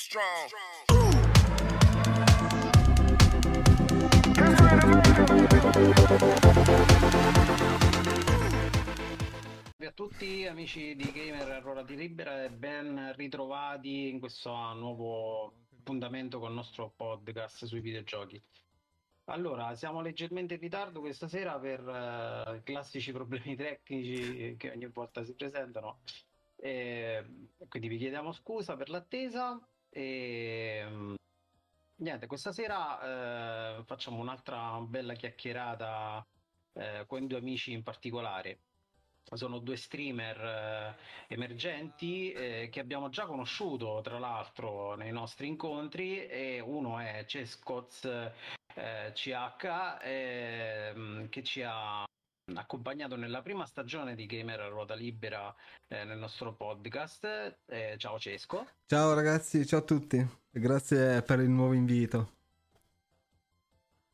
Salve 0.00 0.56
a 9.86 9.92
tutti 9.92 10.46
amici 10.46 10.96
di 10.96 11.12
Gamer 11.12 11.50
Aurora 11.50 11.82
di 11.82 11.96
Libera 11.96 12.44
e 12.44 12.50
ben 12.50 13.12
ritrovati 13.14 14.08
in 14.08 14.20
questo 14.20 14.50
nuovo 14.72 15.52
appuntamento 15.78 16.38
con 16.38 16.48
il 16.48 16.54
nostro 16.54 16.94
podcast 16.96 17.66
sui 17.66 17.80
videogiochi. 17.80 18.42
Allora, 19.24 19.74
siamo 19.74 20.00
leggermente 20.00 20.54
in 20.54 20.60
ritardo 20.60 21.00
questa 21.00 21.28
sera 21.28 21.58
per 21.58 21.80
uh, 21.80 22.62
classici 22.62 23.12
problemi 23.12 23.54
tecnici 23.54 24.56
che 24.56 24.70
ogni 24.70 24.86
volta 24.86 25.22
si 25.24 25.34
presentano. 25.34 25.98
E, 26.56 27.48
quindi 27.68 27.88
vi 27.88 27.98
chiediamo 27.98 28.32
scusa 28.32 28.76
per 28.76 28.88
l'attesa 28.88 29.60
e 29.90 30.82
mm, 30.86 31.14
niente, 31.96 32.26
questa 32.26 32.52
sera 32.52 33.78
uh, 33.78 33.84
facciamo 33.84 34.18
un'altra 34.18 34.78
bella 34.80 35.14
chiacchierata 35.14 36.26
uh, 36.72 37.06
con 37.06 37.26
due 37.26 37.38
amici 37.38 37.72
in 37.72 37.82
particolare. 37.82 38.58
Sono 39.32 39.58
due 39.58 39.76
streamer 39.76 40.40
eh, 40.40 41.34
emergenti 41.34 42.32
eh, 42.32 42.68
che 42.68 42.80
abbiamo 42.80 43.10
già 43.10 43.26
conosciuto 43.26 44.00
tra 44.02 44.18
l'altro 44.18 44.96
nei 44.96 45.12
nostri 45.12 45.46
incontri 45.46 46.26
e 46.26 46.58
uno 46.58 46.98
è 46.98 47.24
Cescoz 47.26 48.04
eh, 48.74 49.12
CH 49.12 49.98
ehm, 50.02 51.28
che 51.28 51.42
ci 51.44 51.62
ha 51.62 52.04
accompagnato 52.56 53.16
nella 53.16 53.42
prima 53.42 53.66
stagione 53.66 54.14
di 54.14 54.26
Gamer 54.26 54.60
a 54.60 54.68
ruota 54.68 54.94
libera 54.94 55.54
eh, 55.88 56.04
nel 56.04 56.18
nostro 56.18 56.54
podcast. 56.54 57.58
Eh, 57.66 57.94
ciao 57.98 58.18
Cesco. 58.18 58.66
Ciao 58.86 59.14
ragazzi, 59.14 59.66
ciao 59.66 59.80
a 59.80 59.84
tutti. 59.84 60.26
Grazie 60.50 61.22
per 61.22 61.40
il 61.40 61.50
nuovo 61.50 61.72
invito 61.72 62.38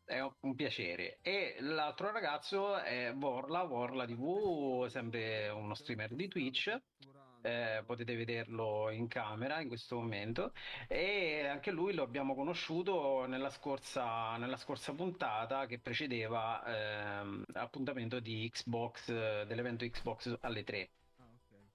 è 0.06 0.25
un 0.41 0.55
piacere. 0.55 1.19
E 1.20 1.56
l'altro 1.61 2.12
ragazzo 2.12 2.78
è 2.78 3.12
Vorla, 3.15 3.65
Vorla 3.65 4.06
TV, 4.06 4.87
sempre 4.87 5.48
uno 5.48 5.75
streamer 5.75 6.15
di 6.15 6.28
Twitch. 6.28 6.81
Eh, 7.47 7.85
potete 7.85 8.17
vederlo 8.17 8.91
in 8.91 9.07
camera 9.07 9.61
in 9.61 9.69
questo 9.69 9.95
momento 9.95 10.53
e 10.89 11.47
anche 11.47 11.71
lui 11.71 11.95
lo 11.95 12.03
abbiamo 12.03 12.35
conosciuto 12.35 13.25
nella 13.27 13.51
scorsa, 13.51 14.37
nella 14.37 14.57
scorsa 14.57 14.93
puntata 14.95 15.67
che 15.67 15.79
precedeva 15.79 16.65
eh, 16.65 17.43
l'appuntamento 17.53 18.19
di 18.19 18.51
Xbox 18.53 19.45
dell'evento 19.45 19.85
Xbox 19.85 20.39
alle 20.41 20.65
3 20.65 20.91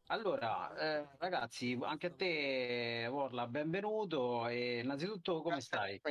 allora, 0.08 0.76
eh, 0.76 1.08
ragazzi, 1.20 1.80
anche 1.84 2.08
a 2.08 2.12
te, 2.12 3.08
Vorla, 3.10 3.48
benvenuto 3.48 4.46
e 4.50 4.80
innanzitutto 4.80 5.42
come 5.42 5.62
stai? 5.62 6.02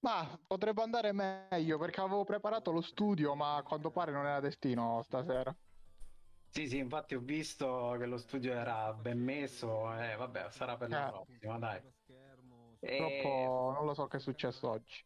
Ma 0.00 0.36
potrebbe 0.44 0.82
andare 0.82 1.12
meglio 1.12 1.78
perché 1.78 2.00
avevo 2.00 2.24
preparato 2.24 2.72
lo 2.72 2.80
studio, 2.80 3.36
ma 3.36 3.54
a 3.54 3.62
quanto 3.62 3.92
pare 3.92 4.10
non 4.10 4.26
era 4.26 4.40
destino 4.40 5.00
stasera. 5.04 5.54
Sì, 6.56 6.68
sì, 6.68 6.78
infatti 6.78 7.14
ho 7.14 7.20
visto 7.20 7.96
che 7.98 8.06
lo 8.06 8.16
studio 8.16 8.54
era 8.54 8.90
ben 8.94 9.22
messo, 9.22 9.94
e 9.94 10.12
eh, 10.12 10.16
vabbè, 10.16 10.46
sarà 10.48 10.78
per 10.78 10.88
la 10.88 11.06
eh. 11.06 11.10
prossima, 11.10 11.58
dai. 11.58 11.82
Purtroppo 12.78 12.80
e... 12.80 13.44
non 13.74 13.84
lo 13.84 13.92
so 13.92 14.06
che 14.06 14.16
è 14.16 14.20
successo 14.20 14.70
oggi. 14.70 15.04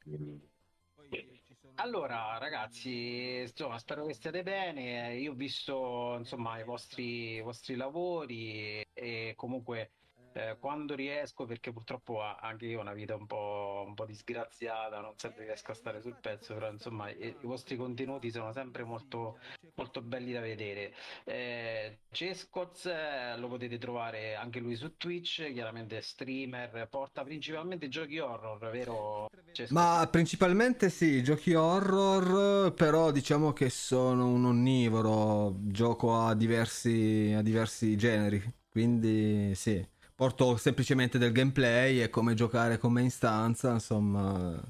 Allora, 1.74 2.38
ragazzi, 2.38 3.40
insomma, 3.40 3.80
spero 3.80 4.06
che 4.06 4.14
stiate 4.14 4.44
bene. 4.44 5.16
Io 5.16 5.32
ho 5.32 5.34
visto, 5.34 6.14
insomma, 6.18 6.56
i 6.60 6.64
vostri, 6.64 7.34
i 7.34 7.40
vostri 7.40 7.74
lavori 7.74 8.86
e 8.92 9.32
comunque 9.34 9.90
eh, 10.32 10.56
quando 10.60 10.94
riesco, 10.94 11.44
perché 11.44 11.72
purtroppo 11.72 12.20
anche 12.22 12.66
io 12.66 12.78
ho 12.78 12.82
una 12.82 12.92
vita 12.92 13.16
un 13.16 13.26
po', 13.26 13.84
un 13.86 13.94
po', 13.94 14.06
disgraziata, 14.06 15.00
non 15.00 15.14
sempre 15.16 15.44
riesco 15.44 15.72
a 15.72 15.74
stare 15.74 16.00
sul 16.00 16.16
pezzo, 16.20 16.54
però 16.54 16.70
insomma 16.70 17.10
i, 17.10 17.36
i 17.40 17.46
vostri 17.46 17.76
contenuti 17.76 18.30
sono 18.30 18.52
sempre 18.52 18.84
molto, 18.84 19.38
molto 19.74 20.02
belli 20.02 20.32
da 20.32 20.40
vedere. 20.40 20.94
Eh, 21.24 22.00
Cescoz 22.10 22.86
eh, 22.86 23.36
lo 23.38 23.48
potete 23.48 23.78
trovare 23.78 24.34
anche 24.34 24.60
lui 24.60 24.76
su 24.76 24.96
Twitch, 24.96 25.52
chiaramente 25.52 26.00
streamer, 26.00 26.86
porta 26.88 27.24
principalmente 27.24 27.88
giochi 27.88 28.18
horror, 28.18 28.70
vero? 28.70 29.28
Cescoz? 29.52 29.70
Ma 29.70 30.06
principalmente 30.08 30.90
sì, 30.90 31.22
giochi 31.24 31.54
horror, 31.54 32.72
però 32.74 33.10
diciamo 33.10 33.52
che 33.52 33.68
sono 33.68 34.28
un 34.28 34.44
onnivoro, 34.44 35.56
gioco 35.62 36.14
a 36.14 36.34
diversi, 36.34 37.34
a 37.36 37.42
diversi 37.42 37.96
generi, 37.96 38.42
quindi 38.70 39.54
sì 39.56 39.98
porto 40.20 40.58
semplicemente 40.58 41.16
del 41.16 41.32
gameplay 41.32 42.02
e 42.02 42.10
come 42.10 42.34
giocare 42.34 42.76
come 42.76 43.00
in 43.00 43.10
stanza, 43.10 43.72
insomma, 43.72 44.62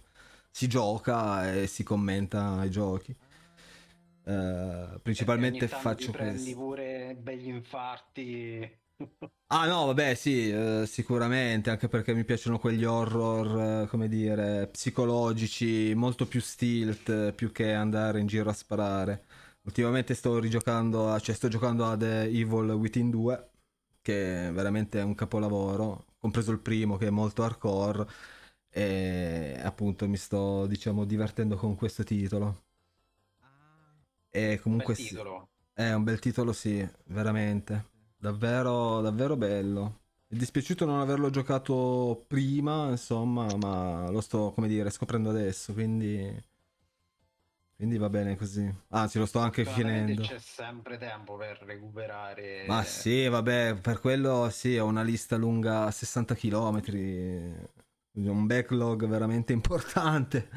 si 0.49 0.69
gioca 0.69 1.53
e 1.53 1.67
si 1.67 1.83
commenta 1.83 2.63
i 2.63 2.71
giochi. 2.71 3.13
Uh, 4.23 5.01
principalmente 5.03 5.67
faccio 5.67 6.13
questo. 6.13 6.55
pure 6.55 7.17
begli 7.21 7.49
infarti. 7.49 8.79
ah 9.49 9.67
no, 9.67 9.87
vabbè, 9.87 10.15
sì, 10.15 10.53
uh, 10.53 10.85
sicuramente, 10.85 11.71
anche 11.71 11.89
perché 11.89 12.15
mi 12.15 12.23
piacciono 12.23 12.61
quegli 12.61 12.85
horror, 12.85 13.83
uh, 13.83 13.89
come 13.89 14.07
dire, 14.07 14.69
psicologici, 14.71 15.93
molto 15.97 16.29
più 16.29 16.41
stilt, 16.41 17.33
più 17.33 17.51
che 17.51 17.73
andare 17.73 18.21
in 18.21 18.29
giro 18.29 18.51
a 18.51 18.55
sparare. 18.55 19.25
Ultimamente 19.63 20.15
sto 20.15 20.39
rigiocando, 20.39 21.19
cioè 21.19 21.35
sto 21.35 21.49
giocando 21.49 21.87
a 21.87 21.97
The 21.97 22.23
Evil 22.23 22.71
Within 22.71 23.11
2 23.11 23.50
che 24.03 24.51
veramente 24.53 25.01
è 25.01 25.03
un 25.03 25.15
capolavoro, 25.15 26.07
compreso 26.19 26.53
il 26.53 26.61
primo 26.61 26.97
che 26.97 27.07
è 27.09 27.11
molto 27.11 27.43
hardcore 27.43 28.07
e 28.71 29.61
appunto 29.63 30.09
mi 30.09 30.17
sto 30.17 30.67
diciamo 30.67 31.05
divertendo 31.05 31.57
con 31.57 31.75
questo 31.77 32.05
titolo. 32.05 32.65
E 34.31 34.61
comunque 34.63 34.95
sì, 34.95 35.17
è 35.73 35.93
un 35.93 36.05
bel 36.05 36.19
titolo 36.21 36.53
sì, 36.53 36.87
veramente. 37.07 37.89
Davvero 38.17 39.01
davvero 39.01 39.37
bello. 39.37 39.99
È 40.27 40.37
dispiaciuto 40.37 40.85
non 40.85 41.01
averlo 41.01 41.31
giocato 41.31 42.25
prima, 42.29 42.91
insomma, 42.91 43.53
ma 43.57 44.09
lo 44.11 44.21
sto, 44.21 44.53
come 44.53 44.69
dire, 44.69 44.91
scoprendo 44.91 45.31
adesso, 45.31 45.73
quindi 45.73 46.33
quindi 47.81 47.97
va 47.97 48.11
bene 48.11 48.37
così. 48.37 48.71
Anzi, 48.89 49.19
lo 49.19 49.25
sto 49.25 49.39
anche 49.39 49.65
finendo. 49.65 50.21
C'è 50.21 50.39
sempre 50.39 50.99
tempo 50.99 51.39
per 51.39 51.63
recuperare. 51.65 52.67
Ma 52.67 52.83
sì, 52.83 53.27
vabbè, 53.27 53.79
per 53.81 54.01
quello 54.01 54.51
sì, 54.51 54.77
ho 54.77 54.85
una 54.85 55.01
lista 55.03 55.37
lunga 55.37 55.91
60 55.91 56.35
km. 56.35 56.83
Un 58.13 58.47
backlog 58.47 59.07
veramente 59.07 59.55
importante. 59.55 60.51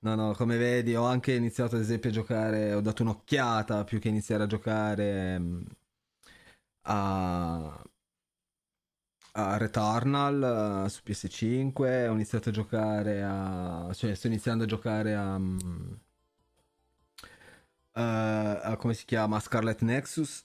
No, 0.00 0.16
no, 0.16 0.32
come 0.34 0.56
vedi, 0.56 0.96
ho 0.96 1.04
anche 1.04 1.34
iniziato 1.34 1.76
ad 1.76 1.82
esempio 1.82 2.10
a 2.10 2.12
giocare. 2.12 2.72
Ho 2.74 2.80
dato 2.80 3.02
un'occhiata 3.02 3.84
più 3.84 4.00
che 4.00 4.08
iniziare 4.08 4.42
a 4.42 4.46
giocare 4.46 5.38
mm, 5.38 5.62
a. 6.88 7.84
A 9.36 9.56
Returnal 9.56 10.84
uh, 10.84 10.88
su 10.88 11.00
PS5, 11.04 12.08
ho 12.08 12.12
iniziato 12.12 12.50
a 12.50 12.52
giocare 12.52 13.22
a... 13.22 13.90
cioè 13.92 14.14
sto 14.14 14.28
iniziando 14.28 14.62
a 14.62 14.66
giocare 14.68 15.14
a... 15.14 15.34
Um, 15.34 16.03
uh, 17.94 18.76
come 18.76 18.94
si 18.94 19.04
chiama? 19.04 19.40
Scarlet 19.40 19.82
Nexus. 19.82 20.44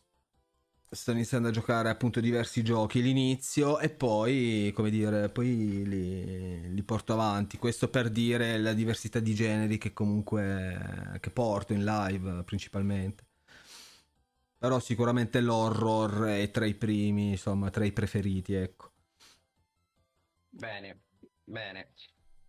Sto 0.91 1.11
iniziando 1.11 1.49
a 1.49 1.51
giocare 1.51 1.89
appunto 1.89 2.19
diversi 2.19 2.63
giochi 2.63 3.03
l'inizio 3.03 3.77
e 3.79 3.89
poi 3.89 4.71
come 4.73 4.89
dire 4.89 5.29
poi 5.29 5.85
li, 5.85 6.73
li, 6.73 6.83
porto 6.83 7.13
avanti. 7.13 7.57
Questo 7.59 7.89
per 7.89 8.09
dire 8.09 8.57
la 8.57 8.73
diversità 8.73 9.19
di 9.19 9.35
generi 9.35 9.77
che 9.77 9.93
comunque 9.93 11.17
che 11.19 11.29
porto 11.29 11.73
in 11.73 11.83
live 11.83 12.43
principalmente. 12.43 13.27
Però 14.57 14.79
sicuramente 14.79 15.41
l'horror 15.41 16.23
è 16.23 16.49
tra 16.49 16.65
i 16.65 16.73
primi 16.73 17.31
insomma 17.31 17.69
tra 17.69 17.85
i 17.85 17.91
preferiti 17.91 18.53
ecco. 18.53 18.91
Bene 20.49 21.01
bene 21.43 21.91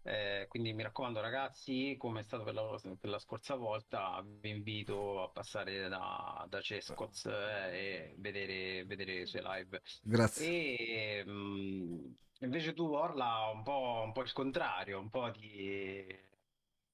eh, 0.02 0.46
quindi 0.48 0.72
mi 0.72 0.82
raccomando 0.82 1.20
ragazzi, 1.20 1.96
come 1.98 2.20
è 2.20 2.22
stato 2.22 2.44
per 2.44 2.54
la, 2.54 2.80
per 2.98 3.10
la, 3.10 3.18
scorsa 3.18 3.54
volta, 3.54 4.24
vi 4.24 4.48
invito 4.48 5.22
a 5.22 5.28
passare 5.28 5.88
da, 5.88 6.46
da 6.48 6.60
Cescoz 6.60 7.26
eh, 7.26 7.70
e 7.70 8.14
vedere, 8.16 8.84
vedere, 8.86 9.18
le 9.18 9.26
sue 9.26 9.42
live. 9.42 9.82
Grazie. 10.02 10.76
E 10.76 11.24
mh, 11.24 11.30
mm, 11.30 12.12
invece 12.40 12.72
tu 12.72 12.84
Orla 12.86 13.50
un 13.52 13.62
po', 13.62 14.02
un 14.04 14.12
po' 14.12 14.22
il 14.22 14.32
contrario, 14.32 14.98
un 14.98 15.10
po' 15.10 15.30
di... 15.30 16.28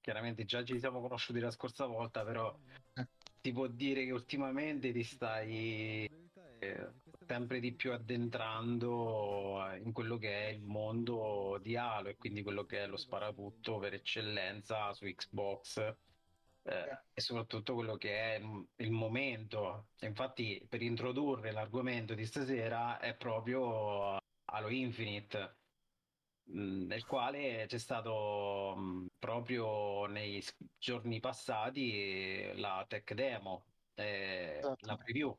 Chiaramente 0.00 0.44
già 0.44 0.64
ci 0.64 0.78
siamo 0.78 1.00
conosciuti 1.00 1.40
la 1.40 1.50
scorsa 1.50 1.86
volta, 1.86 2.24
però 2.24 2.56
eh. 2.94 3.08
si 3.40 3.52
può 3.52 3.66
dire 3.66 4.04
che 4.04 4.12
ultimamente 4.12 4.92
ti 4.92 5.02
stai 5.02 6.05
sempre 7.36 7.60
di 7.60 7.74
più 7.74 7.92
addentrando 7.92 9.60
in 9.82 9.92
quello 9.92 10.16
che 10.16 10.46
è 10.48 10.50
il 10.52 10.62
mondo 10.62 11.58
di 11.60 11.76
Halo 11.76 12.08
e 12.08 12.16
quindi 12.16 12.42
quello 12.42 12.64
che 12.64 12.84
è 12.84 12.86
lo 12.86 12.96
sparatutto 12.96 13.78
per 13.78 13.92
eccellenza 13.94 14.92
su 14.94 15.04
Xbox 15.06 15.76
eh, 16.62 16.98
e 17.12 17.20
soprattutto 17.20 17.74
quello 17.74 17.96
che 17.96 18.36
è 18.36 18.40
il 18.76 18.90
momento. 18.90 19.90
Infatti, 20.00 20.66
per 20.68 20.82
introdurre 20.82 21.52
l'argomento 21.52 22.14
di 22.14 22.24
stasera 22.26 22.98
è 22.98 23.16
proprio 23.16 24.16
Halo 24.44 24.68
Infinite. 24.70 25.58
nel 26.48 27.04
quale 27.06 27.66
c'è 27.66 27.78
stato 27.78 28.74
mh, 28.76 29.06
proprio 29.18 30.06
nei 30.06 30.42
giorni 30.78 31.20
passati 31.20 32.52
la 32.56 32.84
tech 32.88 33.14
demo, 33.14 33.66
eh, 33.94 34.74
la 34.80 34.96
Esatto, 34.96 34.96
preview. 34.96 35.36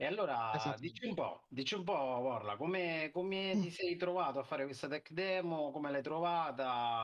E 0.00 0.06
allora 0.06 0.54
esatto. 0.54 0.80
dici 0.80 1.06
un 1.06 1.14
po', 1.14 1.44
dici 1.50 1.74
un 1.74 1.84
po', 1.84 1.92
Borla, 1.92 2.56
come, 2.56 3.10
come 3.12 3.58
ti 3.60 3.70
sei 3.70 3.96
trovato 3.96 4.38
a 4.38 4.42
fare 4.42 4.64
questa 4.64 4.88
tech 4.88 5.10
demo? 5.10 5.70
Come 5.72 5.90
l'hai 5.90 6.00
trovata? 6.00 7.02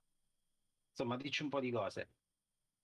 Insomma, 0.88 1.18
dici 1.18 1.42
un 1.42 1.50
po' 1.50 1.60
di 1.60 1.70
cose. 1.70 2.08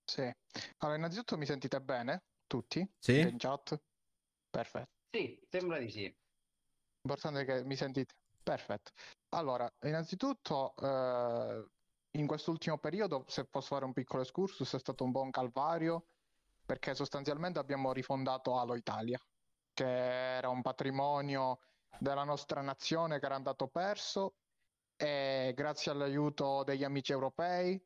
Sì. 0.05 0.31
Allora, 0.77 0.97
innanzitutto 0.99 1.35
mi 1.35 1.47
sentite 1.47 1.81
bene? 1.81 2.25
Tutti? 2.45 2.87
Sì? 2.99 3.21
In 3.21 3.37
chat? 3.39 3.81
Perfetto. 4.51 4.91
Sì, 5.09 5.43
sembra 5.49 5.79
di 5.79 5.89
sì. 5.89 6.15
Importante 7.01 7.41
è 7.41 7.45
che 7.45 7.63
mi 7.63 7.75
sentite. 7.75 8.13
Perfetto. 8.43 8.91
Allora, 9.29 9.67
innanzitutto, 9.81 10.75
eh, 10.75 11.65
in 12.19 12.27
quest'ultimo 12.27 12.77
periodo, 12.77 13.25
se 13.27 13.45
posso 13.45 13.73
fare 13.73 13.85
un 13.85 13.93
piccolo 13.93 14.21
excursus, 14.21 14.75
è 14.75 14.77
stato 14.77 15.05
un 15.05 15.09
buon 15.09 15.31
calvario 15.31 16.05
perché 16.63 16.93
sostanzialmente 16.93 17.57
abbiamo 17.57 17.91
rifondato 17.91 18.59
Halo 18.59 18.75
Italia, 18.75 19.19
che 19.73 20.35
era 20.37 20.49
un 20.49 20.61
patrimonio 20.61 21.59
della 21.99 22.23
nostra 22.23 22.61
nazione 22.61 23.19
che 23.19 23.25
era 23.25 23.35
andato 23.35 23.67
perso 23.67 24.35
e 24.95 25.53
grazie 25.55 25.91
all'aiuto 25.91 26.63
degli 26.63 26.83
amici 26.83 27.11
europei 27.11 27.81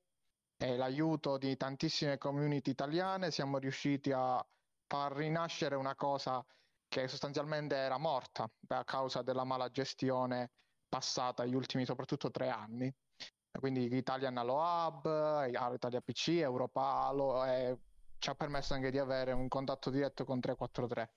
e 0.57 0.75
l'aiuto 0.75 1.37
di 1.37 1.55
tantissime 1.55 2.17
community 2.17 2.71
italiane 2.71 3.31
siamo 3.31 3.57
riusciti 3.57 4.11
a 4.11 4.45
far 4.87 5.13
rinascere 5.13 5.75
una 5.75 5.95
cosa 5.95 6.43
che 6.87 7.07
sostanzialmente 7.07 7.75
era 7.75 7.97
morta 7.97 8.49
a 8.69 8.83
causa 8.83 9.21
della 9.21 9.43
mala 9.43 9.69
gestione 9.69 10.51
passata 10.87 11.45
gli 11.45 11.53
ultimi 11.53 11.85
soprattutto 11.85 12.31
tre 12.31 12.49
anni. 12.49 12.93
Quindi 13.51 13.93
Italian 13.95 14.37
Halo 14.37 14.55
Hub, 14.55 15.45
Italia 15.73 16.01
PC, 16.01 16.27
Europa 16.39 16.81
Halo 16.81 17.43
e 17.45 17.77
ci 18.19 18.29
ha 18.29 18.35
permesso 18.35 18.73
anche 18.73 18.91
di 18.91 18.99
avere 18.99 19.31
un 19.31 19.47
contatto 19.47 19.89
diretto 19.89 20.25
con 20.25 20.39
343. 20.39 21.11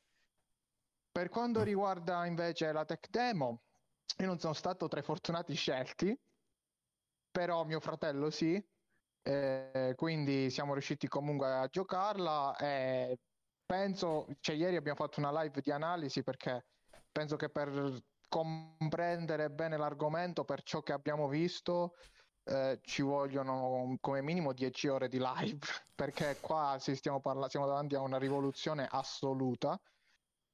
Per 1.20 1.28
quanto 1.28 1.62
riguarda 1.62 2.24
invece 2.24 2.72
la 2.72 2.86
tech 2.86 3.10
demo, 3.10 3.64
io 4.20 4.26
non 4.26 4.38
sono 4.38 4.54
stato 4.54 4.88
tra 4.88 5.00
i 5.00 5.02
fortunati 5.02 5.52
scelti, 5.52 6.18
però 7.30 7.62
mio 7.64 7.78
fratello 7.78 8.30
sì, 8.30 8.58
eh, 9.20 9.92
quindi 9.96 10.48
siamo 10.48 10.72
riusciti 10.72 11.08
comunque 11.08 11.46
a 11.46 11.66
giocarla 11.66 12.56
e 12.56 13.18
penso, 13.66 14.28
cioè 14.40 14.56
ieri 14.56 14.76
abbiamo 14.76 14.96
fatto 14.96 15.20
una 15.20 15.42
live 15.42 15.60
di 15.60 15.70
analisi 15.70 16.22
perché 16.22 16.64
penso 17.12 17.36
che 17.36 17.50
per 17.50 18.02
comprendere 18.26 19.50
bene 19.50 19.76
l'argomento, 19.76 20.46
per 20.46 20.62
ciò 20.62 20.80
che 20.80 20.94
abbiamo 20.94 21.28
visto, 21.28 21.96
eh, 22.44 22.78
ci 22.80 23.02
vogliono 23.02 23.94
come 24.00 24.22
minimo 24.22 24.54
10 24.54 24.88
ore 24.88 25.08
di 25.08 25.18
live, 25.18 25.58
perché 25.94 26.38
qua 26.40 26.78
si 26.80 26.96
stiamo, 26.96 27.20
parla- 27.20 27.50
siamo 27.50 27.66
davanti 27.66 27.94
a 27.94 28.00
una 28.00 28.16
rivoluzione 28.16 28.88
assoluta, 28.90 29.78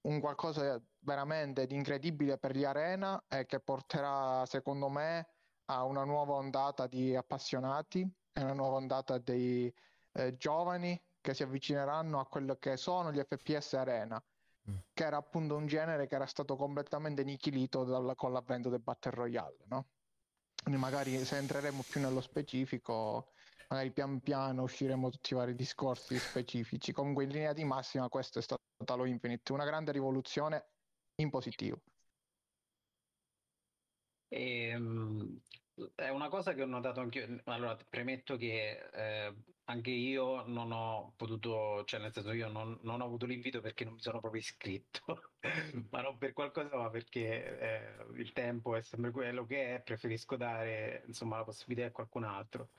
un 0.06 0.20
qualcosa 0.20 0.80
veramente 1.00 1.66
di 1.66 1.74
incredibile 1.74 2.38
per 2.38 2.56
gli 2.56 2.64
Arena 2.64 3.24
e 3.28 3.46
che 3.46 3.60
porterà, 3.60 4.44
secondo 4.46 4.88
me, 4.88 5.28
a 5.66 5.84
una 5.84 6.04
nuova 6.04 6.34
ondata 6.34 6.86
di 6.86 7.14
appassionati 7.14 8.08
e 8.32 8.42
una 8.42 8.52
nuova 8.52 8.76
ondata 8.76 9.18
dei 9.18 9.72
eh, 10.12 10.36
giovani 10.36 11.00
che 11.20 11.34
si 11.34 11.42
avvicineranno 11.42 12.20
a 12.20 12.26
quello 12.26 12.56
che 12.56 12.76
sono 12.76 13.12
gli 13.12 13.20
FPS 13.20 13.74
Arena, 13.74 14.22
Mm. 14.68 14.76
che 14.92 15.04
era 15.04 15.16
appunto 15.16 15.54
un 15.54 15.66
genere 15.66 16.08
che 16.08 16.16
era 16.16 16.26
stato 16.26 16.56
completamente 16.56 17.22
nichilito 17.22 17.84
dal- 17.84 18.16
con 18.16 18.32
l'avvento 18.32 18.68
del 18.68 18.80
Battle 18.80 19.12
Royale, 19.12 19.58
no? 19.66 19.90
Quindi 20.60 20.80
magari 20.80 21.24
se 21.24 21.36
entreremo 21.36 21.84
più 21.88 22.00
nello 22.00 22.20
specifico, 22.20 23.28
magari 23.68 23.92
pian 23.92 24.20
piano 24.20 24.62
usciremo 24.62 25.10
tutti 25.10 25.32
i 25.32 25.36
vari 25.36 25.54
discorsi 25.54 26.18
specifici. 26.18 26.92
Comunque 26.92 27.24
in 27.24 27.30
linea 27.30 27.52
di 27.52 27.64
massima 27.64 28.08
questo 28.08 28.38
è 28.38 28.42
stato 28.42 28.62
Halo 28.84 29.04
Infinite, 29.04 29.52
una 29.52 29.64
grande 29.64 29.92
rivoluzione 29.92 30.66
in 31.16 31.30
positivo. 31.30 31.80
Ehm, 34.28 35.40
è 35.94 36.08
una 36.08 36.28
cosa 36.28 36.54
che 36.54 36.62
ho 36.62 36.66
notato 36.66 37.00
anche 37.00 37.40
Allora, 37.44 37.76
premetto 37.88 38.36
che 38.36 38.88
eh, 38.92 39.34
anche 39.64 39.90
io 39.90 40.44
non 40.46 40.72
ho 40.72 41.12
potuto, 41.16 41.84
cioè 41.84 42.00
nel 42.00 42.12
senso 42.12 42.32
io 42.32 42.48
non, 42.48 42.78
non 42.82 43.00
ho 43.00 43.04
avuto 43.04 43.26
l'invito 43.26 43.60
perché 43.60 43.84
non 43.84 43.94
mi 43.94 44.00
sono 44.00 44.20
proprio 44.20 44.40
iscritto, 44.40 45.32
ma 45.90 46.00
non 46.02 46.18
per 46.18 46.32
qualcosa, 46.32 46.76
ma 46.76 46.88
perché 46.90 47.58
eh, 47.58 48.06
il 48.16 48.32
tempo 48.32 48.76
è 48.76 48.82
sempre 48.82 49.10
quello 49.10 49.44
che 49.44 49.76
è, 49.76 49.80
preferisco 49.80 50.36
dare 50.36 51.02
insomma 51.06 51.38
la 51.38 51.44
possibilità 51.44 51.88
a 51.88 51.92
qualcun 51.92 52.24
altro. 52.24 52.70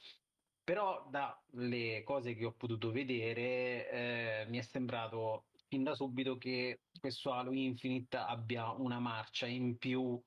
Però 0.67 1.07
dalle 1.09 2.03
cose 2.03 2.35
che 2.35 2.43
ho 2.43 2.51
potuto 2.51 2.91
vedere 2.91 3.89
eh, 3.89 4.45
mi 4.49 4.57
è 4.57 4.61
sembrato 4.61 5.45
fin 5.69 5.81
da 5.81 5.95
subito 5.95 6.37
che 6.37 6.81
questo 6.99 7.31
Halo 7.31 7.53
Infinite 7.53 8.17
abbia 8.17 8.71
una 8.71 8.99
marcia 8.99 9.45
in 9.45 9.77
più 9.77 10.21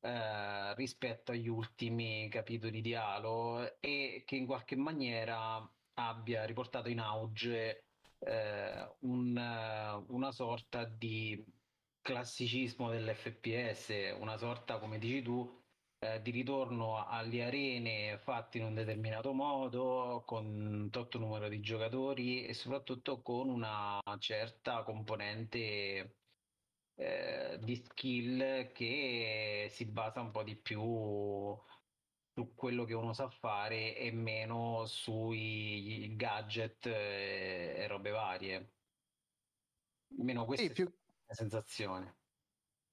eh, 0.00 0.74
rispetto 0.74 1.32
agli 1.32 1.48
ultimi 1.48 2.28
capitoli 2.28 2.82
di 2.82 2.94
Halo 2.94 3.80
e 3.80 4.22
che 4.26 4.36
in 4.36 4.44
qualche 4.44 4.76
maniera 4.76 5.66
abbia 5.94 6.44
riportato 6.44 6.90
in 6.90 7.00
auge 7.00 7.86
eh, 8.18 8.96
un, 9.00 10.04
una 10.08 10.30
sorta 10.30 10.84
di 10.84 11.42
classicismo 12.02 12.90
dell'FPS, 12.90 14.18
una 14.20 14.36
sorta, 14.36 14.78
come 14.78 14.98
dici 14.98 15.22
tu, 15.22 15.65
eh, 15.98 16.20
di 16.22 16.30
ritorno 16.30 17.06
alle 17.06 17.44
arene 17.44 18.18
fatte 18.18 18.58
in 18.58 18.64
un 18.64 18.74
determinato 18.74 19.32
modo, 19.32 20.22
con 20.26 20.44
un 20.46 20.90
tot 20.90 21.16
numero 21.16 21.48
di 21.48 21.60
giocatori 21.60 22.44
e 22.46 22.54
soprattutto 22.54 23.22
con 23.22 23.48
una 23.48 24.00
certa 24.18 24.82
componente 24.82 26.16
eh, 26.94 27.58
di 27.62 27.76
skill 27.76 28.72
che 28.72 29.68
si 29.70 29.86
basa 29.86 30.20
un 30.20 30.30
po' 30.30 30.42
di 30.42 30.56
più 30.56 30.80
su 32.36 32.54
quello 32.54 32.84
che 32.84 32.94
uno 32.94 33.14
sa 33.14 33.30
fare 33.30 33.96
e 33.96 34.12
meno 34.12 34.84
sui 34.86 36.14
gadget 36.16 36.86
e, 36.86 37.86
robe 37.88 38.10
varie. 38.10 38.74
Almeno 40.18 40.40
Sì, 40.40 40.46
questa 40.46 40.66
è 40.66 40.72
più, 40.72 40.92
sensazione. 41.26 42.18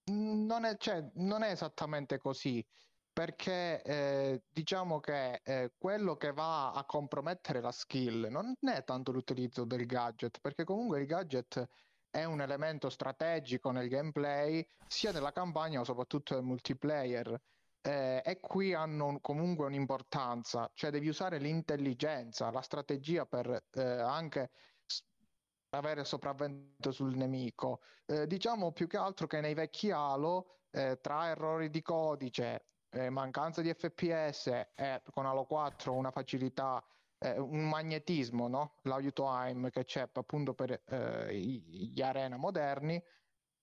Non 0.05 0.63
è, 0.65 0.77
cioè, 0.77 1.11
non 1.15 1.44
è 1.44 1.51
esattamente 1.51 2.17
così, 2.17 2.65
perché 3.13 3.81
eh, 3.83 4.44
diciamo 4.50 5.00
che 5.00 5.41
eh, 5.43 5.74
quello 5.77 6.15
che 6.17 6.34
va 6.34 6.72
a 6.72 6.84
compromettere 6.84 7.62
la 7.62 7.72
skill 7.72 8.27
non 8.29 8.55
è 8.60 8.84
tanto 8.84 9.12
l'utilizzo 9.12 9.65
del 9.65 9.86
gadget, 9.86 10.39
perché 10.41 10.63
comunque 10.63 11.00
il 11.00 11.05
gadget 11.05 11.67
è 12.10 12.24
un 12.25 12.41
elemento 12.41 12.89
strategico 12.89 13.72
nel 13.72 13.88
gameplay, 13.88 14.67
sia 14.88 15.12
nella 15.12 15.32
campagna 15.32 15.79
ma 15.79 15.86
soprattutto 15.86 16.34
nel 16.34 16.43
multiplayer. 16.43 17.39
Eh, 17.82 18.22
e 18.25 18.39
qui 18.39 18.74
hanno 18.74 19.08
un- 19.08 19.22
comunque 19.22 19.65
un'importanza, 19.65 20.72
cioè 20.74 20.89
devi 20.89 21.10
usare 21.10 21.38
l'intelligenza, 21.38 22.50
la 22.50 22.62
strategia 22.62 23.25
per 23.25 23.65
eh, 23.72 23.82
anche 23.82 24.50
avere 25.72 26.03
sopravvento 26.05 26.91
sul 26.91 27.15
nemico. 27.15 27.82
Eh, 28.05 28.25
diciamo 28.27 28.72
più 28.72 28.88
che 28.88 28.98
altro 28.98 29.27
che 29.27 29.41
nei 29.41 29.53
vecchi 29.53 29.91
Halo, 29.91 30.48
eh, 30.72 31.00
tra 31.01 31.27
errori 31.27 31.70
di 31.70 31.82
codice, 31.82 32.73
eh, 32.93 33.09
mancanza 33.09 33.62
di 33.62 33.73
FPS 33.73 34.47
e 34.75 35.01
con 35.12 35.25
Halo 35.25 35.45
4 35.45 35.93
una 35.93 36.12
facilità, 36.12 36.83
eh, 37.17 37.39
un 37.39 37.67
magnetismo, 37.67 38.47
no? 38.47 38.75
L'auto 38.83 39.27
aim 39.27 39.69
che 39.69 39.83
c'è 39.83 40.09
appunto 40.13 40.53
per 40.53 40.83
eh, 40.85 41.35
gli 41.35 42.01
arena 42.01 42.38
moderni, 42.38 43.01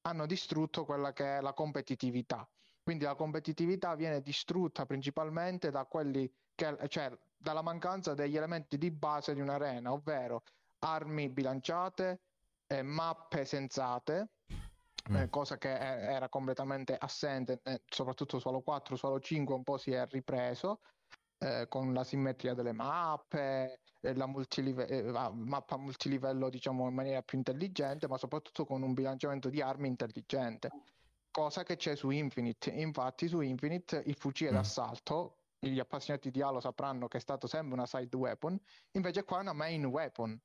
hanno 0.02 0.26
distrutto 0.26 0.84
quella 0.84 1.12
che 1.12 1.38
è 1.38 1.40
la 1.40 1.52
competitività. 1.52 2.48
Quindi 2.82 3.04
la 3.04 3.14
competitività 3.14 3.94
viene 3.94 4.20
distrutta 4.20 4.86
principalmente 4.86 5.70
da 5.70 5.84
quelli 5.84 6.30
che, 6.54 6.76
cioè 6.88 7.10
dalla 7.36 7.62
mancanza 7.62 8.14
degli 8.14 8.36
elementi 8.36 8.78
di 8.78 8.90
base 8.90 9.34
di 9.34 9.40
un'arena, 9.40 9.92
ovvero 9.92 10.42
armi 10.80 11.28
bilanciate, 11.28 12.20
eh, 12.66 12.82
mappe 12.82 13.44
sensate, 13.44 14.30
Mm. 15.08 15.16
eh, 15.16 15.28
cosa 15.28 15.56
che 15.56 15.72
eh, 15.72 16.12
era 16.12 16.28
completamente 16.28 16.96
assente, 16.96 17.60
eh, 17.62 17.82
soprattutto 17.86 18.38
su 18.38 18.48
Halo 18.48 18.60
4, 18.60 18.96
su 18.96 19.06
Halo 19.06 19.18
5 19.20 19.54
un 19.54 19.62
po' 19.62 19.78
si 19.78 19.92
è 19.92 20.06
ripreso, 20.06 20.80
eh, 21.38 21.66
con 21.68 21.92
la 21.94 22.04
simmetria 22.04 22.54
delle 22.54 22.72
mappe, 22.72 23.80
la 24.00 24.26
multilive- 24.26 24.86
eh, 24.88 25.02
mappa 25.02 25.76
multilivello 25.76 26.48
diciamo 26.50 26.88
in 26.88 26.94
maniera 26.94 27.22
più 27.22 27.38
intelligente, 27.38 28.08
ma 28.08 28.18
soprattutto 28.18 28.64
con 28.64 28.82
un 28.82 28.92
bilanciamento 28.92 29.48
di 29.48 29.60
armi 29.62 29.88
intelligente, 29.88 30.70
cosa 31.30 31.62
che 31.62 31.76
c'è 31.76 31.96
su 31.96 32.10
Infinite. 32.10 32.70
Infatti 32.70 33.28
su 33.28 33.40
Infinite 33.40 34.02
il 34.06 34.16
fucile 34.16 34.50
Mm. 34.50 34.54
d'assalto, 34.54 35.36
gli 35.58 35.78
appassionati 35.78 36.30
di 36.30 36.40
Halo 36.42 36.60
sapranno 36.60 37.08
che 37.08 37.18
è 37.18 37.20
stato 37.20 37.46
sempre 37.46 37.74
una 37.74 37.86
side 37.86 38.14
weapon, 38.16 38.58
invece 38.92 39.24
qua 39.24 39.38
è 39.38 39.40
una 39.40 39.52
main 39.52 39.84
weapon 39.86 40.38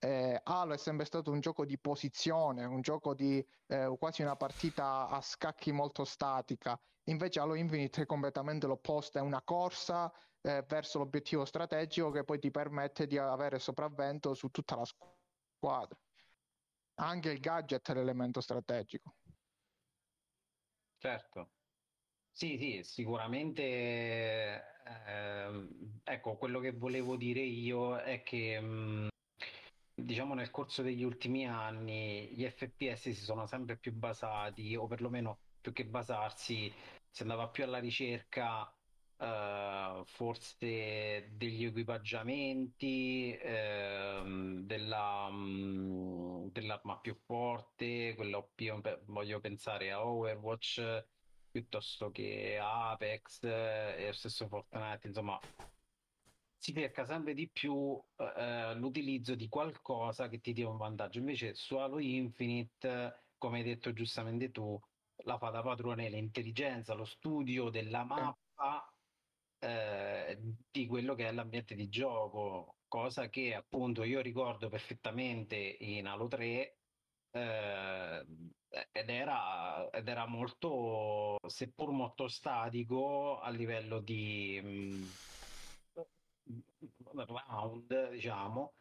eh, 0.00 0.40
Halo 0.42 0.72
è 0.74 0.78
sempre 0.78 1.04
stato 1.04 1.30
un 1.30 1.40
gioco 1.40 1.64
di 1.64 1.78
posizione, 1.78 2.64
un 2.64 2.80
gioco 2.80 3.14
di 3.14 3.46
eh, 3.66 3.94
quasi 3.98 4.22
una 4.22 4.36
partita 4.36 5.08
a 5.08 5.20
scacchi 5.20 5.72
molto 5.72 6.04
statica. 6.04 6.80
Invece 7.04 7.40
Halo 7.40 7.54
Infinite 7.54 8.02
è 8.02 8.06
completamente 8.06 8.66
l'opposto, 8.66 9.18
è 9.18 9.20
una 9.20 9.42
corsa 9.42 10.10
eh, 10.40 10.64
verso 10.66 10.98
l'obiettivo 10.98 11.44
strategico 11.44 12.10
che 12.10 12.24
poi 12.24 12.38
ti 12.38 12.50
permette 12.50 13.06
di 13.06 13.18
avere 13.18 13.58
sopravvento 13.58 14.34
su 14.34 14.48
tutta 14.48 14.76
la 14.76 14.84
squadra. 14.84 15.98
Anche 16.94 17.30
il 17.30 17.40
gadget 17.40 17.90
è 17.90 17.94
l'elemento 17.94 18.40
strategico. 18.40 19.16
Certo. 20.98 21.50
Sì, 22.32 22.56
sì, 22.58 22.82
sicuramente. 22.84 23.62
ehm, 24.84 26.00
ecco, 26.04 26.36
quello 26.36 26.60
che 26.60 26.72
volevo 26.72 27.16
dire 27.16 27.40
io 27.40 27.96
è 27.98 28.22
che, 28.22 28.60
mh, 28.60 29.09
diciamo, 30.04 30.34
nel 30.34 30.50
corso 30.50 30.82
degli 30.82 31.02
ultimi 31.02 31.46
anni 31.46 32.28
gli 32.34 32.48
FPS 32.48 33.10
si 33.10 33.14
sono 33.14 33.46
sempre 33.46 33.76
più 33.76 33.92
basati, 33.92 34.76
o 34.76 34.86
perlomeno 34.86 35.38
più 35.60 35.72
che 35.72 35.84
basarsi, 35.86 36.72
si 37.08 37.22
andava 37.22 37.48
più 37.48 37.64
alla 37.64 37.78
ricerca, 37.78 38.72
eh, 39.18 40.02
forse 40.06 41.30
degli 41.32 41.64
equipaggiamenti, 41.64 43.36
ehm, 43.40 44.62
della, 44.62 45.30
mh, 45.30 46.50
dell'arma 46.52 46.98
più 47.00 47.14
forte, 47.14 48.14
quella 48.16 48.38
OP, 48.38 49.02
voglio 49.06 49.40
pensare 49.40 49.90
a 49.92 50.04
Overwatch 50.04 51.04
piuttosto 51.50 52.10
che 52.10 52.58
Apex 52.60 53.42
eh, 53.44 53.96
e 53.98 54.06
lo 54.06 54.12
stesso 54.12 54.46
Fortnite, 54.48 55.06
insomma, 55.08 55.38
si 56.60 56.74
cerca 56.74 57.06
sempre 57.06 57.32
di 57.32 57.48
più 57.50 57.98
eh, 58.16 58.74
l'utilizzo 58.74 59.34
di 59.34 59.48
qualcosa 59.48 60.28
che 60.28 60.40
ti 60.40 60.52
dia 60.52 60.68
un 60.68 60.76
vantaggio. 60.76 61.18
Invece 61.18 61.54
su 61.54 61.76
Halo 61.76 61.98
Infinite, 61.98 63.28
come 63.38 63.58
hai 63.58 63.64
detto 63.64 63.94
giustamente 63.94 64.50
tu, 64.50 64.78
la 65.24 65.38
fa 65.38 65.48
da 65.50 65.62
padrone 65.62 66.10
l'intelligenza, 66.10 66.92
lo 66.92 67.06
studio 67.06 67.70
della 67.70 68.04
mappa 68.04 68.94
eh, 69.58 70.38
di 70.70 70.86
quello 70.86 71.14
che 71.14 71.28
è 71.28 71.32
l'ambiente 71.32 71.74
di 71.74 71.88
gioco, 71.88 72.76
cosa 72.86 73.30
che 73.30 73.54
appunto 73.54 74.02
io 74.04 74.20
ricordo 74.20 74.68
perfettamente 74.68 75.56
in 75.56 76.06
Halo 76.06 76.28
3 76.28 76.78
eh, 77.30 78.26
ed 78.92 79.08
era, 79.08 79.88
ed 79.90 80.08
era 80.08 80.26
molto, 80.26 81.38
seppur 81.46 81.90
molto 81.90 82.28
statico 82.28 83.38
a 83.40 83.48
livello 83.50 84.00
di 84.00 84.60
mh, 84.62 85.29
round, 87.26 88.10
diciamo, 88.10 88.74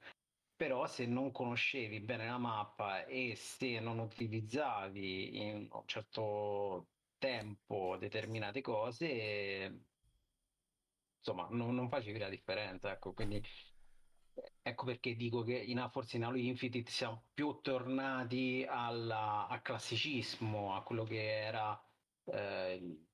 però 0.55 0.87
se 0.87 1.05
non 1.05 1.31
conoscevi 1.31 1.99
bene 2.01 2.25
la 2.27 2.37
mappa 2.37 3.05
e 3.05 3.35
se 3.35 3.79
non 3.79 3.99
utilizzavi 3.99 5.37
in 5.37 5.67
un 5.71 5.83
certo 5.85 6.89
tempo 7.17 7.97
determinate 7.97 8.61
cose, 8.61 9.85
insomma, 11.17 11.47
non, 11.51 11.75
non 11.75 11.89
facevi 11.89 12.17
la 12.19 12.29
differenza, 12.29 12.91
ecco, 12.91 13.13
quindi 13.13 13.41
Ecco 14.61 14.85
perché 14.85 15.15
dico 15.15 15.43
che 15.43 15.53
in, 15.57 15.87
forse 15.91 16.17
in 16.17 16.23
Halo 16.23 16.37
Infinite 16.37 16.91
siamo 16.91 17.25
più 17.33 17.59
tornati 17.61 18.65
alla, 18.67 19.47
al 19.47 19.61
classicismo, 19.61 20.75
a 20.75 20.83
quello 20.83 21.03
che 21.03 21.41
era 21.41 21.81
eh, 22.25 23.07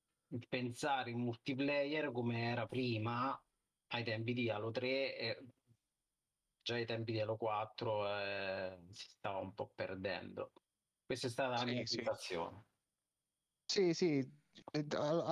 pensare 0.48 1.10
in 1.10 1.20
multiplayer 1.20 2.12
come 2.12 2.50
era 2.50 2.66
prima, 2.66 3.40
ai 3.88 4.04
tempi 4.04 4.32
di 4.32 4.50
Halo 4.50 4.70
3 4.70 5.16
e 5.16 5.44
già 6.62 6.74
ai 6.74 6.86
tempi 6.86 7.12
di 7.12 7.20
Halo 7.20 7.36
4 7.36 8.08
eh, 8.08 8.78
si 8.90 9.08
stava 9.08 9.38
un 9.38 9.54
po' 9.54 9.70
perdendo. 9.74 10.52
Questa 11.04 11.28
è 11.28 11.30
stata 11.30 11.50
la 11.50 11.64
Sì, 11.64 11.72
mia 11.72 11.86
sì. 11.86 11.96
sensazione. 11.96 12.64
Sì, 13.64 13.94
sì, 13.94 14.28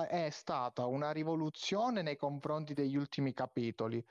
è 0.07 0.29
stata 0.29 0.85
una 0.85 1.11
rivoluzione 1.11 2.01
nei 2.01 2.15
confronti 2.15 2.73
degli 2.73 2.95
ultimi 2.95 3.33
capitoli. 3.33 4.03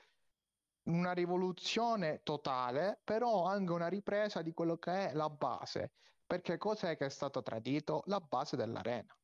Una 0.83 1.13
rivoluzione 1.13 2.19
totale, 2.21 2.99
però 3.03 3.45
anche 3.45 3.71
una 3.71 3.87
ripresa 3.87 4.41
di 4.43 4.51
quello 4.53 4.77
che 4.77 5.09
è 5.09 5.13
la 5.13 5.29
base. 5.29 5.93
Perché 6.27 6.57
cos'è 6.57 6.95
che 6.95 7.05
è 7.05 7.09
stato 7.09 7.41
tradito? 7.41 8.03
La 8.05 8.19
base 8.19 8.55
dell'arena. 8.55 9.17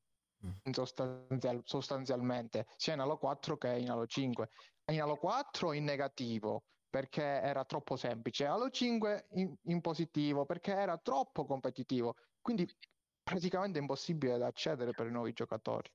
Mm. 0.45 0.71
Sostanzial- 0.71 1.61
sostanzialmente, 1.63 2.65
sia 2.77 2.93
in 2.93 2.99
Halo 3.01 3.17
4 3.17 3.57
che 3.57 3.77
in 3.77 3.89
Halo 3.91 4.05
5. 4.07 4.49
In 4.85 5.01
Halo 5.01 5.15
4 5.15 5.73
in 5.73 5.83
negativo, 5.85 6.63
perché 6.89 7.23
era 7.23 7.63
troppo 7.65 7.95
semplice. 7.95 8.45
Halo 8.45 8.69
5 8.69 9.27
in, 9.35 9.55
in 9.63 9.81
positivo, 9.81 10.45
perché 10.45 10.71
era 10.73 10.97
troppo 10.97 11.45
competitivo. 11.45 12.15
Quindi 12.41 12.69
praticamente 13.23 13.79
impossibile 13.79 14.37
da 14.37 14.47
accedere 14.47 14.91
per 14.93 15.07
i 15.07 15.11
nuovi 15.11 15.33
giocatori. 15.33 15.89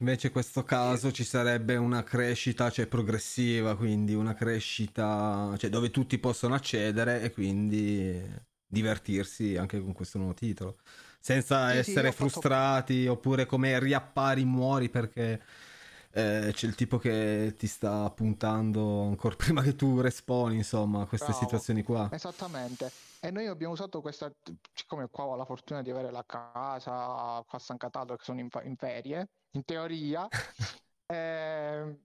Invece 0.00 0.28
in 0.28 0.32
questo 0.32 0.62
caso 0.62 1.10
ci 1.10 1.24
sarebbe 1.24 1.74
una 1.76 2.04
crescita, 2.04 2.70
cioè 2.70 2.86
progressiva, 2.86 3.76
quindi 3.76 4.14
una 4.14 4.32
crescita, 4.32 5.52
cioè 5.58 5.70
dove 5.70 5.90
tutti 5.90 6.18
possono 6.20 6.54
accedere 6.54 7.20
e 7.20 7.32
quindi 7.32 8.22
divertirsi 8.64 9.56
anche 9.56 9.80
con 9.80 9.92
questo 9.92 10.18
nuovo 10.18 10.34
titolo. 10.34 10.78
Senza 11.18 11.72
Sì, 11.72 11.82
sì, 11.82 11.90
essere 11.90 12.02
io 12.02 12.08
ho 12.10 12.12
fatto- 12.12 12.30
frustrati 12.30 13.06
oppure 13.08 13.44
come 13.46 13.76
riappari 13.80 14.44
muori 14.44 14.88
perché 14.88 15.42
eh, 16.12 16.50
c'è 16.52 16.66
il 16.66 16.74
tipo 16.74 16.98
che 16.98 17.54
ti 17.56 17.66
sta 17.66 18.10
puntando 18.10 19.02
ancora 19.02 19.36
prima 19.36 19.62
che 19.62 19.74
tu 19.74 20.00
responi, 20.00 20.56
insomma, 20.56 21.06
queste 21.06 21.26
Bravo. 21.26 21.40
situazioni 21.40 21.82
qua. 21.82 22.08
Esattamente. 22.12 22.90
E 23.20 23.30
noi 23.30 23.46
abbiamo 23.46 23.72
usato 23.72 24.00
questa, 24.00 24.30
siccome 24.72 25.08
qua 25.08 25.26
ho 25.26 25.36
la 25.36 25.44
fortuna 25.44 25.82
di 25.82 25.90
avere 25.90 26.10
la 26.10 26.24
casa 26.24 27.42
qua 27.46 27.58
a 27.58 27.58
San 27.58 27.76
Cataldo 27.76 28.16
che 28.16 28.24
sono 28.24 28.40
in, 28.40 28.48
in 28.64 28.76
ferie, 28.76 29.28
in 29.52 29.64
teoria, 29.64 30.28
ehm, 31.06 31.98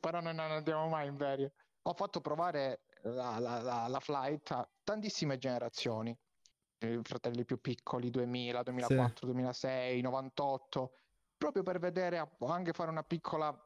però 0.00 0.20
noi 0.20 0.34
non 0.34 0.50
andiamo 0.50 0.88
mai 0.88 1.08
in 1.08 1.16
ferie. 1.16 1.52
Ho 1.82 1.94
fatto 1.94 2.20
provare 2.20 2.82
la, 3.02 3.38
la- 3.38 3.60
la- 3.60 3.86
la 3.88 4.00
flight 4.00 4.50
a 4.52 4.68
tantissime 4.82 5.38
generazioni, 5.38 6.16
i 6.78 7.00
fratelli 7.02 7.44
più 7.44 7.60
piccoli, 7.60 8.10
2000, 8.10 8.62
2004, 8.62 9.26
2006, 9.26 10.00
98, 10.00 10.92
proprio 11.36 11.62
per 11.62 11.78
vedere, 11.78 12.30
anche 12.40 12.72
fare 12.72 12.90
una 12.90 13.02
piccola 13.04 13.56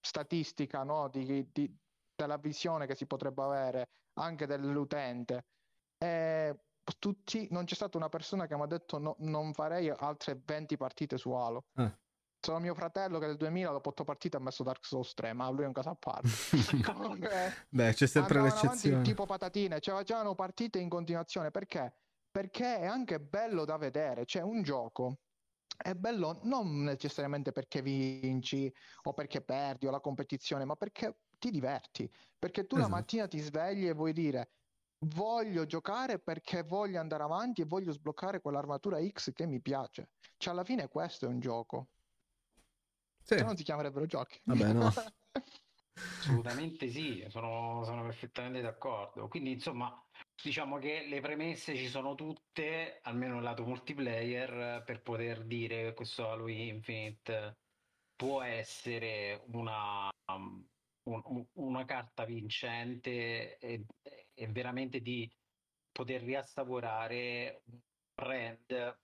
statistica, 0.00 0.82
no, 0.82 1.08
di- 1.08 1.48
di- 1.52 1.76
della 2.14 2.36
visione 2.38 2.86
che 2.86 2.94
si 2.94 3.06
potrebbe 3.06 3.42
avere 3.42 3.88
anche 4.14 4.46
dell'utente. 4.46 5.44
E 5.98 6.58
tutti, 6.98 7.46
non 7.50 7.64
c'è 7.64 7.74
stata 7.74 7.96
una 7.96 8.08
persona 8.08 8.46
che 8.46 8.56
mi 8.56 8.62
ha 8.62 8.66
detto 8.66 8.98
no, 8.98 9.14
non 9.20 9.52
farei 9.52 9.90
altre 9.90 10.40
20 10.44 10.76
partite 10.76 11.18
su 11.18 11.30
Halo. 11.32 11.64
Eh. 11.76 11.98
Solo 12.42 12.58
mio 12.58 12.74
fratello 12.74 13.18
che 13.18 13.26
nel 13.26 13.36
2000 13.36 13.70
dopo 13.70 13.90
8 13.90 14.02
partite 14.02 14.38
ha 14.38 14.40
messo 14.40 14.62
Dark 14.62 14.84
Souls 14.86 15.12
3, 15.12 15.34
ma 15.34 15.48
lui 15.50 15.64
è 15.64 15.66
un 15.66 15.74
caso 15.74 15.90
a 15.90 15.94
parte. 15.94 16.28
Comunque, 16.94 17.66
Beh, 17.68 17.92
c'è 17.92 18.06
sempre 18.06 18.40
l'eccezione. 18.40 19.02
tipo 19.02 19.26
patatine, 19.26 19.78
cioè 19.78 19.94
facevano 19.94 20.34
partite 20.34 20.78
in 20.78 20.88
continuazione. 20.88 21.50
Perché? 21.50 21.92
Perché 22.30 22.78
è 22.78 22.86
anche 22.86 23.20
bello 23.20 23.66
da 23.66 23.76
vedere. 23.76 24.24
Cioè, 24.24 24.40
un 24.42 24.62
gioco 24.62 25.18
è 25.82 25.94
bello 25.94 26.40
non 26.44 26.82
necessariamente 26.82 27.52
perché 27.52 27.82
vinci 27.82 28.72
o 29.04 29.12
perché 29.12 29.42
perdi 29.42 29.86
o 29.86 29.90
la 29.90 30.00
competizione, 30.00 30.64
ma 30.64 30.76
perché 30.76 31.20
ti 31.38 31.50
diverti. 31.50 32.10
Perché 32.38 32.66
tu 32.66 32.76
la 32.76 32.82
Esatto. 32.82 32.94
mattina 32.96 33.26
ti 33.28 33.38
svegli 33.38 33.86
e 33.86 33.92
vuoi 33.92 34.12
dire 34.12 34.50
voglio 35.02 35.64
giocare 35.64 36.20
perché 36.20 36.62
voglio 36.62 37.00
andare 37.00 37.22
avanti 37.22 37.62
e 37.62 37.64
voglio 37.64 37.92
sbloccare 37.92 38.40
quell'armatura 38.40 38.98
X 39.06 39.32
che 39.32 39.46
mi 39.46 39.60
piace. 39.62 40.10
Cioè, 40.36 40.52
alla 40.52 40.64
fine 40.64 40.88
questo 40.88 41.26
è 41.26 41.28
un 41.28 41.40
gioco. 41.40 41.90
Sì, 43.22 43.36
Se 43.36 43.42
no 43.42 43.46
non 43.46 43.56
si 43.56 43.62
chiamerebbero 43.62 44.06
giochi. 44.06 44.40
Vabbè, 44.44 44.72
no. 44.72 44.90
Assolutamente 46.20 46.88
sì, 46.90 47.24
sono, 47.28 47.82
sono 47.84 48.02
perfettamente 48.02 48.60
d'accordo. 48.60 49.28
Quindi, 49.28 49.52
insomma, 49.52 50.09
diciamo 50.42 50.78
che 50.78 51.06
le 51.06 51.20
premesse 51.20 51.76
ci 51.76 51.88
sono 51.88 52.14
tutte, 52.14 53.00
almeno 53.02 53.34
nel 53.34 53.42
lato 53.42 53.64
multiplayer, 53.64 54.82
per 54.84 55.02
poter 55.02 55.44
dire 55.44 55.84
che 55.84 55.94
questo 55.94 56.28
Halo 56.30 56.48
Infinite 56.48 57.58
può 58.14 58.42
essere 58.42 59.42
una, 59.48 60.08
um, 60.32 60.66
un- 61.04 61.46
una 61.54 61.84
carta 61.84 62.24
vincente 62.24 63.58
e, 63.58 63.86
e 64.34 64.46
veramente 64.48 65.00
di 65.00 65.30
poter 65.90 66.22
riassaporare 66.22 67.62
un 67.66 67.80
brand 68.14 69.00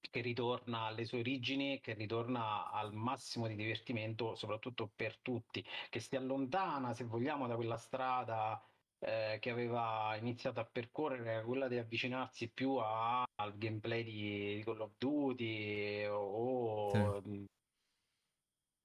che 0.00 0.20
ritorna 0.22 0.82
alle 0.86 1.04
sue 1.04 1.20
origini, 1.20 1.80
che 1.80 1.94
ritorna 1.94 2.70
al 2.70 2.92
massimo 2.94 3.46
di 3.46 3.54
divertimento, 3.54 4.34
soprattutto 4.34 4.88
per 4.94 5.18
tutti, 5.20 5.64
che 5.88 6.00
si 6.00 6.16
allontana, 6.16 6.94
se 6.94 7.04
vogliamo, 7.04 7.46
da 7.46 7.54
quella 7.56 7.76
strada 7.76 8.69
eh, 9.00 9.38
che 9.40 9.50
aveva 9.50 10.14
iniziato 10.16 10.60
a 10.60 10.64
percorrere, 10.70 11.30
era 11.32 11.42
quella 11.44 11.68
di 11.68 11.78
avvicinarsi 11.78 12.50
più 12.50 12.74
a- 12.76 13.24
al 13.36 13.56
gameplay 13.56 14.04
di, 14.04 14.54
di 14.56 14.62
Call 14.64 14.80
of 14.80 14.92
Duty 14.98 16.04
o, 16.06 16.18
o- 16.18 17.22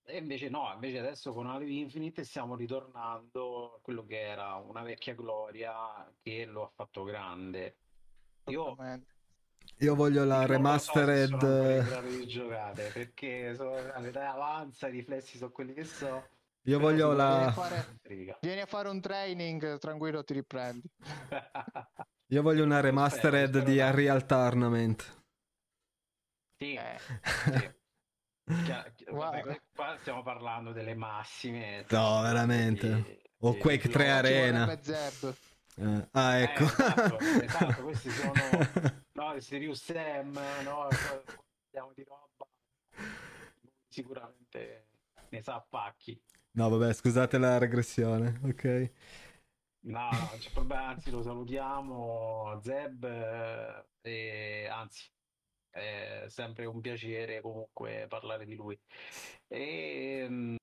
e 0.07 0.17
invece 0.17 0.50
no, 0.50 0.72
invece 0.74 1.00
adesso 1.00 1.34
con 1.34 1.48
Halo 1.48 1.65
Infinite 1.65 2.24
stiamo 2.24 2.55
ritornando 2.55 3.75
a 3.75 3.79
quello 3.81 4.05
che 4.05 4.19
era 4.22 4.53
una 4.55 4.84
vecchia 4.84 5.15
gloria 5.15 5.74
che 6.22 6.45
lo 6.45 6.63
ha 6.63 6.72
fatto 6.75 7.03
grande. 7.03 7.77
Io, 8.45 8.75
io 9.79 9.95
voglio 9.95 10.24
la 10.24 10.45
remastered. 10.45 11.31
Non 11.31 11.86
so 11.86 12.01
sono 12.01 12.25
giocare 12.25 12.89
perché 12.93 13.55
sono, 13.55 13.74
l'età 14.00 14.31
avanza, 14.31 14.88
i 14.88 14.91
riflessi 14.91 15.38
sono 15.38 15.50
quelli 15.51 15.74
che 15.74 15.84
so. 15.86 16.27
Io 16.65 16.79
voglio 16.79 17.13
la. 17.13 17.36
Vieni 17.36 17.45
a, 17.45 17.51
fare, 17.51 18.00
vieni 18.41 18.62
a 18.62 18.65
fare 18.65 18.89
un 18.89 19.00
training, 19.00 19.77
tranquillo, 19.77 20.24
ti 20.24 20.34
riprendi. 20.34 20.89
Io 22.29 22.41
voglio 22.41 22.63
una 22.63 22.79
remastered 22.79 23.50
spero, 23.50 23.65
spero 23.65 23.72
di 23.72 23.79
Unreal 23.79 24.25
Tournament. 24.25 25.24
Sì, 26.57 26.74
eh. 26.74 26.98
sì. 27.00 27.74
Chiaro, 28.63 28.91
vabbè, 29.12 29.62
qua 29.75 29.95
stiamo 30.00 30.24
parlando 30.24 30.72
delle 30.72 30.95
massime. 30.95 31.86
No, 31.89 32.22
veramente. 32.22 33.01
Di, 33.03 33.22
o 33.39 33.51
di, 33.51 33.57
Quake 33.60 33.89
3 33.89 34.10
Arena. 34.10 34.72
Eh, 35.77 36.07
ah, 36.12 36.38
ecco. 36.38 36.63
Eh, 36.63 36.65
esatto, 36.65 37.19
esatto, 37.43 37.84
questi 37.84 38.10
sono 38.10 38.34
no, 39.12 39.39
Sirius 39.39 39.84
Sam, 39.84 40.39
no, 40.63 40.88
parliamo 40.88 41.91
di 41.93 42.03
roba. 42.03 42.48
Sicuramente 43.88 44.88
ne 45.29 45.41
sa 45.41 45.63
pacchi. 45.67 46.19
No, 46.55 46.69
vabbè, 46.69 46.93
scusate 46.93 47.38
la 47.38 47.57
regressione, 47.57 48.39
ok. 48.43 48.91
No, 49.88 50.09
no, 50.09 50.29
c'è 50.38 50.50
problema, 50.51 50.88
anzi 50.88 51.12
lo 51.12 51.21
salutiamo, 51.21 52.62
Zeb, 52.63 53.03
eh, 53.03 53.85
e 54.01 54.67
anzi 54.67 55.12
è 55.69 56.25
sempre 56.29 56.65
un 56.65 56.79
piacere 56.79 57.41
comunque 57.41 58.05
parlare 58.07 58.45
di 58.45 58.55
lui. 58.55 58.79
E, 59.47 60.21
ehm, 60.24 60.55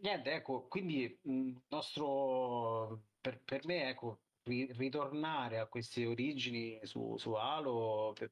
niente, 0.00 0.32
ecco, 0.32 0.68
quindi 0.68 1.18
il 1.22 1.60
nostro, 1.68 3.02
per, 3.20 3.40
per 3.42 3.66
me, 3.66 3.88
ecco, 3.88 4.20
ri, 4.44 4.70
ritornare 4.72 5.58
a 5.58 5.66
queste 5.66 6.06
origini 6.06 6.78
su, 6.84 7.16
su 7.18 7.32
Halo, 7.32 8.12
per, 8.14 8.30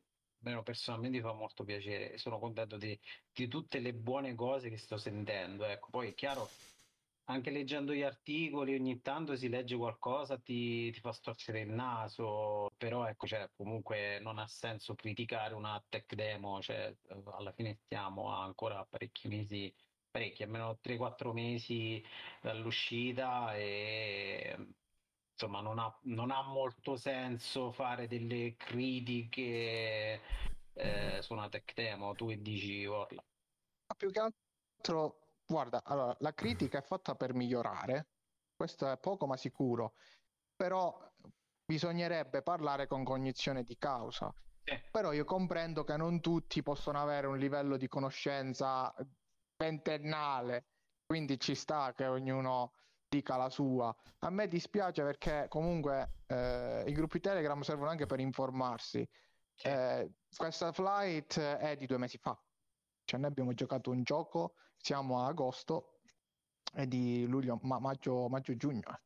almeno 0.49 0.62
personalmente 0.62 1.21
fa 1.21 1.33
molto 1.33 1.64
piacere. 1.64 2.19
Sono 2.19 2.38
contento 2.38 2.76
di, 2.76 2.99
di 3.33 3.49
tutte 3.49 3.78
le 3.78 3.93
buone 3.95 4.35
cose 4.35 4.71
che 4.71 4.78
sto 4.78 4.97
sentendo. 4.97 5.64
Ecco, 5.64 5.88
poi 5.90 6.09
è 6.09 6.14
chiaro 6.14 6.49
anche 7.31 7.50
leggendo 7.50 7.93
gli 7.93 8.02
articoli 8.02 8.75
ogni 8.75 9.02
tanto 9.02 9.37
si 9.37 9.49
legge 9.50 9.76
qualcosa, 9.76 10.38
ti, 10.38 10.90
ti 10.90 11.00
fa 11.00 11.12
storcere 11.12 11.61
il 11.61 11.69
naso, 11.69 12.71
però 12.78 13.07
ecco, 13.07 13.26
cioè, 13.26 13.50
comunque 13.55 14.19
non 14.21 14.38
ha 14.38 14.47
senso 14.47 14.95
criticare 14.95 15.52
una 15.55 15.83
tech 15.90 16.14
demo, 16.14 16.61
cioè, 16.62 16.95
alla 17.37 17.52
fine 17.52 17.78
stiamo 17.85 18.28
ancora 18.28 18.85
parecchi 18.88 19.28
mesi, 19.28 19.73
parecchi, 20.11 20.43
almeno 20.43 20.78
3-4 20.83 21.33
mesi 21.33 22.02
dall'uscita 22.40 23.55
e 23.55 24.57
insomma 25.38 25.61
non 25.61 25.78
ha, 25.78 25.97
non 26.02 26.30
ha 26.30 26.42
molto 26.42 26.97
senso 26.97 27.71
fare 27.71 28.09
delle 28.09 28.57
critiche 28.57 30.21
eh, 30.73 31.23
su 31.23 31.33
una 31.33 31.49
tech 31.49 31.75
demo, 31.75 32.14
tu 32.14 32.28
che 32.28 32.42
dici 32.42 32.85
Orla? 32.87 33.25
Più 33.97 34.11
che 34.11 34.21
altro 34.21 35.28
Guarda, 35.50 35.83
allora, 35.83 36.14
la 36.21 36.35
critica 36.35 36.76
è 36.78 36.83
fatta 36.83 37.14
per 37.14 37.33
migliorare, 37.33 38.09
questo 38.54 38.90
è 38.90 38.99
poco 38.99 39.26
ma 39.26 39.38
sicuro, 39.38 39.95
però 40.54 41.11
bisognerebbe 41.64 42.42
parlare 42.42 42.87
con 42.87 43.02
cognizione 43.02 43.62
di 43.62 43.78
causa. 43.78 44.30
Eh. 44.64 44.90
Però 44.90 45.12
io 45.12 45.25
comprendo 45.25 45.85
che 45.85 45.97
non 45.97 46.21
tutti 46.21 46.62
possono 46.62 47.00
avere 47.00 47.28
un 47.28 47.38
livello 47.38 47.78
di 47.78 47.88
conoscenza 47.88 48.95
ventennale, 49.57 50.66
quindi 51.07 51.40
ci 51.40 51.54
sta 51.54 51.95
che 51.95 52.04
ognuno 52.04 52.75
dica 53.09 53.37
la 53.37 53.49
sua. 53.49 53.95
A 54.21 54.31
me 54.31 54.49
dispiace 54.49 55.03
perché 55.03 55.47
comunque 55.49 56.23
eh, 56.27 56.85
i 56.87 56.93
gruppi 56.93 57.21
Telegram 57.21 57.61
servono 57.62 57.91
anche 57.91 58.07
per 58.07 58.21
informarsi. 58.21 59.07
Eh, 59.62 60.12
questa 60.37 60.73
flight 60.73 61.41
è 61.41 61.77
di 61.77 61.87
due 61.87 61.99
mesi 61.99 62.19
fa, 62.19 62.38
cioè 63.05 63.19
noi 63.19 63.31
abbiamo 63.31 63.53
giocato 63.55 63.91
un 63.91 64.05
gioco 64.05 64.55
siamo 64.81 65.21
a 65.21 65.27
agosto 65.27 65.99
e 66.73 66.87
di 66.87 67.27
luglio, 67.27 67.59
ma 67.62 67.79
maggio, 67.81 68.28
maggio 68.28 68.54
giugno 68.56 68.89
è 68.89 69.00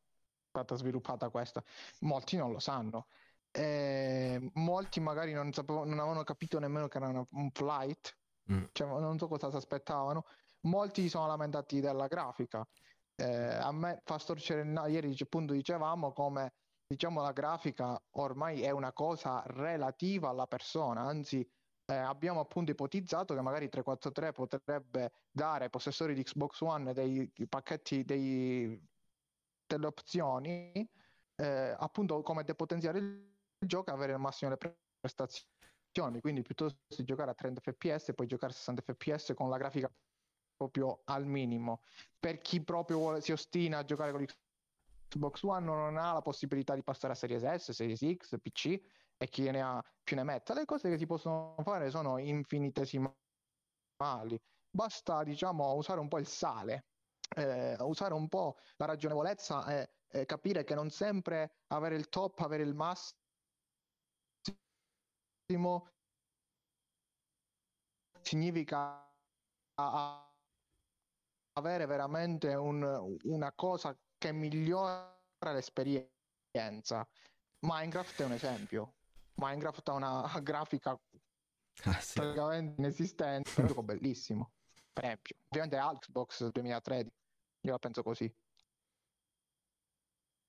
stata 0.49 0.75
sviluppata 0.75 1.29
questa. 1.29 1.63
Molti 2.01 2.37
non 2.37 2.51
lo 2.51 2.59
sanno. 2.59 3.07
E 3.51 4.51
molti 4.53 4.99
magari 4.99 5.33
non, 5.33 5.51
sapevo, 5.51 5.83
non 5.83 5.99
avevano 5.99 6.23
capito 6.23 6.59
nemmeno 6.59 6.87
che 6.87 6.97
era 6.97 7.07
una, 7.07 7.25
un 7.31 7.51
flight, 7.51 8.17
mm. 8.51 8.63
cioè, 8.71 8.87
non 8.87 9.17
so 9.17 9.27
cosa 9.27 9.49
si 9.49 9.55
aspettavano. 9.55 10.25
Molti 10.61 11.09
sono 11.09 11.27
lamentati 11.27 11.79
della 11.79 12.07
grafica. 12.07 12.65
Eh, 13.15 13.25
a 13.25 13.71
me 13.71 14.01
fa 14.03 14.17
storcere 14.17 14.61
il 14.61 14.67
naso. 14.67 14.89
Ieri 14.89 15.15
appunto 15.19 15.53
dicevamo 15.53 16.11
come 16.11 16.53
diciamo 16.85 17.21
la 17.21 17.31
grafica 17.31 18.01
ormai 18.11 18.61
è 18.61 18.69
una 18.69 18.93
cosa 18.93 19.43
relativa 19.47 20.29
alla 20.29 20.47
persona, 20.47 21.01
anzi 21.01 21.47
eh, 21.85 21.93
abbiamo 21.95 22.39
appunto 22.39 22.71
ipotizzato 22.71 23.33
che 23.33 23.41
magari 23.41 23.69
343 23.69 24.31
potrebbe 24.31 25.11
dare 25.31 25.65
ai 25.65 25.69
possessori 25.69 26.13
di 26.13 26.23
Xbox 26.23 26.61
One 26.61 26.93
dei 26.93 27.31
pacchetti, 27.49 28.03
dei, 28.03 28.81
delle 29.65 29.85
opzioni, 29.85 30.89
eh, 31.35 31.75
appunto 31.77 32.21
come 32.21 32.43
depotenziare 32.43 32.99
il 32.99 33.31
gioco 33.59 33.89
e 33.89 33.93
avere 33.93 34.13
al 34.13 34.19
massimo 34.19 34.51
le 34.51 34.57
prestazioni. 34.99 36.21
Quindi 36.21 36.41
piuttosto 36.41 36.79
di 36.87 37.03
giocare 37.03 37.31
a 37.31 37.33
30 37.33 37.61
fps, 37.61 38.13
puoi 38.15 38.27
giocare 38.27 38.51
a 38.53 38.55
60 38.55 38.81
fps 38.81 39.33
con 39.35 39.49
la 39.49 39.57
grafica 39.57 39.91
proprio 40.55 41.01
al 41.05 41.25
minimo. 41.25 41.81
Per 42.19 42.41
chi 42.41 42.61
proprio 42.61 42.97
vuole, 42.97 43.21
si 43.21 43.31
ostina 43.31 43.79
a 43.79 43.85
giocare 43.85 44.11
con 44.11 44.25
Xbox 45.13 45.43
One 45.43 45.65
non 45.65 45.97
ha 45.97 46.13
la 46.13 46.21
possibilità 46.21 46.73
di 46.73 46.83
passare 46.83 47.13
a 47.13 47.15
Series 47.15 47.43
S, 47.43 47.71
Series 47.71 48.15
X, 48.17 48.39
PC 48.41 48.81
e 49.17 49.27
chi 49.29 49.49
ne 49.51 49.61
ha 49.61 49.83
più 50.03 50.15
ne 50.15 50.23
metta. 50.23 50.53
Le 50.53 50.65
cose 50.65 50.89
che 50.89 50.97
si 50.97 51.05
possono 51.05 51.55
fare 51.63 51.89
sono 51.89 52.17
infinitesimali. 52.17 53.15
Basta, 54.69 55.23
diciamo, 55.23 55.73
usare 55.73 55.99
un 55.99 56.07
po' 56.07 56.17
il 56.17 56.25
sale, 56.25 56.87
eh, 57.35 57.75
usare 57.79 58.13
un 58.13 58.27
po' 58.27 58.57
la 58.77 58.85
ragionevolezza 58.85 59.65
e, 59.67 59.91
e 60.07 60.25
capire 60.25 60.63
che 60.63 60.73
non 60.73 60.89
sempre 60.89 61.57
avere 61.67 61.95
il 61.95 62.09
top, 62.09 62.39
avere 62.39 62.63
il 62.63 62.73
massimo 62.73 63.21
significa 68.21 69.07
avere 71.53 71.85
veramente 71.85 72.53
un, 72.53 73.17
una 73.23 73.51
cosa 73.53 73.97
che 74.17 74.31
migliora 74.31 75.15
l'esperienza. 75.39 77.07
Minecraft 77.59 78.21
è 78.21 78.25
un 78.25 78.31
esempio. 78.33 78.93
Minecraft 79.35 79.89
ha 79.89 79.93
una 79.93 80.39
grafica 80.41 80.91
ah, 80.91 81.99
sì. 81.99 82.19
praticamente 82.19 82.81
inesistente, 82.81 83.51
è 83.55 83.61
un 83.61 83.67
gioco 83.67 83.83
bellissimo. 83.83 84.51
Per 84.91 85.03
esempio, 85.03 85.35
ovviamente 85.47 85.99
Xbox 85.99 86.49
2013, 86.49 87.15
io 87.61 87.71
la 87.71 87.79
penso 87.79 88.03
così. 88.03 88.31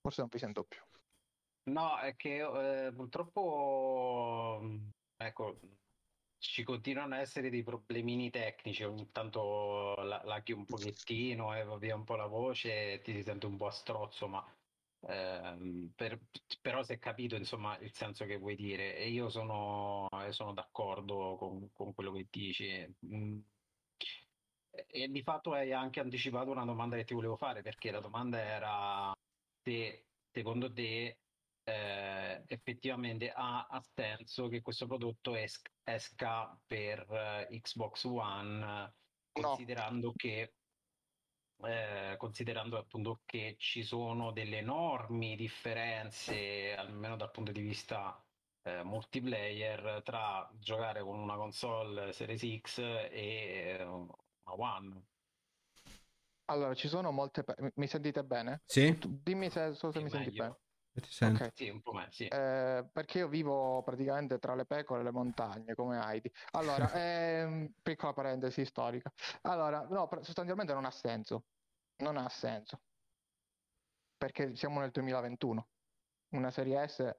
Forse 0.00 0.20
non 0.20 0.28
vi 0.30 0.38
sento 0.38 0.64
più. 0.64 0.82
No, 1.70 1.98
è 1.98 2.14
che 2.14 2.86
eh, 2.86 2.92
purtroppo 2.92 4.60
ecco, 5.16 5.58
ci 6.44 6.62
continuano 6.62 7.14
ad 7.14 7.20
essere 7.22 7.50
dei 7.50 7.62
problemini 7.62 8.30
tecnici, 8.30 8.84
ogni 8.84 9.10
tanto 9.10 9.94
la, 9.96 10.22
laghi 10.24 10.52
un 10.52 10.64
pochettino 10.64 11.54
e 11.56 11.64
va 11.64 11.76
via 11.78 11.94
un 11.94 12.04
po' 12.04 12.16
la 12.16 12.26
voce 12.26 13.00
ti 13.02 13.12
si 13.12 13.22
sente 13.22 13.46
un 13.46 13.56
po' 13.56 13.66
a 13.66 13.70
strozzo, 13.70 14.28
ma 14.28 14.44
eh, 15.00 15.88
per, 15.94 16.20
però 16.60 16.82
si 16.82 16.92
è 16.92 16.98
capito 16.98 17.36
insomma 17.36 17.78
il 17.78 17.92
senso 17.92 18.24
che 18.26 18.36
vuoi 18.36 18.56
dire 18.56 18.96
e 18.96 19.08
io 19.08 19.28
sono, 19.30 20.08
sono 20.30 20.52
d'accordo 20.52 21.36
con, 21.38 21.70
con, 21.72 21.94
quello 21.94 22.12
che 22.12 22.26
dici. 22.30 22.94
Mm. 23.06 23.38
E 24.86 25.08
di 25.08 25.22
fatto 25.22 25.52
hai 25.52 25.72
anche 25.72 26.00
anticipato 26.00 26.50
una 26.50 26.64
domanda 26.64 26.96
che 26.96 27.04
ti 27.04 27.14
volevo 27.14 27.36
fare 27.36 27.62
perché 27.62 27.90
la 27.90 28.00
domanda 28.00 28.38
era 28.40 29.12
se 29.62 30.06
secondo 30.30 30.72
te 30.72 31.23
eh, 31.64 32.44
effettivamente 32.46 33.30
ha, 33.30 33.66
ha, 33.66 33.82
senso 33.94 34.48
che 34.48 34.60
questo 34.60 34.86
prodotto 34.86 35.34
es- 35.34 35.62
esca 35.82 36.58
per 36.66 37.06
uh, 37.08 37.54
Xbox 37.54 38.04
One 38.04 38.92
considerando 39.32 40.08
no. 40.08 40.12
che 40.14 40.54
eh, 41.62 42.16
considerando 42.18 42.78
appunto 42.78 43.20
che 43.24 43.56
ci 43.58 43.82
sono 43.82 44.32
delle 44.32 44.58
enormi 44.58 45.36
differenze, 45.36 46.74
almeno 46.74 47.16
dal 47.16 47.30
punto 47.30 47.52
di 47.52 47.60
vista 47.60 48.22
eh, 48.62 48.82
multiplayer, 48.82 50.02
tra 50.04 50.50
giocare 50.58 51.02
con 51.02 51.18
una 51.18 51.36
console 51.36 52.12
Series 52.12 52.60
X 52.60 52.78
e 52.78 53.76
eh, 53.78 53.82
una 53.84 54.12
One. 54.46 55.06
Allora, 56.46 56.74
ci 56.74 56.88
sono 56.88 57.10
molte... 57.10 57.44
Pe- 57.44 57.72
mi 57.76 57.86
sentite 57.86 58.22
bene? 58.24 58.62
Sì. 58.66 58.98
Dimmi 59.06 59.48
se, 59.48 59.72
so 59.74 59.90
se 59.90 59.98
mi 59.98 60.04
meglio. 60.04 60.18
senti 60.18 60.36
bene. 60.36 60.58
Ti 61.00 61.10
sento. 61.10 61.44
Ok. 61.44 61.50
Sì, 61.54 61.68
un 61.68 61.80
po' 61.80 61.92
me, 61.92 62.06
sì. 62.10 62.26
Eh, 62.28 62.88
perché 62.92 63.18
io 63.18 63.28
vivo 63.28 63.82
praticamente 63.82 64.38
tra 64.38 64.54
le 64.54 64.64
pecore 64.64 65.00
e 65.00 65.04
le 65.04 65.10
montagne, 65.10 65.74
come 65.74 65.98
Heidi. 65.98 66.30
Allora, 66.52 66.88
ehm, 66.94 67.72
piccola 67.82 68.12
parentesi 68.12 68.64
storica. 68.64 69.12
Allora, 69.42 69.86
no, 69.88 70.08
sostanzialmente 70.20 70.72
non 70.72 70.84
ha 70.84 70.92
senso. 70.92 71.46
Non 71.96 72.16
ha 72.16 72.28
senso. 72.28 72.80
Perché 74.16 74.54
siamo 74.54 74.80
nel 74.80 74.90
2021. 74.90 75.68
Una 76.34 76.50
serie 76.50 76.86
S... 76.86 77.16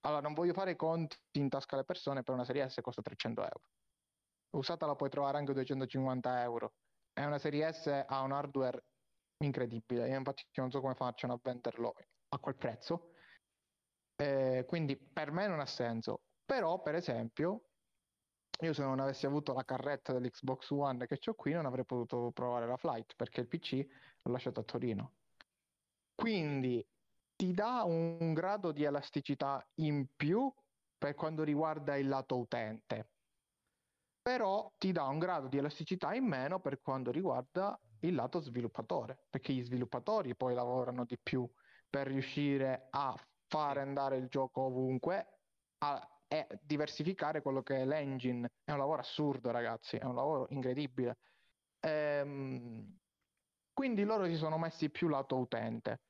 Allora, 0.00 0.20
non 0.20 0.34
voglio 0.34 0.52
fare 0.52 0.72
i 0.72 0.76
conti 0.76 1.16
in 1.32 1.48
tasca 1.48 1.74
alle 1.74 1.84
persone, 1.84 2.22
per 2.22 2.34
una 2.34 2.44
serie 2.44 2.68
S 2.68 2.80
costa 2.82 3.00
300 3.00 3.40
euro. 3.40 3.70
Usata 4.56 4.86
la 4.86 4.94
puoi 4.94 5.08
trovare 5.08 5.38
anche 5.38 5.54
250 5.54 6.42
euro. 6.42 6.74
E 7.14 7.24
una 7.24 7.38
serie 7.38 7.72
S 7.72 7.86
ha 8.06 8.20
un 8.20 8.32
hardware 8.32 8.84
incredibile. 9.38 10.06
Io 10.08 10.18
infatti 10.18 10.44
non 10.56 10.70
so 10.70 10.80
come 10.80 10.94
facciano 10.94 11.32
a 11.32 11.40
venderlo 11.42 11.94
a 12.36 12.40
quel 12.40 12.56
prezzo. 12.56 13.10
Eh, 14.16 14.64
quindi 14.66 14.96
per 14.96 15.30
me 15.30 15.46
non 15.46 15.60
ha 15.60 15.66
senso. 15.66 16.22
Però, 16.44 16.80
per 16.80 16.94
esempio, 16.94 17.70
io 18.60 18.72
se 18.72 18.82
non 18.82 19.00
avessi 19.00 19.26
avuto 19.26 19.52
la 19.52 19.64
carretta 19.64 20.12
dell'Xbox 20.12 20.70
One 20.70 21.06
che 21.06 21.18
ho 21.28 21.34
qui, 21.34 21.52
non 21.52 21.66
avrei 21.66 21.84
potuto 21.84 22.30
provare 22.32 22.66
la 22.66 22.76
Flight 22.76 23.14
perché 23.16 23.40
il 23.40 23.48
PC 23.48 23.86
l'ho 24.22 24.32
lasciato 24.32 24.60
a 24.60 24.64
Torino. 24.64 25.16
Quindi 26.14 26.86
ti 27.34 27.52
dà 27.52 27.82
un 27.84 28.32
grado 28.32 28.72
di 28.72 28.84
elasticità 28.84 29.66
in 29.74 30.06
più 30.16 30.50
per 30.96 31.14
quanto 31.14 31.42
riguarda 31.42 31.96
il 31.96 32.08
lato 32.08 32.38
utente, 32.38 33.10
però 34.22 34.72
ti 34.78 34.90
dà 34.90 35.04
un 35.04 35.18
grado 35.18 35.48
di 35.48 35.58
elasticità 35.58 36.14
in 36.14 36.24
meno 36.24 36.60
per 36.60 36.80
quanto 36.80 37.10
riguarda 37.10 37.78
il 38.00 38.14
lato 38.14 38.40
sviluppatore, 38.40 39.26
perché 39.28 39.52
gli 39.52 39.62
sviluppatori 39.62 40.34
poi 40.34 40.54
lavorano 40.54 41.04
di 41.04 41.18
più 41.22 41.48
per 41.88 42.08
riuscire 42.08 42.88
a 42.90 43.14
fare 43.48 43.80
andare 43.80 44.16
il 44.16 44.28
gioco 44.28 44.62
ovunque 44.62 45.40
a, 45.78 46.20
e 46.28 46.46
diversificare 46.62 47.42
quello 47.42 47.62
che 47.62 47.76
è 47.76 47.84
l'engine. 47.84 48.50
È 48.64 48.72
un 48.72 48.78
lavoro 48.78 49.00
assurdo, 49.00 49.50
ragazzi, 49.50 49.96
è 49.96 50.04
un 50.04 50.14
lavoro 50.14 50.46
incredibile. 50.50 51.16
Ehm, 51.80 52.98
quindi 53.72 54.04
loro 54.04 54.26
si 54.26 54.36
sono 54.36 54.58
messi 54.58 54.90
più 54.90 55.08
lato 55.08 55.36
utente. 55.36 56.00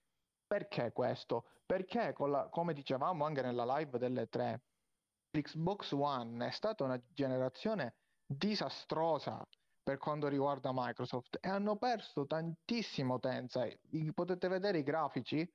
Perché 0.46 0.92
questo? 0.92 1.44
Perché 1.66 2.12
con 2.12 2.30
la- 2.30 2.48
come 2.48 2.72
dicevamo 2.72 3.24
anche 3.24 3.42
nella 3.42 3.64
live 3.76 3.98
delle 3.98 4.28
tre, 4.28 4.62
l'Xbox 5.30 5.92
One 5.92 6.46
è 6.46 6.50
stata 6.50 6.84
una 6.84 7.00
generazione 7.12 7.96
disastrosa 8.24 9.44
per 9.82 9.98
quanto 9.98 10.28
riguarda 10.28 10.70
Microsoft 10.72 11.38
e 11.40 11.48
hanno 11.48 11.76
perso 11.76 12.26
tantissima 12.26 13.14
utenza. 13.14 13.66
Potete 14.14 14.48
vedere 14.48 14.78
i 14.78 14.82
grafici, 14.82 15.48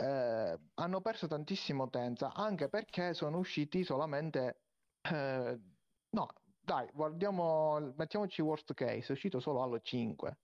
eh, 0.00 0.58
hanno 0.74 1.00
perso 1.00 1.26
tantissima 1.26 1.82
utenza 1.82 2.32
anche 2.32 2.68
perché 2.68 3.14
sono 3.14 3.38
usciti 3.38 3.82
solamente... 3.82 4.60
eh, 5.02 5.58
no, 6.10 6.28
dai, 6.60 6.88
guardiamo, 6.92 7.80
mettiamoci 7.96 8.40
worst 8.42 8.74
case, 8.74 9.08
è 9.08 9.12
uscito 9.12 9.40
solo 9.40 9.62
Halo 9.62 9.80
5. 9.80 10.38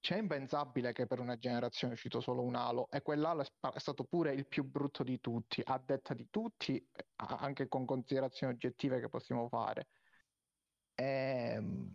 C'è 0.00 0.16
impensabile 0.16 0.92
che 0.92 1.06
per 1.06 1.20
una 1.20 1.36
generazione 1.38 1.92
è 1.92 1.96
uscito 1.96 2.20
solo 2.20 2.42
un 2.42 2.54
Halo 2.54 2.88
e 2.90 3.02
quell'Halo 3.02 3.42
è, 3.42 3.78
stato 3.78 4.04
pure 4.04 4.32
il 4.32 4.46
più 4.46 4.64
brutto 4.64 5.02
di 5.02 5.20
tutti, 5.20 5.60
a 5.64 5.78
detta 5.84 6.14
di 6.14 6.28
tutti, 6.30 6.82
anche 7.16 7.68
con 7.68 7.84
considerazioni 7.84 8.52
oggettive 8.54 9.00
che 9.00 9.08
possiamo 9.08 9.48
fare. 9.48 9.88
Ehm, 10.94 11.94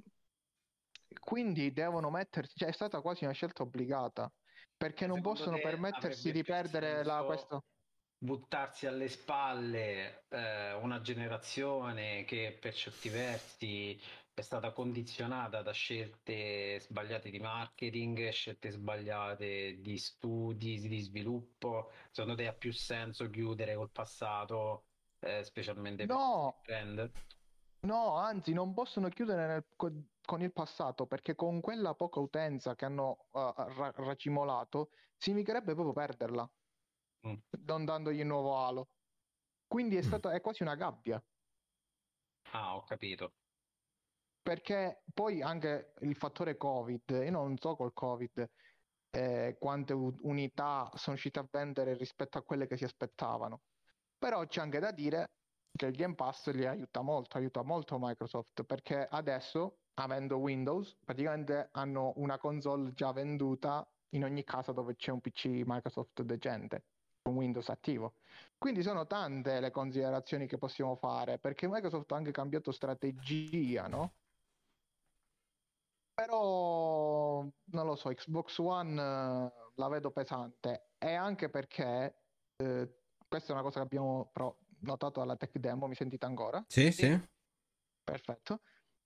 quindi 1.20 1.72
devono 1.72 2.10
mettersi, 2.10 2.58
cioè 2.58 2.70
è 2.70 2.74
stata 2.74 3.02
quasi 3.02 3.24
una 3.24 3.34
scelta 3.34 3.64
obbligata, 3.64 4.32
perché 4.86 5.08
non 5.08 5.18
Secondo 5.18 5.22
possono 5.22 5.58
te 5.58 5.62
permettersi 5.62 6.32
di 6.32 6.44
perdere 6.44 7.04
la, 7.04 7.24
questo... 7.24 7.66
buttarsi 8.18 8.86
alle 8.88 9.08
spalle 9.10 10.26
eh, 10.30 10.74
una 10.74 11.02
generazione 11.02 12.24
che 12.26 12.58
per 12.60 12.74
certi 12.74 13.10
versi 13.10 14.00
è 14.34 14.42
stata 14.42 14.72
condizionata 14.74 15.62
da 15.62 15.72
scelte 15.72 16.80
sbagliate 16.80 17.30
di 17.30 17.40
marketing, 17.40 18.30
scelte 18.30 18.72
sbagliate 18.72 19.80
di 19.82 19.98
studi, 19.98 20.80
di 20.80 21.00
sviluppo. 21.02 21.92
Secondo 22.12 22.36
te 22.36 22.48
ha 22.48 22.54
più 22.56 22.74
senso 22.74 23.30
chiudere 23.30 23.76
col 23.76 23.92
passato, 23.92 24.88
eh, 25.20 25.44
specialmente 25.44 26.06
per 26.08 26.18
No, 26.18 26.24
questi 26.28 26.56
brand? 26.64 27.12
No, 27.86 28.16
anzi, 28.16 28.54
non 28.54 28.74
possono 28.74 29.10
chiudere 29.10 29.48
nel- 29.48 29.68
co- 29.76 29.92
con 30.22 30.42
il 30.42 30.52
passato 30.52 31.06
perché 31.08 31.36
con 31.36 31.62
quella 31.62 31.94
poca 31.96 32.20
utenza 32.20 32.76
che 32.76 32.86
hanno 32.86 33.28
uh, 33.32 33.40
ra- 33.56 33.92
racimolato, 33.96 34.90
significherebbe 35.18 35.74
proprio 35.74 35.94
perderla, 35.94 36.52
Mm. 37.28 37.34
non 37.66 37.86
dandogli 37.86 38.20
il 38.20 38.26
nuovo 38.26 38.58
Halo. 38.58 38.90
Quindi 39.68 39.96
è 39.96 40.00
Mm. 40.00 40.02
stata, 40.02 40.32
è 40.34 40.42
quasi 40.42 40.64
una 40.64 40.76
gabbia. 40.76 41.24
Ah, 42.54 42.76
ho 42.76 42.84
capito. 42.84 43.34
Perché 44.42 45.04
poi 45.14 45.42
anche 45.42 45.94
il 46.02 46.16
fattore 46.16 46.56
Covid, 46.56 47.02
io 47.10 47.32
non 47.32 47.58
so 47.58 47.76
col 47.76 47.94
Covid 47.94 48.48
eh, 49.10 49.56
quante 49.60 49.94
u- 49.94 50.16
unità 50.22 50.92
sono 50.96 51.16
uscite 51.16 51.40
a 51.40 51.48
vendere 51.50 51.96
rispetto 51.96 52.38
a 52.38 52.44
quelle 52.44 52.68
che 52.68 52.78
si 52.78 52.84
aspettavano. 52.84 53.64
Però 54.18 54.46
c'è 54.46 54.62
anche 54.62 54.80
da 54.80 54.92
dire 54.92 55.35
che 55.76 55.88
il 55.88 55.96
Game 55.96 56.16
Pass 56.16 56.50
li 56.52 56.66
aiuta 56.66 57.02
molto, 57.02 57.38
aiuta 57.38 57.62
molto 57.62 57.98
Microsoft, 58.00 58.64
perché 58.64 59.08
adesso, 59.10 59.80
avendo 59.96 60.38
Windows, 60.38 60.96
praticamente 61.04 61.70
hanno 61.72 62.14
una 62.18 62.38
console 62.38 62.94
già 62.94 63.12
venduta 63.12 63.88
in 64.10 64.24
ogni 64.24 64.44
casa 64.44 64.72
dove 64.72 64.96
c'è 64.96 65.12
un 65.12 65.20
PC 65.20 65.64
Microsoft 65.66 66.22
decente, 66.22 66.84
con 67.22 67.36
Windows 67.36 67.68
attivo. 67.70 68.14
Quindi 68.58 68.82
sono 68.82 69.06
tante 69.06 69.60
le 69.60 69.72
considerazioni 69.72 70.48
che 70.48 70.58
possiamo 70.58 70.96
fare, 70.96 71.40
perché 71.40 71.68
Microsoft 71.68 72.12
ha 72.12 72.16
anche 72.16 72.32
cambiato 72.32 72.72
strategia, 72.72 73.88
no? 73.88 74.14
Però 76.14 77.42
non 77.42 77.86
lo 77.86 77.96
so, 77.96 78.10
Xbox 78.10 78.58
One 78.60 79.02
eh, 79.02 79.52
la 79.76 79.88
vedo 79.90 80.12
pesante 80.12 80.92
e 80.98 81.14
anche 81.14 81.50
perché 81.50 82.22
eh, 82.56 82.90
questa 83.28 83.50
è 83.50 83.54
una 83.54 83.64
cosa 83.64 83.80
che 83.80 83.86
abbiamo 83.86 84.30
però 84.32 84.56
notato 84.86 85.22
alla 85.22 85.36
tech 85.36 85.58
demo, 85.58 85.88
mi 85.88 85.96
sentite 85.96 86.26
ancora? 86.26 86.64
Sì, 86.68 86.92
sì. 86.92 87.20
Perfetto. 88.04 88.62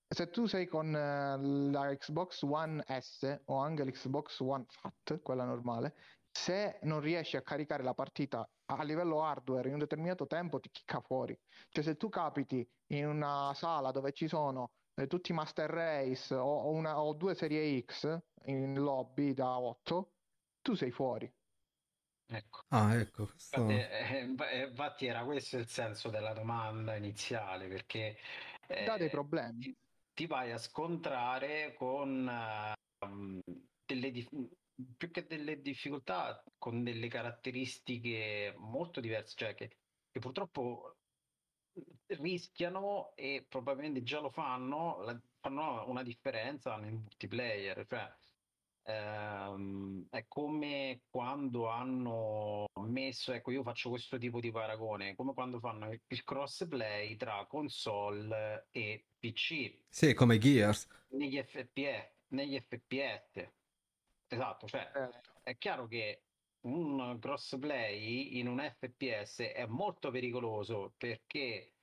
Se 0.08 0.30
tu 0.30 0.46
sei 0.48 0.68
con 0.68 0.94
eh, 0.96 1.38
la 1.72 1.96
Xbox 1.96 2.42
One 2.42 2.84
S 2.88 3.42
o 3.46 3.58
anche 3.58 3.86
l'Xbox 3.86 4.40
One 4.40 4.66
Fat, 4.68 5.22
quella 5.22 5.46
normale, 5.46 5.96
se 6.32 6.80
non 6.84 7.00
riesci 7.00 7.38
a 7.38 7.42
caricare 7.44 7.84
la 7.84 7.94
partita 7.94 8.48
a 8.72 8.84
livello 8.84 9.24
hardware 9.24 9.68
in 9.68 9.74
un 9.74 9.80
determinato 9.80 10.26
tempo 10.26 10.60
ti 10.60 10.70
chicca 10.72 11.00
fuori. 11.02 11.40
Cioè 11.70 11.84
se 11.84 11.96
tu 11.96 12.10
capiti 12.10 12.68
in 12.88 13.08
una 13.08 13.54
sala 13.54 13.92
dove 13.92 14.12
ci 14.14 14.28
sono 14.28 14.72
eh, 14.96 15.08
tutti 15.08 15.32
i 15.32 15.36
Master 15.36 15.70
Race 15.70 16.34
o, 16.34 16.44
o 16.44 16.72
una- 16.72 17.00
o 17.02 17.14
due 17.14 17.36
serie 17.36 17.80
X 17.84 18.18
in 18.46 18.74
lobby 18.76 19.34
da 19.34 19.60
8, 19.60 20.14
tu 20.62 20.74
sei 20.74 20.92
fuori. 20.92 21.32
Ecco. 22.32 22.62
Ah, 22.72 22.96
ecco, 23.00 23.26
questo... 23.28 23.62
Infatti, 23.62 23.74
eh, 23.74 24.30
eh, 24.62 24.68
infatti 24.68 25.06
era 25.08 25.26
questo 25.26 25.58
il 25.58 25.68
senso 25.68 26.10
della 26.10 26.34
domanda 26.34 26.96
iniziale, 26.96 27.68
perché 27.68 28.18
Dà 28.76 28.98
dei 28.98 29.10
eh, 29.10 29.12
problemi. 29.12 29.60
ti, 29.60 29.78
ti 30.14 30.28
vai 30.28 30.52
a 30.52 30.58
scontrare 30.60 31.74
con 31.74 32.28
ehm, 32.30 33.42
delle 33.86 34.12
dif- 34.12 34.30
più 34.98 35.12
che 35.12 35.26
delle 35.26 35.62
difficoltà, 35.62 36.44
con 36.58 36.84
delle 36.84 37.08
caratteristiche 37.10 38.54
molto 38.58 39.00
diverse, 39.02 39.36
cioè 39.36 39.56
che, 39.56 39.70
che 40.12 40.20
purtroppo 40.20 40.98
rischiano 42.08 43.16
e 43.16 43.46
probabilmente 43.48 44.02
già 44.04 44.20
lo 44.20 44.30
fanno, 44.30 45.02
la- 45.02 45.20
fanno 45.40 45.88
una 45.88 46.04
differenza 46.04 46.76
nel 46.78 46.94
multiplayer, 46.94 47.86
cioè 47.88 48.14
Ehm, 48.90 50.08
è 50.10 50.26
come 50.28 51.02
quando 51.10 51.68
hanno 51.70 52.66
messo, 52.88 53.32
ecco, 53.34 53.52
io 53.52 53.62
faccio 53.62 53.90
questo 53.90 54.18
tipo 54.18 54.40
di 54.40 54.52
paragone, 54.52 55.16
come 55.16 55.34
quando 55.34 55.60
fanno 55.60 55.92
il 55.92 56.02
il 56.08 56.24
crossplay 56.24 57.16
tra 57.16 57.46
console 57.48 58.68
e 58.72 59.06
PC 59.20 59.78
Sì, 59.90 60.14
come 60.16 60.38
Gears. 60.40 60.88
negli 61.10 61.38
FPS, 61.42 62.10
negli 62.30 62.60
FPS. 62.60 63.52
Esatto, 64.28 64.68
cioè 64.68 64.90
Certo. 64.92 65.42
è 65.44 65.58
chiaro 65.58 65.88
che 65.88 66.24
un 66.62 67.18
crossplay 67.20 68.38
in 68.40 68.48
un 68.48 68.60
FPS 68.60 69.40
è 69.42 69.66
molto 69.68 70.10
pericoloso 70.12 70.94
perché 70.98 71.74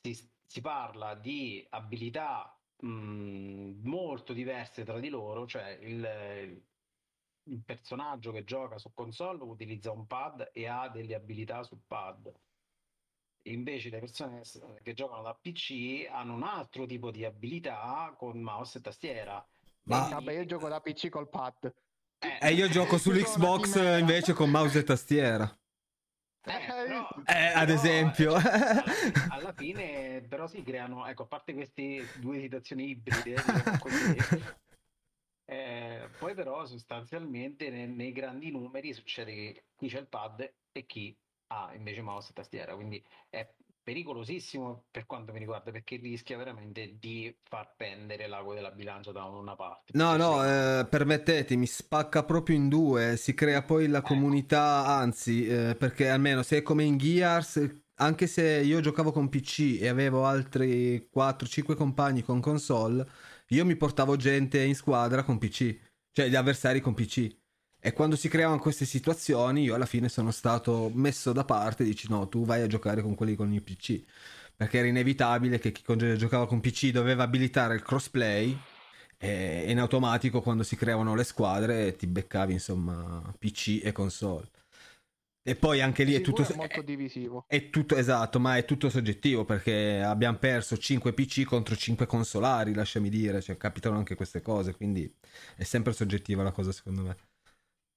si, 0.00 0.14
si 0.46 0.60
parla 0.60 1.14
di 1.14 1.64
abilità 1.70 2.55
mh, 2.78 3.80
molto 3.88 4.32
diverse 4.32 4.84
tra 4.84 4.98
di 4.98 5.08
loro, 5.08 5.46
cioè 5.46 5.78
il, 5.82 6.62
il 7.44 7.62
personaggio 7.64 8.32
che 8.32 8.44
gioca 8.44 8.78
su 8.78 8.92
console 8.92 9.42
utilizza 9.42 9.90
un 9.92 10.06
pad 10.06 10.50
e 10.52 10.66
ha 10.66 10.88
delle 10.88 11.14
abilità 11.14 11.62
sul 11.62 11.80
pad. 11.86 12.32
Invece 13.46 13.90
le 13.90 14.00
persone 14.00 14.42
che, 14.82 14.92
giocano 14.92 15.22
da 15.22 15.32
PC 15.40 16.08
hanno 16.10 16.34
un 16.34 16.42
altro 16.42 16.84
tipo 16.84 17.12
di 17.12 17.24
abilità 17.24 18.12
con 18.18 18.40
mouse 18.40 18.78
e 18.78 18.80
tastiera. 18.80 19.34
Ma- 19.84 19.98
Quindi- 19.98 20.14
Vabbè, 20.14 20.32
io 20.38 20.44
gioco 20.46 20.68
da 20.68 20.80
PC 20.80 21.08
col 21.08 21.28
pad. 21.28 21.72
eh, 22.18 22.38
E 22.40 22.52
io 22.54 22.68
gioco 22.68 22.98
sull'Xbox 22.98 23.98
invece 24.00 24.32
con 24.32 24.50
mouse 24.50 24.80
e 24.80 24.82
tastiera. 24.82 25.48
Eh, 26.48 26.66
però, 26.66 27.08
Eh, 27.26 27.52
ad 27.54 27.66
però, 27.66 27.78
esempio. 27.78 28.40
cioè, 28.40 28.52
alla, 28.52 28.94
fine, 28.94 29.24
alla 29.28 29.52
fine, 29.52 30.22
però 30.28 30.46
si 30.46 30.62
creano, 30.62 31.06
ecco, 31.06 31.24
a 31.24 31.26
parte 31.26 31.54
queste 31.54 32.08
due 32.20 32.40
situazioni 32.40 32.88
ibride, 32.90 33.42
diciamo 33.42 33.78
così, 33.78 34.16
eh, 35.44 36.08
poi 36.16 36.34
però 36.34 36.64
sostanzialmente 36.64 37.68
ne- 37.70 37.86
nei, 37.86 38.12
grandi 38.12 38.50
numeri 38.50 38.92
succede 38.92 39.32
che 39.34 39.64
chi 39.76 39.88
c'è 39.88 39.98
il 39.98 40.06
pad 40.08 40.52
e 40.72 40.86
chi 40.86 41.16
ha 41.48 41.74
invece 41.74 42.02
mouse 42.02 42.30
e 42.30 42.34
tastiera, 42.34 42.74
quindi 42.74 43.04
è 43.28 43.48
pericolosissimo 43.86 44.86
per 44.90 45.06
quanto 45.06 45.32
mi 45.32 45.38
riguarda 45.38 45.70
perché 45.70 45.96
rischia 45.96 46.36
veramente 46.36 46.98
di 46.98 47.34
far 47.44 47.74
pendere 47.76 48.26
l'ago 48.26 48.54
della 48.54 48.72
bilancia 48.72 49.12
da 49.12 49.24
una 49.24 49.54
parte. 49.56 49.94
No, 49.94 50.16
no, 50.16 50.44
dall'altra. 50.44 50.80
eh, 50.80 50.86
permettetemi, 50.90 51.66
spacca 51.66 52.22
proprio 52.24 52.56
in 52.56 52.68
due, 52.68 53.16
si 53.16 53.32
crea 53.32 53.62
poi 53.62 53.88
la 53.88 54.02
Ecco. 54.02 54.08
comunità, 54.08 54.84
anzi, 54.86 55.46
eh, 55.46 55.74
perché 55.78 56.10
almeno 56.10 56.42
se 56.42 56.58
è 56.58 56.62
come 56.62 56.84
in 56.84 56.98
Gears, 56.98 57.84
anche 57.94 58.26
se 58.26 58.42
io 58.60 58.80
giocavo 58.80 59.10
con 59.10 59.30
PC 59.30 59.78
e 59.80 59.88
avevo 59.88 60.26
altri 60.26 61.08
4-5 61.10 61.74
compagni 61.74 62.20
con 62.22 62.40
console, 62.40 63.08
io 63.48 63.64
mi 63.64 63.74
portavo 63.76 64.16
gente 64.16 64.62
in 64.62 64.74
squadra 64.74 65.22
con 65.24 65.38
PC, 65.38 65.78
cioè 66.12 66.28
gli 66.28 66.34
avversari 66.36 66.80
con 66.82 66.92
PC. 66.92 67.34
E 67.86 67.92
quando 67.92 68.16
si 68.16 68.28
creavano 68.28 68.58
queste 68.58 68.84
situazioni, 68.84 69.62
io 69.62 69.76
alla 69.76 69.86
fine 69.86 70.08
sono 70.08 70.32
stato 70.32 70.90
messo 70.92 71.32
da 71.32 71.44
parte, 71.44 71.84
dici 71.84 72.08
no, 72.10 72.26
tu 72.26 72.44
vai 72.44 72.60
a 72.62 72.66
giocare 72.66 73.00
con 73.00 73.14
quelli 73.14 73.36
con 73.36 73.52
il 73.52 73.62
PC. 73.62 74.02
Perché 74.56 74.78
era 74.78 74.88
inevitabile 74.88 75.60
che 75.60 75.70
chi 75.70 75.84
giocava 76.16 76.48
con 76.48 76.58
PC 76.58 76.90
doveva 76.90 77.22
abilitare 77.22 77.76
il 77.76 77.82
crossplay 77.82 78.58
e 79.16 79.70
in 79.70 79.78
automatico 79.78 80.42
quando 80.42 80.64
si 80.64 80.74
creavano 80.74 81.14
le 81.14 81.22
squadre 81.22 81.94
ti 81.94 82.08
beccavi 82.08 82.54
insomma 82.54 83.22
PC 83.38 83.78
e 83.84 83.92
console. 83.92 84.50
E 85.44 85.54
poi 85.54 85.80
anche 85.80 86.02
lì 86.02 86.14
è 86.14 86.20
tutto, 86.22 86.42
è 86.42 86.56
molto 86.56 86.82
divisivo. 86.82 87.44
è 87.46 87.70
tutto 87.70 87.94
esatto, 87.94 88.40
ma 88.40 88.56
è 88.56 88.64
tutto 88.64 88.90
soggettivo 88.90 89.44
perché 89.44 90.02
abbiamo 90.02 90.38
perso 90.38 90.76
5 90.76 91.12
PC 91.12 91.44
contro 91.44 91.76
5 91.76 92.04
consolari, 92.06 92.74
lasciami 92.74 93.08
dire, 93.08 93.40
cioè 93.40 93.56
capitano 93.56 93.96
anche 93.96 94.16
queste 94.16 94.40
cose, 94.40 94.74
quindi 94.74 95.08
è 95.54 95.62
sempre 95.62 95.92
soggettiva 95.92 96.42
la 96.42 96.50
cosa 96.50 96.72
secondo 96.72 97.02
me. 97.02 97.16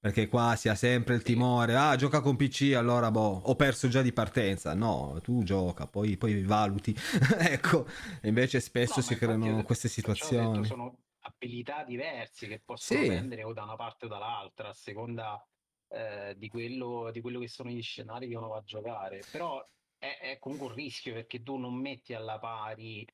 Perché 0.00 0.28
qua 0.28 0.56
si 0.56 0.70
ha 0.70 0.74
sempre 0.74 1.14
il 1.14 1.22
timore, 1.22 1.76
ah 1.76 1.94
gioca 1.94 2.20
con 2.22 2.34
PC, 2.34 2.72
allora 2.74 3.10
boh, 3.10 3.42
ho 3.44 3.54
perso 3.54 3.86
già 3.88 4.00
di 4.00 4.12
partenza. 4.14 4.72
No, 4.74 5.20
tu 5.22 5.42
gioca, 5.42 5.86
poi, 5.86 6.16
poi 6.16 6.42
valuti. 6.42 6.94
ecco, 7.38 7.86
invece 8.22 8.60
spesso 8.60 9.00
No, 9.00 9.02
si 9.02 9.14
creano 9.16 9.62
queste 9.62 9.88
perciò 9.88 10.26
ho 10.28 10.32
detto, 10.34 10.62
situazioni. 10.62 10.64
sono 10.64 10.98
abilità 11.20 11.84
diverse 11.84 12.48
che 12.48 12.60
possono 12.64 13.00
Sì. 13.00 13.06
prendere 13.06 13.44
o 13.44 13.52
da 13.52 13.62
una 13.64 13.76
parte 13.76 14.06
o 14.06 14.08
dall'altra, 14.08 14.68
a 14.70 14.72
seconda 14.72 15.46
eh, 15.88 16.34
di, 16.38 16.48
quello, 16.48 17.10
di 17.12 17.20
quello 17.20 17.38
che 17.38 17.48
sono 17.48 17.68
gli 17.70 17.82
scenari 17.82 18.26
che 18.28 18.36
uno 18.36 18.48
va 18.48 18.56
a 18.58 18.62
giocare. 18.64 19.26
Però 19.30 19.62
è, 19.98 20.18
è 20.20 20.38
comunque 20.38 20.68
un 20.68 20.74
rischio 20.74 21.12
perché 21.12 21.42
tu 21.42 21.56
non 21.56 21.74
metti 21.74 22.14
alla 22.14 22.38
pari 22.38 23.06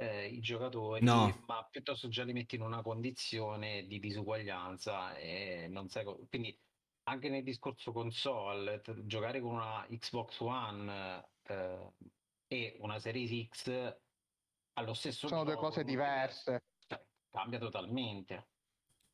eh, 0.00 0.26
i 0.28 0.40
giocatori, 0.40 1.04
No. 1.04 1.42
ma 1.46 1.62
piuttosto 1.70 2.08
già 2.08 2.24
li 2.24 2.32
metti 2.32 2.54
in 2.54 2.62
una 2.62 2.80
condizione 2.80 3.86
di 3.86 3.98
disuguaglianza 4.00 5.14
e 5.14 5.66
non 5.68 5.88
sai 5.90 6.04
co- 6.04 6.24
quindi 6.28 6.58
anche 7.04 7.28
nel 7.28 7.42
discorso 7.42 7.92
console, 7.92 8.80
t- 8.80 9.04
giocare 9.04 9.40
con 9.40 9.52
una 9.54 9.86
Xbox 9.90 10.40
One 10.40 11.28
eh, 11.42 11.92
e 12.46 12.76
una 12.80 12.98
Series 12.98 13.48
X 13.48 13.98
allo 14.74 14.94
stesso 14.94 15.28
Sono 15.28 15.44
due 15.44 15.52
gioco, 15.54 15.66
cose 15.66 15.80
è 15.80 15.84
che- 15.84 15.90
diverse. 15.90 16.64
cioè, 16.86 17.04
cambia 17.28 17.58
totalmente. 17.58 18.48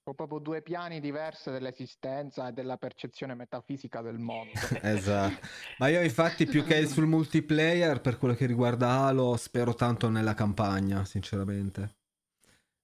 Sono 0.06 0.18
proprio 0.18 0.38
due 0.38 0.62
piani 0.62 1.00
diversi 1.00 1.50
dell'esistenza 1.50 2.46
e 2.46 2.52
della 2.52 2.76
percezione 2.76 3.34
metafisica 3.34 4.02
del 4.02 4.18
mondo. 4.18 4.52
Esatto. 4.80 5.44
Ma 5.78 5.88
io 5.88 6.00
infatti 6.00 6.46
più 6.46 6.62
che 6.62 6.86
sul 6.86 7.08
multiplayer, 7.08 8.00
per 8.00 8.16
quello 8.16 8.34
che 8.34 8.46
riguarda 8.46 9.00
Halo, 9.00 9.36
spero 9.36 9.74
tanto 9.74 10.08
nella 10.08 10.34
campagna, 10.34 11.04
sinceramente. 11.04 11.96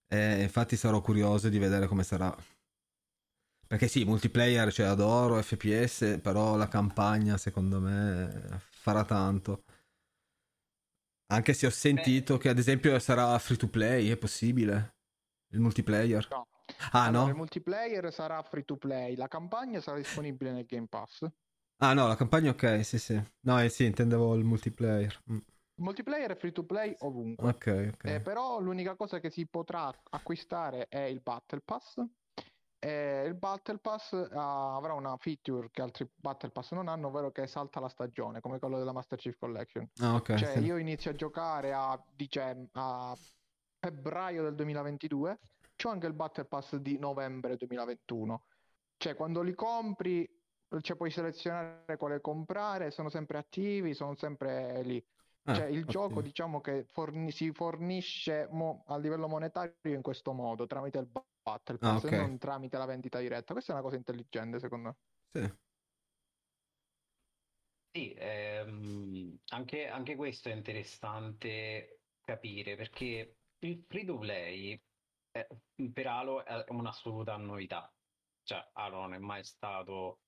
E 0.08 0.42
infatti 0.42 0.74
sarò 0.74 1.00
curioso 1.00 1.48
di 1.48 1.61
vedere 1.61 1.87
come 1.87 2.02
sarà. 2.02 2.37
Perché 3.68 3.87
sì, 3.87 4.02
multiplayer, 4.04 4.72
cioè 4.72 4.87
adoro 4.87 5.40
FPS, 5.40 6.18
però 6.20 6.56
la 6.56 6.66
campagna 6.66 7.37
secondo 7.37 7.78
me 7.78 8.58
farà 8.68 9.04
tanto. 9.04 9.62
Anche 11.28 11.52
se 11.54 11.66
ho 11.66 11.70
sentito 11.70 12.37
che 12.37 12.48
ad 12.48 12.58
esempio 12.58 12.98
sarà 12.98 13.38
free 13.38 13.56
to 13.56 13.68
play, 13.68 14.08
è 14.08 14.16
possibile? 14.16 14.96
Il 15.52 15.61
multiplayer? 15.61 16.26
No. 16.28 16.48
Ah 16.92 17.06
Allora, 17.06 17.28
il 17.28 17.35
no? 17.35 17.35
multiplayer 17.35 18.12
sarà 18.12 18.42
free 18.42 18.64
to 18.64 18.76
play, 18.76 19.16
la 19.16 19.28
campagna 19.28 19.80
sarà 19.80 19.96
disponibile 19.96 20.52
nel 20.52 20.66
Game 20.66 20.87
Pass. 20.87 21.26
Ah 21.78 21.94
no, 21.94 22.06
la 22.06 22.16
campagna 22.16 22.50
ok, 22.50 22.85
sì 22.85 22.98
sì. 22.98 23.20
No, 23.40 23.61
eh, 23.61 23.68
sì, 23.68 23.85
intendevo 23.85 24.35
il 24.37 24.44
multiplayer. 24.44 25.20
Mm, 25.30 25.37
Il 25.37 25.82
multiplayer 25.85 26.30
è 26.30 26.37
free 26.37 26.52
to 26.52 26.64
play 26.64 26.94
ovunque. 27.00 27.48
Ok, 27.48 27.90
ok. 27.94 28.04
Eh, 28.04 28.20
però 28.20 28.61
l'unica 28.61 28.94
cosa 28.94 29.18
che 29.20 29.30
si 29.30 29.46
potrà 29.46 29.92
acquistare 30.11 30.87
è 30.88 31.00
il 31.00 31.20
Battle 31.20 31.61
Pass. 31.64 31.96
E 32.78 33.24
il 33.26 33.35
Battle 33.35 33.78
Pass 33.78 34.12
ah, 34.12 34.74
avrà 34.76 34.92
una 34.94 35.16
feature 35.16 35.68
che 35.70 35.82
altri 35.82 36.08
Battle 36.14 36.50
Pass 36.50 36.72
non 36.72 36.88
hanno, 36.88 37.08
ovvero 37.08 37.30
che 37.30 37.46
salta 37.46 37.78
la 37.80 37.88
stagione, 37.88 38.40
come 38.40 38.58
quello 38.58 38.78
della 38.78 38.92
Master 38.92 39.18
Chief 39.18 39.37
Collection. 39.38 39.88
Ah, 40.00 40.14
ok. 40.16 40.35
Cioè, 40.35 40.52
sì. 40.54 40.64
io 40.64 40.76
inizio 40.78 41.11
a 41.12 41.14
giocare 41.14 41.72
a, 41.72 42.00
dicem- 42.14 42.68
a 42.72 43.16
febbraio 43.78 44.42
del 44.42 44.54
2022, 44.56 45.38
c'ho 45.83 45.88
anche 45.90 46.07
il 46.07 46.12
Battle 46.14 46.45
Pass 46.47 46.77
di 46.77 46.99
novembre 46.99 47.57
2021. 47.57 48.45
Cioè, 48.97 49.14
quando 49.14 49.42
li 49.42 49.55
compri, 49.55 50.29
cioè, 50.81 50.97
puoi 50.97 51.11
selezionare 51.11 51.97
quale 51.97 52.21
comprare, 52.21 52.90
sono 52.90 53.09
sempre 53.09 53.38
attivi, 53.38 53.95
sono 53.95 54.14
sempre 54.14 54.83
lì. 54.83 55.05
Ah, 55.47 55.53
Cioè, 55.55 55.66
il 55.66 55.85
gioco, 55.87 56.21
ottimo. 56.21 56.23
diciamo 56.23 56.61
che 56.61 56.85
forni- 56.85 57.33
si 57.33 57.53
fornisce 57.53 58.47
mo- 58.51 58.85
a 58.87 58.97
livello 58.99 59.29
monetario 59.29 59.75
in 59.95 60.03
questo 60.03 60.33
modo, 60.33 60.66
tramite 60.66 60.99
il 60.99 61.07
Battle 61.42 61.79
Ah, 61.81 61.97
Pass, 61.97 62.05
ok. 62.05 62.05
e 62.05 62.11
non 62.12 62.38
tramite 62.38 62.79
la 62.79 62.85
vendita 62.87 63.18
diretta. 63.18 63.53
Questa 63.53 63.73
è 63.73 63.75
una 63.75 63.85
cosa 63.85 63.97
intelligente, 63.97 64.59
secondo 64.61 64.88
me. 64.88 64.97
Sì. 65.35 65.53
Sì, 67.95 68.14
ehm, 68.16 69.38
anche, 69.49 69.87
anche 69.87 70.16
questo 70.16 70.49
è 70.49 70.53
interessante 70.55 72.01
capire 72.23 72.75
perché 72.75 73.37
il 73.59 73.85
free 73.87 74.05
to 74.07 74.16
play 74.18 74.81
per 75.33 76.07
Halo 76.07 76.45
è 76.45 76.64
un'assoluta 76.68 77.37
novità. 77.37 77.92
Cioè, 78.42 78.71
Halo 78.73 79.01
non 79.01 79.14
è 79.14 79.18
mai 79.18 79.42
stato 79.45 80.21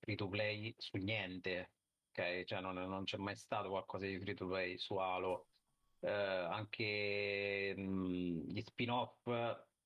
free 0.00 0.16
to 0.16 0.28
play 0.28 0.74
su 0.76 0.96
niente, 0.96 1.74
ok? 2.10 2.44
Cioè, 2.44 2.60
non, 2.60 2.74
non 2.74 3.04
c'è 3.04 3.16
mai 3.16 3.36
stato 3.36 3.68
qualcosa 3.68 4.06
di 4.06 4.18
free 4.18 4.34
to 4.34 4.46
play 4.46 4.76
su 4.78 4.96
Halo. 4.96 5.48
Eh, 6.00 6.10
anche 6.10 7.74
mh, 7.76 8.50
gli 8.50 8.60
spin-off, 8.62 9.28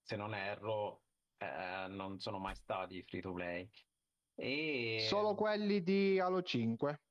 se 0.00 0.16
non 0.16 0.34
erro, 0.34 1.04
eh, 1.38 1.86
non 1.88 2.18
sono 2.18 2.38
mai 2.38 2.54
stati 2.54 3.02
free 3.02 3.20
to 3.20 3.32
play. 3.32 3.70
E... 4.34 5.04
Solo 5.08 5.34
quelli 5.34 5.82
di 5.82 6.18
Halo 6.18 6.42
5. 6.42 7.02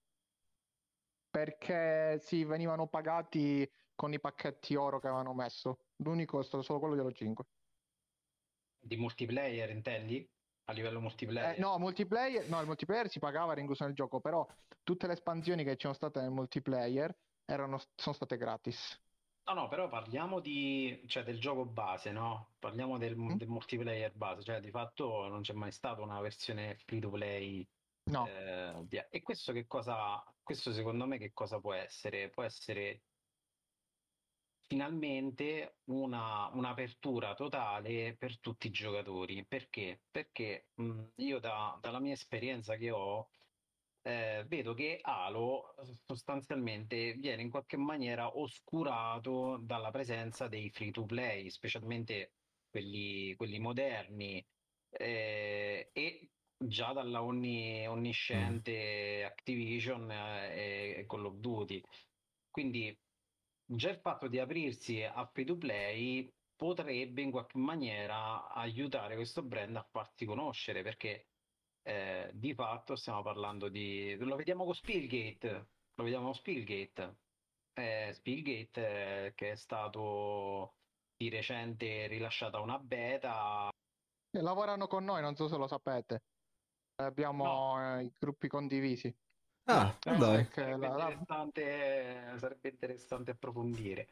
Perché 1.30 2.20
sì, 2.20 2.44
venivano 2.44 2.88
pagati 2.88 3.70
con 3.96 4.12
i 4.14 4.20
pacchetti 4.20 4.76
oro 4.76 5.00
che 5.00 5.08
avevano 5.08 5.34
messo. 5.34 5.91
L'unico 6.04 6.40
è 6.40 6.44
stato 6.44 6.64
solo 6.64 6.80
quello 6.80 6.96
di 6.96 7.00
Halo 7.00 7.12
5. 7.12 7.46
Di 8.80 8.98
multiplayer, 8.98 9.70
intendi? 9.70 10.28
A 10.66 10.74
livello 10.74 11.00
multiplayer? 11.00 11.58
Eh, 11.58 11.60
no, 11.60 11.78
multiplayer, 11.78 12.48
no, 12.50 12.60
il 12.60 12.66
multiplayer 12.66 13.10
si 13.10 13.20
pagava, 13.20 13.52
era 13.52 13.62
incluso 13.62 13.84
nel 13.84 13.94
gioco, 13.94 14.20
però 14.20 14.48
tutte 14.84 15.08
le 15.08 15.14
espansioni 15.14 15.64
che 15.64 15.72
ci 15.72 15.82
sono 15.82 15.94
state 15.94 16.22
nel 16.22 16.32
multiplayer 16.32 17.16
erano, 17.46 17.80
sono 17.96 18.16
state 18.16 18.38
gratis. 18.38 19.00
No, 19.44 19.54
no, 19.54 19.68
però 19.68 19.90
parliamo 19.90 20.40
di, 20.40 21.04
cioè, 21.08 21.24
del 21.24 21.40
gioco 21.40 21.66
base, 21.66 22.12
no? 22.12 22.56
Parliamo 22.60 22.98
del, 22.98 23.16
Mm? 23.18 23.36
del 23.36 23.48
multiplayer 23.50 24.14
base, 24.16 24.44
cioè 24.44 24.60
di 24.60 24.70
fatto 24.70 25.28
non 25.28 25.42
c'è 25.42 25.54
mai 25.54 25.72
stata 25.72 26.02
una 26.02 26.22
versione 26.22 26.78
free 26.78 27.00
to 27.00 27.10
play. 27.10 27.68
No, 28.04 28.26
eh, 28.28 29.08
E 29.10 29.22
questo 29.22 29.52
che 29.52 29.68
cosa, 29.68 30.24
questo 30.42 30.72
secondo 30.72 31.06
me 31.06 31.18
che 31.18 31.34
cosa 31.34 31.60
può 31.60 31.74
essere? 31.74 32.30
Può 32.30 32.44
essere 32.44 33.04
finalmente 34.72 35.80
una, 35.88 36.48
un'apertura 36.54 37.34
totale 37.34 38.16
per 38.16 38.40
tutti 38.40 38.68
i 38.68 38.70
giocatori. 38.70 39.46
Perché? 39.46 40.00
Perché 40.10 40.70
mh, 40.76 41.08
io 41.18 41.40
da- 41.40 41.78
dalla 41.82 42.00
mia 42.00 42.14
esperienza 42.14 42.78
che 42.78 42.90
ho, 42.90 43.28
eh, 44.02 44.46
vedo 44.48 44.74
che 44.74 45.00
Halo 45.02 45.76
eh, 45.76 45.94
sostanzialmente 46.06 47.16
viene 47.16 47.42
in 47.42 47.50
qualche 47.50 47.76
maniera 47.76 48.38
oscurato 48.38 49.58
dalla 49.58 49.92
presenza 49.92 50.48
dei 50.48 50.70
free 50.70 50.92
to 50.92 51.04
play, 51.04 51.50
specialmente 51.50 52.32
quelli, 52.70 53.36
quelli 53.36 53.60
moderni, 53.60 54.42
eh, 54.90 55.90
e 55.92 56.30
già 56.58 56.94
dalla 56.94 57.22
onni- 57.22 57.86
onnisciente 57.88 59.26
Activision 59.26 60.10
eh, 60.10 61.00
e 61.00 61.06
Call 61.08 61.26
of 61.26 61.36
Duty. 61.36 61.82
Quindi 62.50 62.98
già 63.76 63.90
il 63.90 64.00
fatto 64.00 64.28
di 64.28 64.38
aprirsi 64.40 65.02
a 65.04 65.26
free 65.26 65.46
to 65.46 65.58
play 65.58 66.34
potrebbe 66.56 67.22
in 67.22 67.32
qualche 67.32 67.58
maniera 67.58 68.50
aiutare 68.50 69.16
questo 69.16 69.44
brand 69.44 69.76
a 69.76 69.88
farsi 69.90 70.26
conoscere 70.26 70.84
perché 70.84 71.30
eh, 71.84 72.32
di 72.34 72.54
fatto 72.54 72.96
stiamo 72.96 73.22
parlando 73.24 73.70
di... 73.70 74.16
Lo 74.18 74.36
vediamo 74.36 74.66
con 74.66 74.74
Spillgate, 74.74 75.50
lo 75.96 76.04
vediamo 76.04 76.26
con 76.26 76.34
Spillgate. 76.36 77.20
Eh, 77.74 78.12
Spillgate 78.14 79.26
eh, 79.28 79.34
che 79.34 79.52
è 79.52 79.56
stato 79.56 80.76
di 81.16 81.30
recente 81.30 82.08
rilasciata 82.08 82.60
una 82.60 82.78
beta. 82.78 83.70
E 84.30 84.42
lavorano 84.42 84.88
con 84.88 85.04
noi, 85.04 85.22
non 85.22 85.36
so 85.36 85.48
se 85.48 85.58
lo 85.58 85.68
sapete. 85.68 86.24
Abbiamo 86.96 87.44
No. 87.46 87.98
eh, 88.00 88.04
i 88.04 88.14
gruppi 88.18 88.48
condivisi. 88.48 89.16
Ah, 89.72 89.98
Eh, 90.04 90.18
dai. 90.18 90.46
Sarebbe, 90.54 90.88
la- 90.88 91.10
interessante, 91.12 92.38
sarebbe 92.38 92.70
interessante 92.70 93.32
approfondire. 93.32 94.08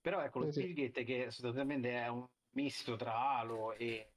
Però 0.00 0.20
ecco, 0.20 0.40
lo 0.40 0.46
Sì, 0.46 0.52
sì. 0.52 0.60
Spillgate 0.72 1.04
che 1.04 1.30
sostanzialmente 1.30 1.90
è 1.92 2.08
un 2.08 2.26
misto 2.54 2.96
tra 2.96 3.14
Halo 3.38 3.72
e 3.72 4.08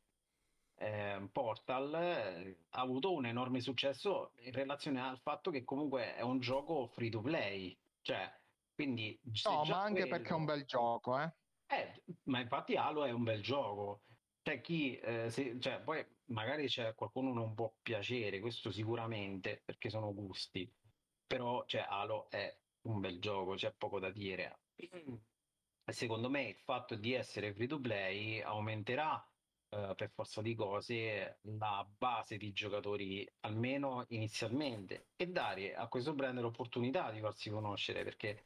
eh, 0.77 1.29
Portal 1.31 1.93
eh, 1.95 2.57
ha 2.69 2.81
avuto 2.81 3.13
un 3.13 3.25
enorme 3.25 3.61
successo 3.61 4.31
in 4.39 4.51
relazione 4.51 5.01
al 5.01 5.19
fatto 5.19 5.51
che 5.51 5.63
comunque 5.63 6.15
è 6.15 6.21
un 6.21 6.39
gioco 6.39 6.87
free 6.87 7.09
to 7.09 7.21
play. 7.21 7.77
Cioè, 8.01 8.41
quindi 8.73 9.19
se 9.33 9.49
No, 9.49 9.63
già 9.63 9.73
ma 9.75 9.81
anche 9.83 10.07
perché 10.07 10.29
è 10.29 10.31
un 10.33 10.43
quello- 10.45 10.59
bel 10.59 10.65
gioco, 10.65 11.19
eh. 11.21 11.33
eh, 11.67 12.03
ma 12.23 12.39
infatti 12.41 12.75
Halo 12.75 13.05
è 13.05 13.11
un 13.11 13.23
bel 13.23 13.41
gioco. 13.41 14.01
C'è 14.41 14.61
chi, 14.61 14.97
eh, 14.97 15.29
se- 15.29 15.59
cioè, 15.59 15.81
poi 15.81 16.05
magari 16.27 16.67
c'è 16.67 16.95
qualcuno 16.95 17.33
non 17.33 17.53
può 17.53 17.73
piacere, 17.81 18.39
questo 18.39 18.71
sicuramente, 18.71 19.61
perché 19.63 19.89
sono 19.89 20.13
gusti. 20.13 20.71
Però, 21.27 21.65
cioè, 21.65 21.85
Halo 21.87 22.29
è 22.29 22.57
un 22.81 22.99
bel 22.99 23.19
gioco, 23.19 23.55
c'è 23.55 23.73
poco 23.73 23.99
da 23.99 24.09
dire. 24.11 24.59
Secondo 25.85 26.29
me 26.29 26.43
il 26.43 26.55
fatto 26.55 26.95
di 26.95 27.13
essere 27.13 27.53
free 27.53 27.67
to 27.67 27.79
play 27.79 28.41
aumenterà, 28.41 29.23
eh, 29.69 29.93
per 29.95 30.09
forza 30.11 30.41
di 30.41 30.55
cose, 30.55 31.39
la 31.41 31.87
base 31.97 32.37
di 32.37 32.51
giocatori, 32.53 33.27
almeno 33.41 34.05
inizialmente, 34.09 35.09
e 35.15 35.27
dare 35.27 35.75
a 35.75 35.87
questo 35.87 36.13
brand 36.13 36.39
l'opportunità 36.39 37.11
di 37.11 37.19
farsi 37.19 37.49
conoscere, 37.49 38.03
perché 38.03 38.45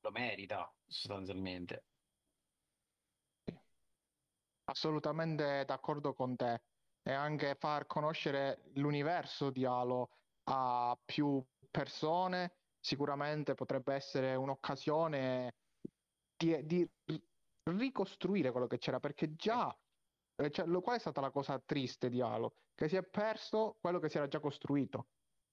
lo 0.00 0.10
merita, 0.10 0.72
sostanzialmente. 0.86 1.84
Assolutamente 4.64 5.64
d'accordo 5.64 6.14
con 6.14 6.36
te. 6.36 6.71
E 7.04 7.12
anche 7.12 7.56
far 7.56 7.86
conoscere 7.86 8.70
l'universo 8.74 9.50
di 9.50 9.64
Halo 9.64 10.08
a 10.44 10.96
più 11.04 11.44
persone 11.70 12.52
sicuramente 12.78 13.54
potrebbe 13.54 13.94
essere 13.94 14.34
un'occasione 14.34 15.54
di, 16.36 16.64
di 16.64 16.88
ricostruire 17.64 18.50
quello 18.50 18.66
che 18.66 18.78
c'era, 18.78 18.98
perché 18.98 19.34
già, 19.34 19.76
eh, 20.36 20.50
cioè, 20.50 20.66
lo- 20.66 20.80
qual 20.80 20.96
è 20.96 21.00
stata 21.00 21.20
la 21.20 21.30
cosa 21.30 21.58
triste 21.60 22.08
di 22.08 22.20
Halo? 22.20 22.54
Che 22.74 22.88
si 22.88 22.96
è 22.96 23.02
perso 23.02 23.76
quello 23.80 23.98
che 23.98 24.08
si 24.08 24.16
era 24.16 24.26
già 24.28 24.40
costruito. 24.40 25.08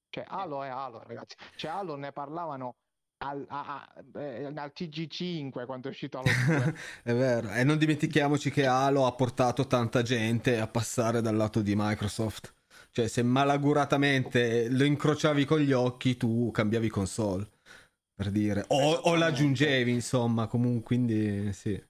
Cioè, 0.10 0.26
Halo 0.28 0.64
è 0.64 0.70
Halo, 0.70 1.04
ragazzi. 1.04 1.36
Cioè, 1.56 1.70
Halo 1.72 1.96
ne 1.96 2.12
parlavano 2.12 2.78
al, 3.20 3.46
a- 3.50 3.94
eh, 4.16 4.46
al 4.46 4.72
TG5 4.76 5.66
quando 5.66 5.88
è 5.88 5.92
uscito 5.92 6.20
Halo 6.20 6.30
2. 6.48 6.76
È 7.04 7.14
vero. 7.14 7.52
E 7.52 7.64
non 7.64 7.78
dimentichiamoci 7.78 8.52
che 8.52 8.66
Halo 8.66 9.06
ha 9.06 9.14
portato 9.14 9.68
tanta 9.68 10.02
gente 10.02 10.60
a 10.60 10.68
passare 10.68 11.22
dal 11.22 11.36
lato 11.36 11.62
di 11.62 11.74
Microsoft. 11.76 12.54
Cioè, 12.92 13.08
se 13.08 13.22
malaguratamente 13.24 14.70
lo 14.70 14.84
incrociavi 14.84 15.46
con 15.46 15.60
gli 15.60 15.72
occhi, 15.74 16.18
tu 16.18 16.50
cambiavi 16.52 16.90
console. 16.90 17.48
Per 18.16 18.32
dire. 18.32 18.66
O, 18.70 18.94
o 18.94 19.16
l'aggiungevi, 19.16 19.92
insomma, 19.92 20.48
comunque, 20.48 20.84
quindi 20.84 21.54
sì. 21.54 21.82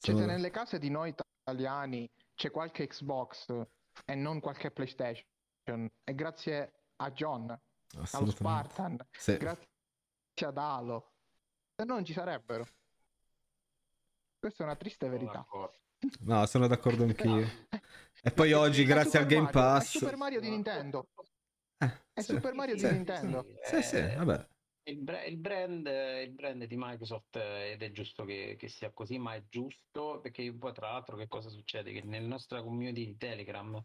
Cioè, 0.00 0.26
nelle 0.26 0.50
case 0.50 0.78
di 0.78 0.90
noi 0.90 1.14
italiani 1.42 2.08
c'è 2.34 2.50
qualche 2.50 2.86
Xbox 2.86 3.48
e 4.04 4.14
non 4.14 4.40
qualche 4.40 4.70
PlayStation, 4.70 5.24
è 6.04 6.14
grazie 6.14 6.72
a 6.96 7.10
John, 7.10 7.58
allo. 8.12 8.30
Spartan, 8.30 8.98
Sì. 9.10 9.36
grazie 9.38 9.66
ad 10.44 10.58
Halo, 10.58 11.12
se 11.76 11.84
no 11.84 11.94
non 11.94 12.04
ci 12.04 12.12
sarebbero. 12.12 12.66
Questa 14.38 14.62
è 14.62 14.66
una 14.66 14.76
triste 14.76 15.06
Sono 15.06 15.18
verità. 15.18 15.38
d'accordo. 15.38 15.76
No, 16.20 16.46
sono 16.46 16.66
d'accordo 16.66 17.04
anch'io. 17.04 17.46
E 18.20 18.32
poi 18.32 18.52
oggi, 18.52 18.82
è 18.82 18.84
grazie 18.84 19.20
al 19.20 19.26
Game 19.26 19.42
Mario, 19.42 19.60
è 19.60 19.62
Pass. 19.62 19.96
Super 19.98 20.16
Mario 20.16 20.40
di 20.40 20.50
Nintendo. 20.50 21.08
Eh, 21.78 22.02
È 22.12 22.20
sì. 22.20 22.32
Super 22.32 22.52
Mario 22.52 22.74
di 22.74 22.80
Sì. 22.80 22.90
Nintendo. 22.90 23.46
Sì, 23.62 23.80
sì, 23.82 23.96
Eh, 23.96 24.16
vabbè. 24.16 24.48
Il, 24.88 24.98
bra- 24.98 25.24
il 25.24 25.36
brand, 25.36 25.86
il 25.86 26.32
brand 26.32 26.64
di 26.64 26.76
Microsoft 26.76 27.36
eh, 27.36 27.70
ed 27.72 27.82
è 27.82 27.92
giusto 27.92 28.24
che, 28.24 28.56
che 28.58 28.66
sia 28.68 28.90
così, 28.90 29.18
ma 29.18 29.34
è 29.34 29.44
giusto 29.48 30.18
perché 30.20 30.52
poi 30.52 30.72
tra 30.72 30.90
l'altro 30.90 31.16
che 31.16 31.28
cosa 31.28 31.48
succede? 31.48 31.92
Che 31.92 32.02
nella 32.02 32.26
nostra 32.26 32.60
community 32.60 33.04
di 33.06 33.16
Telegram 33.16 33.80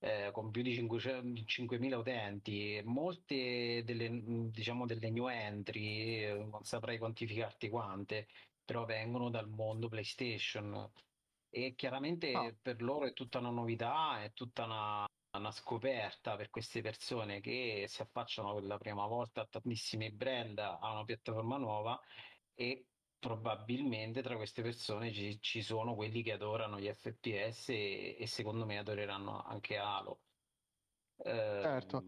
eh, 0.00 0.30
con 0.32 0.50
più 0.50 0.62
di 0.62 0.74
500 0.74 1.42
5.000 1.46 1.96
utenti, 1.98 2.80
molte 2.84 3.82
delle, 3.84 4.50
diciamo, 4.50 4.86
delle 4.86 5.10
new 5.10 5.28
entry, 5.28 6.24
eh, 6.24 6.34
non 6.34 6.64
saprei 6.64 6.98
quantificarti 6.98 7.68
quante, 7.68 8.28
però 8.64 8.84
vengono 8.84 9.30
dal 9.30 9.48
mondo 9.48 9.88
PlayStation 9.88 10.90
e 11.50 11.74
chiaramente 11.74 12.32
Ah. 12.32 12.54
per 12.60 12.82
loro 12.82 13.06
è 13.06 13.12
tutta 13.12 13.38
una 13.38 13.50
novità, 13.50 14.22
è 14.22 14.32
tutta 14.32 14.64
una, 14.64 15.06
una 15.36 15.50
scoperta 15.52 16.36
per 16.36 16.50
queste 16.50 16.80
persone 16.80 17.40
che 17.40 17.86
si 17.88 18.02
affacciano 18.02 18.54
per 18.54 18.64
la 18.64 18.78
prima 18.78 19.06
volta 19.06 19.42
a 19.42 19.46
tantissimi 19.46 20.12
brand, 20.12 20.58
a 20.58 20.78
una 20.92 21.04
piattaforma 21.04 21.56
nuova 21.56 22.00
e 22.54 22.86
probabilmente 23.20 24.22
tra 24.22 24.36
queste 24.36 24.62
persone 24.62 25.12
ci, 25.12 25.40
ci 25.40 25.62
sono 25.62 25.94
quelli 25.94 26.22
che 26.22 26.32
adorano 26.32 26.80
gli 26.80 26.92
FPS 26.92 27.68
e, 27.68 28.16
e 28.18 28.26
secondo 28.26 28.64
me 28.66 28.78
adoreranno 28.78 29.40
anche 29.42 29.76
Halo. 29.76 30.22
Ehm, 31.18 31.60
Certo. 31.62 32.04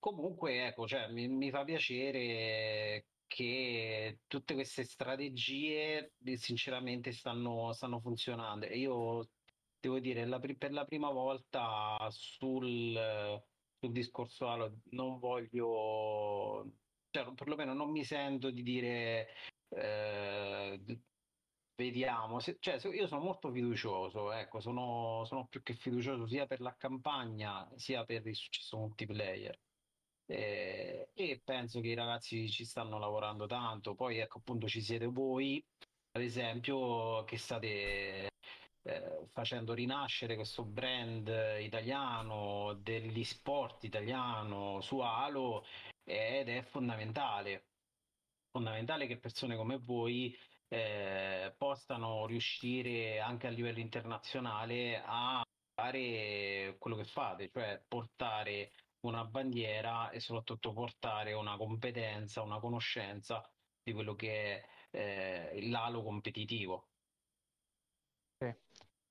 Comunque, 0.00 0.66
ecco, 0.66 0.86
cioè, 0.86 1.10
mi, 1.10 1.28
mi 1.28 1.50
fa 1.50 1.64
piacere 1.64 3.08
che 3.26 4.20
tutte 4.26 4.54
queste 4.54 4.84
strategie 4.84 6.14
eh, 6.22 6.36
sinceramente 6.36 7.12
stanno, 7.12 7.72
stanno 7.72 8.00
funzionando. 8.00 8.66
E 8.66 8.78
io 8.78 9.28
devo 9.80 9.98
dire, 9.98 10.24
la 10.24 10.38
per 10.38 10.72
la 10.72 10.84
prima 10.84 11.10
volta 11.10 12.08
sul, 12.10 12.94
sul 13.80 13.92
discorso 13.92 14.48
Halo 14.48 14.80
non 14.90 15.18
voglio, 15.18 16.64
cioè, 17.24 17.34
perlomeno 17.34 17.74
non 17.74 17.90
mi 17.90 18.04
sento 18.04 18.50
di 18.50 18.62
dire 18.62 19.28
eh, 19.70 20.80
vediamo. 21.76 22.40
Se- 22.40 22.56
cioè, 22.60 22.78
io 22.94 23.06
sono 23.06 23.22
molto 23.22 23.50
fiducioso, 23.52 24.32
ecco, 24.32 24.60
sono, 24.60 25.24
sono 25.24 25.46
più 25.46 25.62
che 25.62 25.74
fiducioso 25.74 26.26
sia 26.26 26.46
per 26.46 26.60
la 26.60 26.74
campagna 26.76 27.68
sia 27.76 28.04
per 28.04 28.26
il 28.26 28.34
successo 28.34 28.76
multiplayer. 28.78 29.58
Eh, 30.26 31.10
e 31.14 31.40
penso 31.42 31.80
che 31.80 31.88
i 31.88 31.94
ragazzi 31.94 32.50
ci 32.50 32.64
stanno 32.64 32.98
lavorando 32.98 33.46
tanto. 33.46 33.94
Poi, 33.94 34.18
ecco, 34.18 34.38
appunto, 34.38 34.68
ci 34.68 34.80
siete 34.82 35.06
voi, 35.06 35.64
ad 36.12 36.22
esempio, 36.22 37.24
che 37.24 37.38
state 37.38 38.28
eh, 38.82 39.26
facendo 39.32 39.72
rinascere 39.74 40.34
questo 40.34 40.64
brand 40.64 41.28
italiano 41.60 42.74
degli 42.74 43.24
sport 43.24 43.84
italiano 43.84 44.80
su 44.80 44.98
Halo 45.00 45.64
ed 46.08 46.48
è 46.48 46.62
fondamentale. 46.62 47.66
Fondamentale 48.50 49.06
che 49.06 49.18
persone 49.18 49.56
come 49.56 49.78
voi 49.78 50.34
eh, 50.68 51.54
possano 51.56 52.26
riuscire 52.26 53.20
anche 53.20 53.46
a 53.46 53.50
livello 53.50 53.78
internazionale 53.78 55.02
a 55.04 55.44
fare 55.74 56.76
quello 56.78 56.96
che 56.96 57.04
fate, 57.04 57.50
cioè 57.50 57.84
portare 57.86 58.72
una 59.00 59.24
bandiera 59.26 60.10
e 60.10 60.20
soprattutto 60.20 60.72
portare 60.72 61.34
una 61.34 61.56
competenza, 61.56 62.42
una 62.42 62.58
conoscenza 62.58 63.48
di 63.82 63.92
quello 63.92 64.14
che 64.14 64.62
è 64.90 65.50
eh, 65.50 65.68
l'alo 65.68 66.02
competitivo. 66.02 66.88
Sì. 68.38 68.54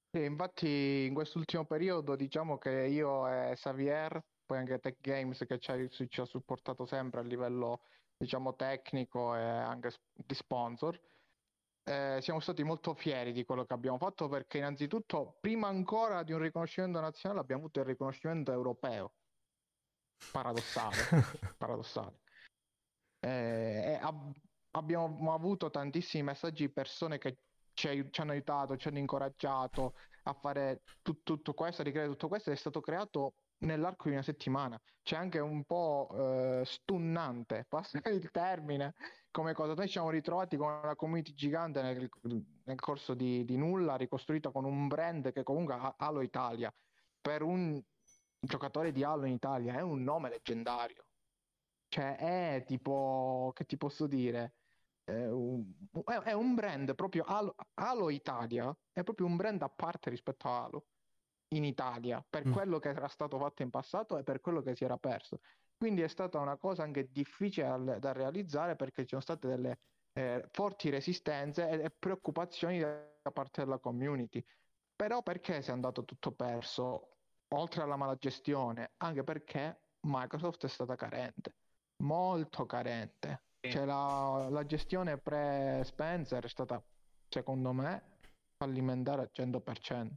Sì, 0.10 0.23
infatti 0.23 1.05
in 1.05 1.13
quest'ultimo 1.13 1.65
periodo 1.65 2.15
diciamo 2.15 2.57
che 2.57 2.88
io 2.88 3.27
e 3.27 3.53
Xavier, 3.53 4.19
poi 4.47 4.57
anche 4.57 4.79
Tech 4.79 4.97
Games 4.99 5.43
che 5.45 5.60
ci 5.60 5.71
ha, 5.71 5.88
ci 5.88 6.21
ha 6.21 6.25
supportato 6.25 6.88
sempre 6.88 7.19
a 7.19 7.23
livello 7.23 7.81
diciamo 8.17 8.55
tecnico 8.55 9.36
e 9.36 9.41
anche 9.41 9.91
di 10.13 10.33
sponsor, 10.33 10.99
eh, 11.83 12.19
siamo 12.21 12.39
stati 12.39 12.63
molto 12.63 12.95
fieri 12.95 13.31
di 13.31 13.45
quello 13.45 13.65
che 13.65 13.73
abbiamo 13.73 13.97
fatto 13.97 14.27
perché 14.27 14.57
innanzitutto 14.57 15.38
prima 15.39 15.67
ancora 15.67 16.23
di 16.23 16.31
un 16.31 16.39
riconoscimento 16.39 16.99
nazionale 16.99 17.41
abbiamo 17.41 17.63
avuto 17.63 17.79
il 17.81 17.86
riconoscimento 17.86 18.51
europeo. 18.51 19.13
Paradossale, 20.31 20.95
paradossale. 21.57 22.19
Eh, 23.19 23.99
ab- 24.01 24.34
abbiamo 24.72 25.34
avuto 25.34 25.69
tantissimi 25.69 26.24
messaggi 26.24 26.65
di 26.65 26.74
persone 26.74 27.17
che 27.17 27.38
ci, 27.74 27.88
ai- 27.88 28.07
ci 28.09 28.22
hanno 28.22 28.32
aiutato, 28.32 28.78
ci 28.78 28.88
hanno 28.88 28.97
incoraggiato 28.97 29.93
a 30.24 30.34
fare 30.34 30.82
tut- 31.01 31.24
tutto 31.24 31.53
questo, 31.53 31.82
a 31.82 31.86
ricreare 31.86 32.09
tutto 32.09 32.28
questo, 32.28 32.49
ed 32.49 32.55
è 32.55 32.59
stato 32.59 32.82
creato 32.82 33.36
nell'arco 33.60 34.08
di 34.08 34.14
una 34.14 34.24
settimana. 34.24 34.80
C'è 35.01 35.16
anche 35.16 35.39
un 35.39 35.64
po' 35.64 36.10
eh, 36.14 36.64
stunnante, 36.66 37.66
passa 37.70 37.99
il 38.10 38.30
termine, 38.32 38.93
come 39.32 39.53
cosa. 39.53 39.74
Noi 39.74 39.86
ci 39.86 39.93
siamo 39.93 40.10
ritrovati 40.10 40.58
con 40.58 40.72
una 40.84 40.95
community 40.95 41.34
gigante 41.34 41.82
nel, 41.82 42.10
nel 42.64 42.80
corso 42.80 43.14
di, 43.14 43.45
di 43.45 43.58
nulla, 43.58 43.95
ricostruita 43.95 44.51
con 44.51 44.66
un 44.66 44.88
brand 44.88 45.32
che 45.32 45.43
comunque 45.43 45.74
ha 45.76 45.95
Halo 45.97 46.22
Italia. 46.22 46.74
per 47.22 47.41
un 47.41 47.82
giocatore 48.39 48.91
di 48.91 49.03
Halo 49.03 49.26
in 49.26 49.34
Italia 49.34 49.76
è 49.76 49.82
un 49.82 50.03
nome 50.03 50.30
leggendario. 50.30 51.05
Cioè 51.89 52.18
è 52.18 52.64
tipo, 52.66 53.51
che 53.55 53.66
ti 53.66 53.78
posso 53.78 54.08
dire, 54.08 54.55
è 55.05 55.26
un, 55.28 56.53
brand 56.53 56.93
proprio 56.95 57.24
Halo, 57.24 57.55
Halo, 57.76 58.10
Italia, 58.10 58.76
è 58.91 59.03
proprio 59.03 59.26
un 59.26 59.38
brand 59.38 59.62
a 59.62 59.70
parte 59.70 60.10
rispetto 60.10 60.49
a 60.49 60.66
Halo 60.66 60.86
in 61.50 61.64
Italia, 61.64 62.24
per 62.28 62.48
mm. 62.48 62.52
quello 62.52 62.80
che 62.80 62.89
era 62.89 63.08
stato 63.08 63.38
fatto 63.38 63.62
in 63.62 63.70
passato 63.70 64.18
e 64.18 64.24
per 64.24 64.41
quello 64.41 64.62
che 64.62 64.76
si 64.76 64.84
era 64.84 64.98
perso. 64.98 65.39
Quindi 65.78 66.02
è 66.02 66.08
stata 66.08 66.39
una 66.39 66.58
cosa 66.58 66.84
anche 66.84 67.10
difficile 67.12 67.98
da 68.00 68.12
realizzare 68.12 68.76
perché 68.76 69.04
ci 69.04 69.10
sono 69.10 69.22
state 69.22 69.48
delle 69.48 69.80
eh, 70.14 70.48
forti 70.52 70.89
resistenze 70.89 71.70
e, 71.70 71.84
e 71.84 71.89
preoccupazioni 71.91 72.80
da 72.80 73.32
parte 73.32 73.64
della 73.64 73.78
community. 73.78 74.43
Però 74.95 75.22
perché 75.22 75.62
si 75.62 75.70
è 75.70 75.74
andato 75.74 76.04
tutto 76.04 76.32
perso? 76.32 77.12
Oltre 77.50 77.84
alla 77.84 77.95
mala 77.95 78.16
gestione, 78.16 78.93
anche 78.98 79.24
perché 79.24 79.80
Microsoft 80.02 80.66
è 80.66 80.68
stata 80.68 80.95
carente, 80.95 81.54
molto 82.04 82.66
carente. 82.66 83.43
Cioè 83.60 83.86
la, 83.86 84.48
la 84.50 84.66
gestione 84.66 85.18
pre-Spencer 85.18 86.43
è 86.43 86.48
stata, 86.50 86.82
secondo 87.30 87.72
me, 87.74 88.18
fallimentare 88.58 89.22
al 89.22 89.30
100%. 89.34 90.12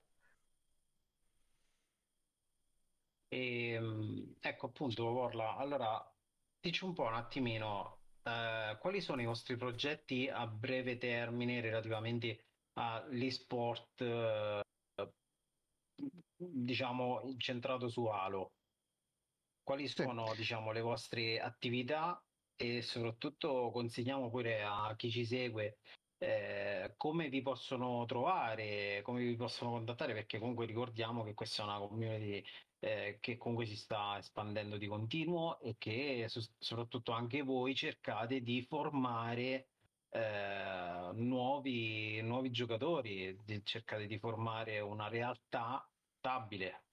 E, 3.32 3.70
ehm, 3.70 4.34
ecco 4.40 4.66
appunto, 4.66 5.06
Orla, 5.06 5.56
allora 5.56 6.04
dici 6.60 6.84
un 6.84 6.92
po' 6.92 7.04
un 7.04 7.14
attimino 7.14 8.00
eh, 8.24 8.76
quali 8.80 9.00
sono 9.00 9.22
i 9.22 9.24
vostri 9.24 9.56
progetti 9.56 10.28
a 10.28 10.46
breve 10.48 10.98
termine 10.98 11.60
relativamente 11.60 12.46
all'esport, 12.74 14.00
eh, 14.00 14.62
diciamo, 16.36 17.20
incentrato 17.22 17.88
su 17.88 18.06
Halo? 18.06 18.52
Quali 19.62 19.86
sono, 19.86 20.26
sì. 20.30 20.38
diciamo, 20.38 20.72
le 20.72 20.80
vostre 20.80 21.40
attività 21.40 22.20
e 22.56 22.82
soprattutto 22.82 23.70
consigliamo 23.70 24.28
pure 24.28 24.62
a 24.64 24.94
chi 24.96 25.10
ci 25.10 25.24
segue 25.24 25.78
eh, 26.18 26.94
come 26.96 27.28
vi 27.28 27.40
possono 27.42 28.04
trovare, 28.06 29.00
come 29.02 29.20
vi 29.22 29.36
possono 29.36 29.70
contattare, 29.70 30.12
perché 30.14 30.38
comunque 30.38 30.66
ricordiamo 30.66 31.22
che 31.22 31.34
questa 31.34 31.62
è 31.62 31.66
una 31.66 31.78
community 31.78 32.44
eh, 32.80 33.18
che 33.20 33.36
comunque 33.36 33.66
si 33.66 33.76
sta 33.76 34.18
espandendo 34.18 34.76
di 34.76 34.86
continuo 34.86 35.60
e 35.60 35.76
che 35.78 36.24
so- 36.28 36.42
soprattutto 36.58 37.12
anche 37.12 37.42
voi 37.42 37.74
cercate 37.74 38.40
di 38.40 38.62
formare 38.68 39.68
eh, 40.08 41.10
nuovi, 41.14 42.20
nuovi 42.22 42.50
giocatori, 42.50 43.38
di, 43.44 43.60
cercate 43.64 44.06
di 44.06 44.18
formare 44.18 44.80
una 44.80 45.08
realtà 45.08 45.86
stabile. 46.18 46.84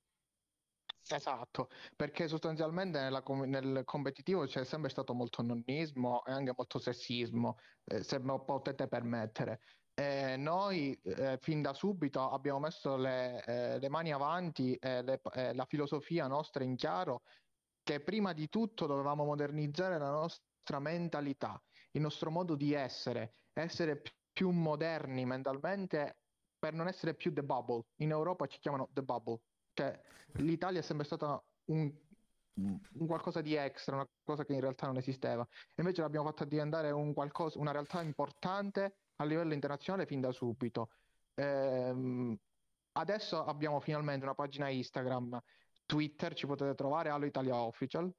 Esatto, 1.09 1.69
perché 1.95 2.27
sostanzialmente 2.27 2.99
nella, 2.99 3.23
nel 3.45 3.83
competitivo 3.85 4.45
c'è 4.45 4.65
sempre 4.65 4.89
stato 4.89 5.13
molto 5.13 5.41
nonnismo 5.41 6.25
e 6.25 6.31
anche 6.31 6.53
molto 6.55 6.79
sessismo, 6.79 7.57
eh, 7.85 8.03
se 8.03 8.19
me 8.19 8.27
lo 8.27 8.43
potete 8.43 8.87
permettere. 8.87 9.61
Eh, 9.99 10.35
noi 10.37 10.93
eh, 11.01 11.39
fin 11.41 11.63
da 11.63 11.73
subito 11.73 12.29
abbiamo 12.29 12.59
messo 12.59 12.97
le, 12.97 13.43
eh, 13.43 13.79
le 13.79 13.89
mani 13.89 14.13
avanti 14.13 14.75
e 14.75 15.19
eh, 15.33 15.53
la 15.55 15.65
filosofia 15.65 16.27
nostra 16.27 16.63
in 16.63 16.75
chiaro 16.75 17.23
che 17.81 17.99
prima 18.01 18.33
di 18.33 18.47
tutto 18.47 18.85
dovevamo 18.85 19.25
modernizzare 19.25 19.97
la 19.97 20.11
nostra 20.11 20.77
mentalità, 20.77 21.59
il 21.93 22.01
nostro 22.01 22.29
modo 22.29 22.53
di 22.55 22.73
essere, 22.73 23.33
essere 23.53 23.99
più 24.31 24.51
moderni 24.51 25.25
mentalmente 25.25 26.19
per 26.59 26.73
non 26.73 26.87
essere 26.87 27.15
più 27.15 27.33
the 27.33 27.41
bubble. 27.41 27.85
In 27.95 28.11
Europa 28.11 28.45
ci 28.45 28.59
chiamano 28.59 28.89
the 28.93 29.01
bubble, 29.01 29.39
cioè 29.73 29.99
l'Italia 30.33 30.79
è 30.79 30.83
sempre 30.83 31.07
stata 31.07 31.43
un, 31.71 31.91
un 32.53 33.07
qualcosa 33.07 33.41
di 33.41 33.55
extra, 33.55 33.95
una 33.95 34.09
cosa 34.23 34.45
che 34.45 34.53
in 34.53 34.61
realtà 34.61 34.85
non 34.85 34.97
esisteva. 34.97 35.47
Invece 35.77 36.01
l'abbiamo 36.01 36.27
fatta 36.27 36.45
diventare 36.45 36.91
un 36.91 37.15
qualcosa, 37.15 37.57
una 37.57 37.71
realtà 37.71 38.03
importante 38.03 38.97
a 39.17 39.23
livello 39.25 39.53
internazionale 39.53 40.05
fin 40.05 40.21
da 40.21 40.31
subito. 40.31 40.89
Ehm, 41.35 42.37
adesso 42.93 43.43
abbiamo 43.43 43.79
finalmente 43.79 44.25
una 44.25 44.33
pagina 44.33 44.69
Instagram, 44.69 45.41
Twitter, 45.85 46.33
ci 46.33 46.45
potete 46.45 46.75
trovare 46.75 47.09
Allo 47.09 47.25
Italia 47.25 47.55
Official, 47.55 48.11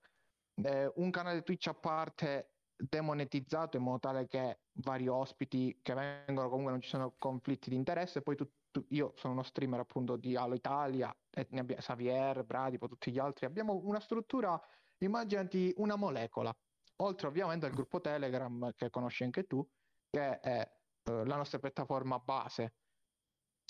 eh, 0.62 0.90
un 0.96 1.11
canale 1.11 1.42
Twitch 1.42 1.68
a 1.68 1.74
parte 1.74 2.51
demonetizzato 2.76 3.76
in 3.76 3.82
modo 3.82 3.99
tale 3.99 4.28
che 4.28 4.61
vari 4.74 5.09
ospiti 5.09 5.80
che 5.82 5.94
vengono 5.94 6.49
comunque 6.49 6.72
non 6.72 6.80
ci 6.80 6.88
sono 6.88 7.14
conflitti 7.18 7.70
di 7.70 7.76
interesse, 7.76 8.22
poi 8.22 8.36
tu, 8.36 8.49
tu, 8.70 8.84
io 8.90 9.12
sono 9.16 9.32
uno 9.32 9.42
streamer 9.42 9.80
appunto 9.80 10.16
di 10.16 10.36
Allo 10.36 10.55
Italia, 10.55 11.14
abbiamo 11.30 11.74
Xavier, 11.74 12.44
Bradipo, 12.44 12.86
tutti 12.86 13.11
gli 13.11 13.18
altri, 13.18 13.46
abbiamo 13.46 13.80
una 13.84 14.01
struttura, 14.01 14.61
immaginati 14.99 15.72
una 15.76 15.96
molecola, 15.96 16.57
oltre 16.96 17.26
ovviamente 17.26 17.66
al 17.66 17.72
gruppo 17.72 18.01
Telegram 18.01 18.72
che 18.76 18.90
conosci 18.90 19.24
anche 19.24 19.44
tu, 19.44 19.66
che 20.11 20.40
è 20.40 20.78
eh, 21.09 21.24
la 21.24 21.36
nostra 21.36 21.59
piattaforma 21.59 22.18
base, 22.18 22.74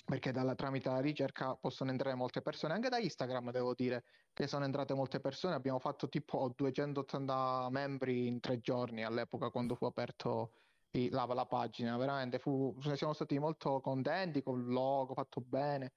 perché 0.05 0.32
dalla, 0.32 0.55
tramite 0.55 0.89
la 0.89 1.01
ricerca 1.01 1.55
possono 1.57 1.91
entrare 1.91 2.14
molte 2.16 2.43
persone, 2.43 2.74
anche 2.74 2.89
da 2.89 2.99
Instagram 2.99 3.51
devo 3.51 3.74
dire 3.74 4.05
che 4.32 4.47
sono 4.47 4.64
entrate 4.64 4.95
molte 4.95 5.20
persone, 5.20 5.55
abbiamo 5.55 5.78
fatto 5.78 6.09
tipo 6.09 6.53
280 6.57 7.68
membri 7.70 8.26
in 8.26 8.41
tre 8.41 8.61
giorni 8.61 9.05
all'epoca 9.05 9.51
quando 9.51 9.74
fu 9.74 9.84
aperto 9.84 10.53
la, 11.11 11.26
la 11.26 11.47
pagina, 11.47 11.97
veramente 11.97 12.39
fu, 12.39 12.74
siamo 12.95 13.12
stati 13.12 13.39
molto 13.39 13.80
contenti 13.80 14.43
con 14.43 14.61
il 14.61 14.66
logo 14.68 15.14
fatto 15.14 15.41
bene. 15.41 15.93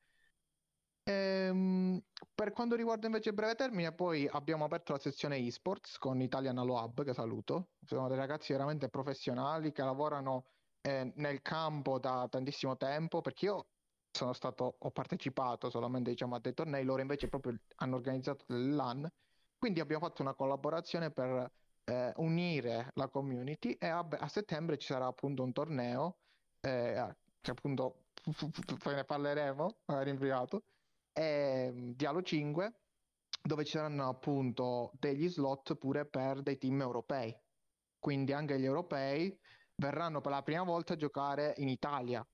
Ehm, 1.03 1.99
per 2.35 2.51
quanto 2.51 2.75
riguarda 2.75 3.07
invece 3.07 3.29
il 3.29 3.35
breve 3.35 3.55
termine, 3.55 3.91
poi 3.93 4.27
abbiamo 4.27 4.65
aperto 4.65 4.93
la 4.93 4.99
sezione 4.99 5.37
esports 5.37 5.97
con 5.97 6.21
Italian 6.21 6.57
Halo 6.57 6.75
Hub, 6.75 7.03
che 7.03 7.13
saluto. 7.13 7.69
Sono 7.85 8.07
dei 8.07 8.17
ragazzi 8.17 8.51
veramente 8.51 8.89
professionali 8.89 9.71
che 9.71 9.81
lavorano 9.83 10.45
eh, 10.81 11.11
nel 11.15 11.41
campo 11.41 11.99
da 11.99 12.27
tantissimo 12.29 12.77
tempo, 12.77 13.21
perché 13.21 13.45
io 13.45 13.65
sono 14.11 14.33
stato, 14.33 14.75
ho 14.77 14.91
partecipato 14.91 15.69
solamente 15.69 16.11
diciamo, 16.11 16.35
a 16.35 16.39
dei 16.39 16.53
tornei, 16.53 16.83
loro 16.83 17.01
invece 17.01 17.27
proprio 17.27 17.57
hanno 17.77 17.95
organizzato 17.95 18.43
delle 18.47 18.73
LAN, 18.73 19.11
quindi 19.57 19.79
abbiamo 19.79 20.05
fatto 20.05 20.21
una 20.21 20.33
collaborazione 20.33 21.11
per 21.11 21.51
eh, 21.85 22.13
unire 22.17 22.91
la 22.95 23.07
community 23.07 23.71
e 23.79 23.87
a, 23.87 24.05
a, 24.09 24.27
settembre 24.27 24.77
ci 24.77 24.87
sarà 24.87 25.05
appunto 25.05 25.43
un 25.43 25.53
torneo, 25.53 26.17
eh, 26.61 27.15
che 27.39 27.51
appunto 27.51 28.05
poi 28.83 28.95
ne 28.95 29.03
parleremo 29.03 29.77
magari 29.85 30.09
in 30.09 30.17
privato, 30.17 30.63
e, 31.13 31.71
di 31.95 32.05
Halo 32.05 32.21
5, 32.21 32.73
dove 33.43 33.63
ci 33.65 33.71
saranno 33.71 34.07
appunto 34.07 34.91
degli 34.99 35.27
slot 35.27 35.75
pure 35.75 36.05
per 36.05 36.41
dei 36.41 36.57
team 36.57 36.81
europei. 36.81 37.35
Quindi 37.99 38.33
anche 38.33 38.59
gli 38.59 38.65
europei 38.65 39.37
verranno 39.81 40.21
per 40.21 40.31
la 40.31 40.43
prima 40.43 40.63
volta 40.63 40.93
a 40.93 40.95
giocare 40.95 41.55
in 41.57 41.67
Italia 41.67 42.25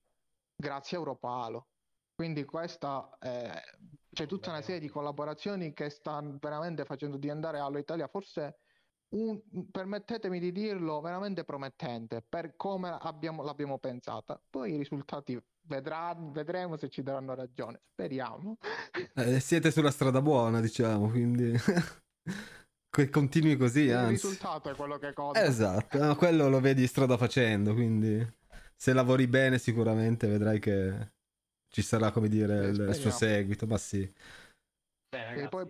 grazie 0.53 0.97
a 0.97 0.99
Europa 0.99 1.29
Halo. 1.29 1.67
Quindi 2.13 2.43
questa 2.45 3.09
eh, 3.19 3.61
c'è 4.11 4.25
tutta 4.25 4.49
una 4.49 4.61
serie 4.61 4.81
di 4.81 4.89
collaborazioni 4.89 5.71
che 5.73 5.89
stanno 5.89 6.37
veramente 6.41 6.83
facendo 6.83 7.17
diventare 7.17 7.59
Halo 7.59 7.77
Italia 7.77 8.07
forse 8.07 8.57
un, 9.09 9.39
permettetemi 9.71 10.39
di 10.39 10.51
dirlo, 10.51 10.99
veramente 10.99 11.45
promettente 11.45 12.25
per 12.27 12.55
come 12.57 12.89
abbiamo, 12.99 13.43
l'abbiamo 13.43 13.77
pensata. 13.77 14.41
Poi 14.49 14.73
i 14.73 14.77
risultati 14.77 15.39
vedrà, 15.61 16.13
vedremo 16.17 16.75
se 16.75 16.89
ci 16.89 17.03
daranno 17.03 17.35
ragione. 17.35 17.81
Speriamo. 17.91 18.57
Eh, 19.13 19.39
siete 19.39 19.71
sulla 19.71 19.91
strada 19.91 20.21
buona, 20.21 20.59
diciamo, 20.59 21.09
quindi 21.09 21.53
continui 23.09 23.55
così. 23.57 23.81
Il 23.81 23.93
anzi. 23.93 24.11
risultato 24.27 24.69
è 24.69 24.75
quello 24.75 24.97
che 24.97 25.13
conta. 25.13 25.43
Esatto, 25.43 25.97
no, 25.97 26.15
quello 26.15 26.49
lo 26.49 26.59
vedi 26.59 26.85
strada 26.87 27.17
facendo, 27.17 27.73
quindi 27.73 28.25
se 28.75 28.93
lavori 28.93 29.27
bene 29.27 29.57
sicuramente 29.57 30.27
vedrai 30.27 30.59
che 30.59 31.11
ci 31.69 31.81
sarà, 31.81 32.11
come 32.11 32.27
dire, 32.27 32.67
il, 32.67 32.79
il 32.79 32.95
suo 32.95 33.11
seguito, 33.11 33.65
ma 33.67 33.77
sì. 33.77 34.11
Beh, 35.09 35.43
e 35.43 35.47
poi 35.47 35.65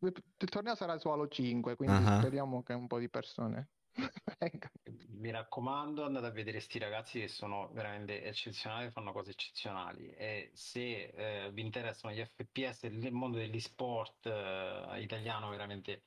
il 0.00 0.48
torneo 0.48 0.74
sarà 0.74 0.98
su 0.98 1.08
Halo 1.08 1.28
5, 1.28 1.76
quindi 1.76 1.96
uh-huh. 1.96 2.18
speriamo 2.18 2.62
che 2.62 2.72
un 2.74 2.86
po' 2.86 2.98
di 2.98 3.08
persone 3.08 3.68
Mi 5.08 5.30
raccomando, 5.30 6.04
andate 6.04 6.26
a 6.26 6.30
vedere 6.30 6.56
questi 6.58 6.78
ragazzi 6.78 7.20
che 7.20 7.28
sono 7.28 7.70
veramente 7.72 8.24
eccezionali, 8.24 8.90
fanno 8.90 9.12
cose 9.12 9.30
eccezionali 9.30 10.10
e 10.10 10.50
se 10.54 11.12
eh, 11.14 11.50
vi 11.52 11.60
interessano 11.62 12.14
gli 12.14 12.24
FPS 12.24 12.84
il 12.84 13.12
mondo 13.12 13.36
degli 13.36 13.60
sport 13.60 14.26
eh, 14.26 15.00
italiano 15.00 15.48
veramente 15.50 16.02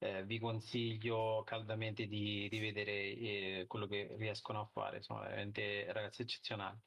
eh, 0.00 0.24
vi 0.24 0.38
consiglio 0.38 1.42
caldamente 1.44 2.06
di, 2.06 2.48
di 2.48 2.58
vedere 2.58 2.92
eh, 2.92 3.64
quello 3.68 3.86
che 3.86 4.14
riescono 4.16 4.60
a 4.60 4.66
fare, 4.66 5.02
sono 5.02 5.20
veramente 5.20 5.92
ragazzi 5.92 6.22
eccezionali. 6.22 6.78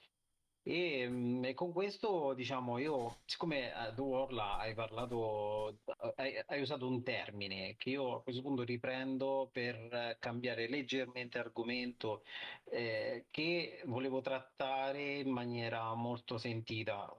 E, 0.66 1.08
mm, 1.10 1.44
e, 1.46 1.54
con 1.54 1.72
questo, 1.74 2.34
diciamo, 2.34 2.78
io, 2.78 3.22
siccome 3.26 3.70
eh, 3.70 3.94
tu 3.94 4.12
Orla 4.14 4.58
hai 4.58 4.74
parlato, 4.74 5.80
hai, 6.16 6.42
hai, 6.46 6.62
usato 6.62 6.88
un 6.88 7.04
termine 7.04 7.76
che 7.78 7.92
io 7.92 8.16
a 8.18 8.24
questo 8.24 8.42
punto 8.42 8.64
riprendo 8.64 9.50
per 9.52 10.18
cambiare 10.20 10.70
leggermente 10.70 11.38
argomento 11.38 12.24
eh, 12.66 13.28
che 13.30 13.82
volevo 13.86 14.22
trattare 14.22 15.20
in 15.20 15.30
maniera 15.32 15.94
molto 15.96 16.38
sentita. 16.38 17.14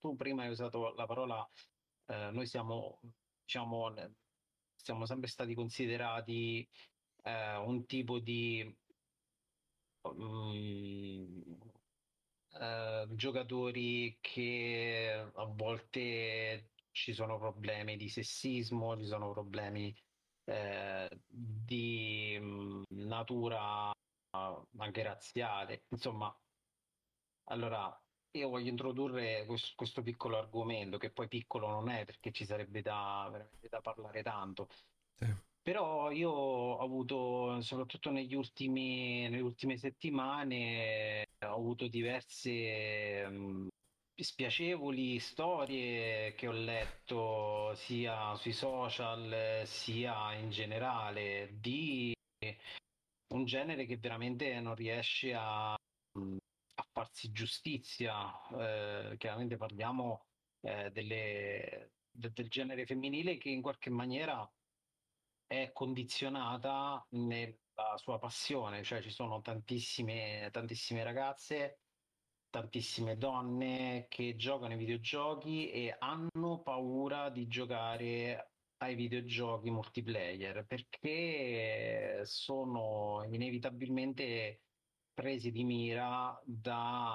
Tu 0.00 0.16
prima 0.16 0.42
hai 0.44 0.50
usato 0.50 0.94
la 0.94 1.06
parola 1.06 1.48
eh, 2.06 2.30
noi 2.32 2.46
siamo, 2.46 3.00
diciamo, 3.44 3.92
siamo 4.82 5.06
sempre 5.06 5.28
stati 5.28 5.54
considerati 5.54 6.68
eh, 7.22 7.56
un 7.56 7.86
tipo 7.86 8.18
di 8.18 8.76
um, 10.02 11.42
uh, 12.52 13.14
giocatori 13.14 14.18
che 14.20 15.30
a 15.34 15.44
volte 15.46 16.72
ci 16.90 17.12
sono 17.12 17.38
problemi 17.38 17.96
di 17.96 18.08
sessismo, 18.08 18.96
ci 18.96 19.06
sono 19.06 19.30
problemi 19.32 19.94
eh, 20.44 21.08
di 21.26 22.38
mh, 22.40 22.82
natura 23.06 23.92
anche 24.32 25.02
razziale. 25.02 25.84
Insomma, 25.90 26.34
allora 27.44 28.00
io 28.32 28.48
voglio 28.48 28.70
introdurre 28.70 29.44
questo, 29.46 29.72
questo, 29.74 30.02
piccolo 30.02 30.38
argomento, 30.38 30.98
che 30.98 31.10
poi 31.10 31.28
piccolo 31.28 31.68
non 31.68 31.88
è 31.90 32.04
perché 32.04 32.30
ci 32.30 32.44
sarebbe 32.44 32.82
da, 32.82 33.28
veramente 33.30 33.68
da 33.68 33.80
parlare 33.80 34.22
tanto. 34.22 34.68
Sì. 35.14 35.26
Però 35.62 36.10
io 36.10 36.30
ho 36.30 36.78
avuto, 36.78 37.60
soprattutto 37.60 38.10
negli 38.10 38.34
ultimi, 38.34 39.28
nelle 39.28 39.40
ultime 39.40 39.76
settimane, 39.76 41.26
ho 41.44 41.54
avuto 41.54 41.86
diverse 41.86 43.28
mh, 43.28 43.68
spiacevoli 44.14 45.18
storie 45.18 46.34
che 46.34 46.48
ho 46.48 46.52
letto 46.52 47.74
sia 47.74 48.34
sui 48.36 48.52
social 48.52 49.62
sia 49.66 50.34
in 50.34 50.50
generale 50.50 51.56
di 51.58 52.12
un 53.34 53.44
genere 53.44 53.86
che 53.86 53.96
veramente 53.98 54.58
non 54.60 54.74
riesce 54.74 55.34
a, 55.34 55.74
a 56.80 56.86
farsi 56.90 57.30
giustizia. 57.30 58.30
Eh, 58.50 59.16
chiaramente 59.18 59.56
parliamo 59.56 60.26
eh, 60.62 60.90
delle, 60.90 61.92
de, 62.10 62.32
del 62.32 62.48
genere 62.48 62.86
femminile 62.86 63.36
che 63.38 63.50
in 63.50 63.62
qualche 63.62 63.90
maniera 63.90 64.50
è 65.46 65.70
condizionata 65.72 67.04
nella 67.10 67.96
sua 67.96 68.18
passione, 68.18 68.82
cioè 68.82 69.02
ci 69.02 69.10
sono 69.10 69.40
tantissime, 69.40 70.48
tantissime 70.52 71.02
ragazze, 71.02 71.80
tantissime 72.50 73.16
donne 73.16 74.06
che 74.08 74.36
giocano 74.36 74.72
ai 74.72 74.78
videogiochi 74.78 75.70
e 75.70 75.96
hanno 75.98 76.60
paura 76.62 77.30
di 77.30 77.46
giocare 77.46 78.52
ai 78.82 78.94
videogiochi 78.94 79.70
multiplayer 79.70 80.64
perché 80.66 82.22
sono 82.24 83.26
inevitabilmente 83.30 84.62
presi 85.20 85.52
di 85.52 85.64
mira 85.64 86.40
dalla 86.44 87.14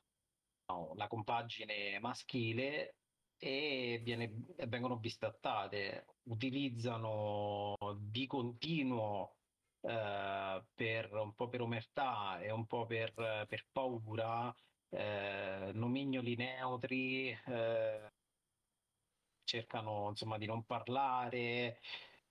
no, 0.67 0.95
compagine 1.07 1.97
maschile 1.99 2.97
e 3.37 3.99
viene, 4.03 4.31
vengono 4.67 4.97
bistattate, 4.97 6.05
utilizzano 6.23 7.75
di 7.97 8.27
continuo 8.27 9.37
eh, 9.81 10.63
per 10.75 11.13
un 11.13 11.33
po' 11.33 11.49
per 11.49 11.61
omertà 11.61 12.39
e 12.41 12.51
un 12.51 12.67
po' 12.67 12.85
per, 12.85 13.11
per 13.47 13.65
paura 13.71 14.55
eh, 14.89 15.71
nomignoli 15.73 16.35
neutri, 16.35 17.29
eh, 17.31 18.11
cercano 19.43 20.09
insomma 20.09 20.37
di 20.37 20.45
non 20.45 20.63
parlare 20.63 21.79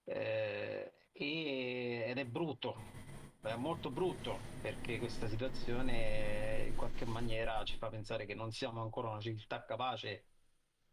eh, 0.04 0.92
ed 1.12 2.18
è 2.18 2.24
brutto, 2.26 3.03
è 3.48 3.56
molto 3.56 3.90
brutto 3.90 4.46
perché 4.60 4.98
questa 4.98 5.28
situazione 5.28 6.64
in 6.68 6.74
qualche 6.74 7.04
maniera 7.04 7.62
ci 7.64 7.76
fa 7.76 7.88
pensare 7.88 8.26
che 8.26 8.34
non 8.34 8.50
siamo 8.50 8.80
ancora 8.82 9.10
una 9.10 9.20
civiltà 9.20 9.64
capace 9.64 10.26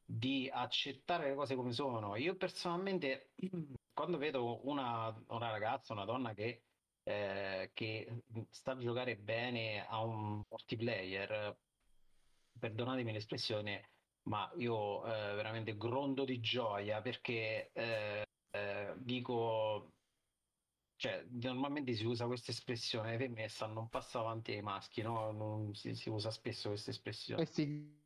di 0.04 0.49
accettare 0.52 1.30
le 1.30 1.36
cose 1.36 1.56
come 1.56 1.72
sono. 1.72 2.16
Io 2.18 2.36
personalmente, 2.36 3.32
quando 3.93 4.18
vedo 4.18 4.68
una, 4.68 5.08
una 5.28 5.49
ragazza, 5.49 5.93
una 5.93 6.06
donna 6.06 6.34
che, 6.34 6.64
eh, 7.04 7.72
che 7.74 8.24
sta 8.49 8.74
a 8.74 8.78
giocare 8.78 9.16
bene 9.18 9.86
a 9.88 10.04
un 10.04 10.41
multiplayer, 10.49 11.58
perdonatemi 12.60 13.14
l'espressione, 13.14 13.89
ma 14.24 14.52
io 14.58 15.06
eh, 15.06 15.36
veramente 15.36 15.78
grondo 15.78 16.26
di 16.26 16.39
gioia 16.39 17.02
perché 17.02 17.72
eh, 17.74 18.24
eh, 18.52 18.93
dico, 18.97 19.93
cioè, 21.02 21.26
normalmente 21.32 21.95
si 21.95 22.06
usa 22.06 22.28
questa 22.28 22.52
espressione, 22.52 23.47
stanno 23.49 23.80
un 23.80 23.89
passo 23.89 24.20
avanti 24.20 24.52
ai 24.52 24.62
maschi, 24.62 25.02
no? 25.02 25.32
Non 25.32 25.74
si, 25.74 25.95
si 25.95 26.10
usa 26.10 26.30
spesso 26.30 26.70
questa 26.70 26.91
espressione. 26.91 27.41
E 27.41 27.45
si 27.47 27.99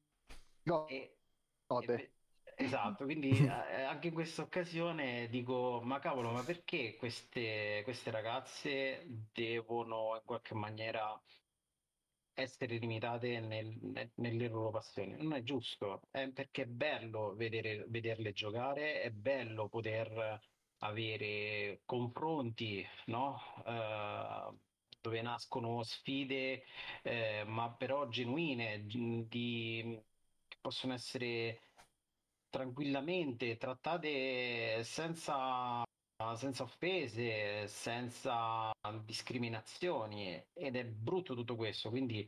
gode. 0.63 0.87
E, 0.87 2.11
esatto, 2.55 3.03
quindi 3.03 3.31
eh, 3.43 3.81
anche 3.81 4.07
in 4.07 4.13
questa 4.13 4.43
occasione 4.43 5.27
dico, 5.27 5.81
ma 5.83 5.99
cavolo, 5.99 6.31
ma 6.31 6.41
perché 6.43 6.95
queste, 6.95 7.81
queste 7.83 8.11
ragazze 8.11 9.05
devono 9.33 10.15
in 10.15 10.21
qualche 10.23 10.53
maniera 10.53 11.21
essere 12.33 12.77
limitate 12.77 13.41
nel, 13.41 13.77
nel, 13.81 14.09
nelle 14.15 14.47
loro 14.47 14.69
passioni. 14.69 15.21
Non 15.21 15.33
è 15.33 15.43
giusto, 15.43 15.99
è 16.11 16.29
perché 16.29 16.61
è 16.61 16.65
bello 16.65 17.35
vedere, 17.35 17.83
vederle 17.89 18.31
giocare, 18.31 19.01
è 19.01 19.11
bello 19.11 19.67
poter 19.67 20.39
avere 20.87 21.81
confronti, 21.85 22.85
no? 23.07 23.39
Uh, 23.65 24.57
dove 25.01 25.21
nascono 25.21 25.83
sfide, 25.83 26.63
eh, 27.03 27.43
ma 27.45 27.71
però 27.71 28.07
genuine, 28.07 28.85
di, 28.85 29.25
che 30.47 30.57
possono 30.61 30.93
essere 30.93 31.61
tranquillamente 32.49 33.57
trattate 33.57 34.83
senza 34.83 35.83
senza 36.37 36.63
offese, 36.63 37.67
senza 37.67 38.71
discriminazioni 39.03 40.41
ed 40.53 40.75
è 40.77 40.85
brutto 40.85 41.35
tutto 41.35 41.55
questo, 41.57 41.89
quindi 41.89 42.27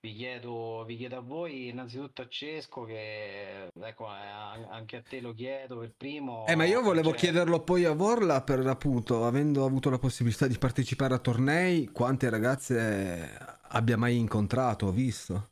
vi 0.00 0.14
chiedo, 0.14 0.84
vi 0.84 0.96
chiedo 0.96 1.16
a 1.16 1.20
voi, 1.20 1.68
innanzitutto 1.68 2.22
a 2.22 2.28
Cesco, 2.28 2.84
che 2.84 3.70
ecco, 3.72 4.06
eh, 4.06 4.66
anche 4.68 4.96
a 4.96 5.02
te 5.02 5.20
lo 5.20 5.32
chiedo 5.32 5.78
per 5.78 5.94
primo. 5.96 6.46
Eh, 6.46 6.54
ma 6.54 6.64
io 6.64 6.82
volevo 6.82 7.10
cioè... 7.10 7.18
chiederlo 7.18 7.62
poi 7.62 7.84
a 7.84 7.92
Vorla 7.92 8.42
per 8.42 8.66
appunto, 8.66 9.24
avendo 9.24 9.64
avuto 9.64 9.90
la 9.90 9.98
possibilità 9.98 10.46
di 10.46 10.58
partecipare 10.58 11.14
a 11.14 11.18
tornei, 11.18 11.86
quante 11.86 12.28
ragazze 12.30 13.36
abbia 13.62 13.96
mai 13.96 14.16
incontrato, 14.18 14.90
visto? 14.90 15.50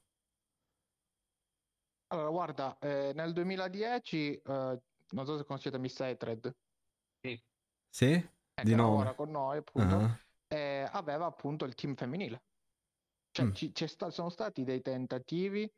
Allora, 2.08 2.30
guarda, 2.30 2.78
eh, 2.78 3.12
nel 3.14 3.32
2010, 3.32 4.36
eh, 4.36 4.42
non 5.10 5.26
so 5.26 5.36
se 5.36 5.44
conoscete 5.44 5.78
Miss 5.78 5.98
Hatred. 5.98 6.54
Sì. 7.20 7.42
Sì? 7.88 8.12
Eh, 8.12 8.62
di 8.62 8.74
lavora 8.74 9.14
con 9.14 9.30
noi, 9.30 9.58
appunto, 9.58 9.96
uh-huh. 9.96 10.16
eh, 10.46 10.88
aveva 10.92 11.26
appunto 11.26 11.64
il 11.64 11.74
team 11.74 11.96
femminile. 11.96 12.42
Cioè, 13.34 13.46
mm. 13.46 13.52
ci, 13.72 13.88
sta, 13.88 14.10
sono 14.10 14.28
stati 14.28 14.62
dei 14.62 14.80
tentativi 14.80 15.68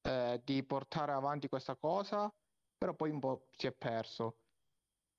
eh, 0.00 0.40
di 0.42 0.64
portare 0.64 1.12
avanti 1.12 1.48
questa 1.48 1.76
cosa, 1.76 2.32
però 2.78 2.94
poi 2.94 3.10
un 3.10 3.20
po' 3.20 3.48
si 3.50 3.66
è 3.66 3.72
perso. 3.72 4.38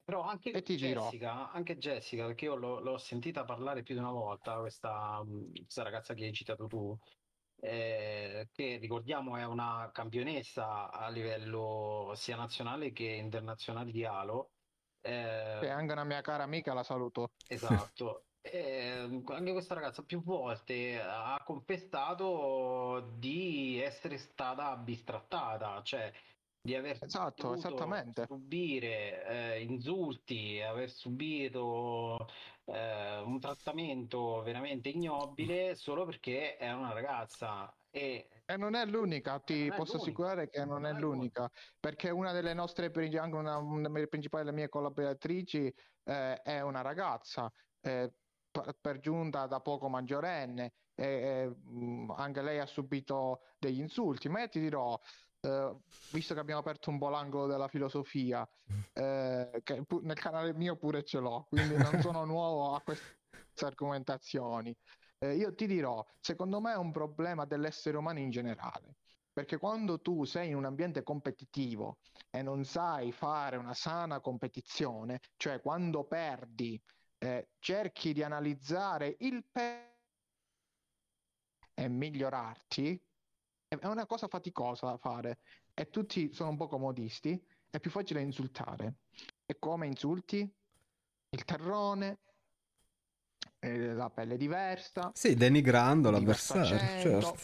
Però 0.04 0.24
anche 0.24 0.52
Jessica, 0.64 1.52
anche 1.52 1.78
Jessica, 1.78 2.26
perché 2.26 2.46
io 2.46 2.56
l'ho, 2.56 2.80
l'ho, 2.80 2.98
sentita 2.98 3.44
parlare 3.44 3.84
più 3.84 3.94
di 3.94 4.00
una 4.00 4.12
volta, 4.12 4.58
questa, 4.58 5.24
questa 5.54 5.84
ragazza 5.84 6.16
che 6.16 6.26
hai 6.26 6.34
citato 6.34 6.66
tu, 6.66 6.98
eh, 7.62 8.50
che 8.52 8.78
ricordiamo 8.78 9.38
è 9.38 9.46
una 9.46 9.90
campionessa 9.94 10.92
a 10.92 11.08
livello 11.10 12.14
sia 12.16 12.36
nazionale 12.36 12.92
che 12.92 13.06
internazionale 13.06 13.92
di 13.92 14.04
Halo, 14.06 14.50
eh, 15.02 15.60
e 15.62 15.70
anche 15.70 15.94
una 15.94 16.04
mia 16.04 16.22
cara 16.22 16.44
amica 16.44 16.74
la 16.74 16.84
saluto. 16.84 17.34
Esatto. 17.48 18.26
Eh, 18.52 19.24
anche 19.26 19.52
questa 19.52 19.74
ragazza 19.74 20.04
più 20.04 20.22
volte 20.22 21.02
ha 21.02 21.42
confessato 21.44 23.16
di 23.18 23.82
essere 23.82 24.18
stata 24.18 24.76
bistrattata, 24.78 25.82
cioè 25.82 26.12
di 26.62 26.76
aver 26.76 26.98
esatto, 27.02 27.56
subire 28.28 29.26
eh, 29.26 29.62
insulti, 29.64 30.62
aver 30.62 30.92
subito 30.92 32.28
eh, 32.66 33.20
un 33.20 33.40
trattamento 33.40 34.42
veramente 34.44 34.90
ignobile 34.90 35.76
solo 35.76 36.06
perché 36.06 36.58
è 36.58 36.72
una 36.72 36.94
ragazza 36.94 37.76
e, 37.96 38.28
e 38.46 38.58
non 38.58 38.76
è 38.76 38.86
l'unica, 38.86 39.40
ti 39.40 39.70
posso 39.70 39.94
l'unica. 39.94 39.98
assicurare 39.98 40.50
che 40.50 40.60
non, 40.66 40.82
non 40.82 40.86
è, 40.86 40.90
è 40.90 41.00
l'unica, 41.00 41.42
l'unica, 41.44 41.52
perché 41.80 42.10
una 42.10 42.34
delle 42.34 42.54
nostre, 42.54 42.92
anche 42.92 43.36
una, 43.38 43.58
una 43.58 43.90
delle 43.90 44.08
principali 44.08 44.44
delle 44.44 44.56
mie 44.56 44.68
collaboratrici 44.68 45.74
eh, 46.04 46.42
è 46.42 46.60
una 46.60 46.82
ragazza, 46.82 47.50
eh, 47.80 48.12
per 48.80 49.00
giunta 49.00 49.48
da 49.48 49.60
poco 49.60 49.90
maggiorenne, 49.90 50.74
e, 50.96 51.56
anche 52.16 52.42
lei 52.42 52.60
ha 52.60 52.66
subito 52.66 53.42
degli 53.60 53.80
insulti, 53.80 54.30
ma 54.30 54.42
io 54.42 54.50
ti 54.50 54.60
dirò, 54.60 55.00
eh, 55.42 55.76
visto 56.12 56.34
che 56.34 56.40
abbiamo 56.40 56.62
aperto 56.62 56.90
un 56.90 56.98
po' 56.98 57.10
l'angolo 57.10 57.48
della 57.48 57.68
filosofia, 57.68 58.48
eh, 58.94 59.62
che 59.64 59.84
pu- 59.86 60.02
nel 60.04 60.20
canale 60.20 60.54
mio 60.54 60.78
pure 60.78 61.04
ce 61.04 61.20
l'ho, 61.20 61.46
quindi 61.50 61.78
non 61.78 62.00
sono 62.02 62.24
nuovo 62.26 62.74
a 62.76 62.82
queste 62.82 63.66
argomentazioni. 63.66 64.76
Eh, 65.20 65.36
io 65.36 65.54
ti 65.54 65.66
dirò, 65.68 66.06
secondo 66.20 66.60
me 66.60 66.74
è 66.74 66.78
un 66.78 66.92
problema 66.92 67.46
dell'essere 67.46 67.98
umano 67.98 68.20
in 68.20 68.30
generale. 68.30 68.96
Perché 69.36 69.58
quando 69.58 70.00
tu 70.00 70.24
sei 70.24 70.50
in 70.50 70.56
un 70.56 70.64
ambiente 70.64 71.04
competitivo 71.04 71.98
e 72.30 72.42
non 72.42 72.64
sai 72.64 73.12
fare 73.12 73.58
una 73.58 73.74
sana 73.74 74.22
competizione, 74.22 75.20
cioè 75.36 75.60
quando 75.60 76.06
perdi, 76.06 76.82
eh, 77.26 77.48
cerchi 77.60 78.14
di 78.14 78.24
analizzare 78.24 79.16
il 79.20 79.44
per 79.44 79.94
e 81.78 81.90
migliorarti, 81.90 83.00
è 83.68 83.86
una 83.86 84.06
cosa 84.06 84.28
faticosa 84.28 84.88
da 84.88 84.98
fare 84.98 85.40
e 85.74 85.90
tutti 85.90 86.34
sono 86.34 86.52
un 86.52 86.58
po' 86.58 86.68
comodisti, 86.68 87.44
è 87.70 87.80
più 87.80 87.92
facile 87.92 88.22
insultare. 88.22 89.00
E 89.46 89.60
come 89.60 89.86
insulti? 89.86 90.50
Il 91.30 91.44
terrone, 91.44 92.20
eh, 93.60 93.94
la 93.94 94.10
pelle 94.10 94.38
diversa. 94.38 95.12
Sì, 95.14 95.36
denigrando 95.36 96.10
l'avversario, 96.12 96.78
certo. 96.78 97.36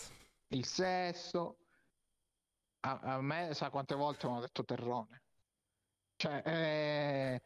Il 0.48 0.66
sesso. 0.66 1.58
A, 2.84 3.00
a, 3.00 3.22
me 3.22 3.54
sa 3.54 3.70
quante 3.70 3.96
volte 3.96 4.26
mi 4.26 4.34
hanno 4.34 4.42
detto 4.42 4.64
terrone. 4.64 5.22
Cioè, 6.16 6.42
è 6.42 7.42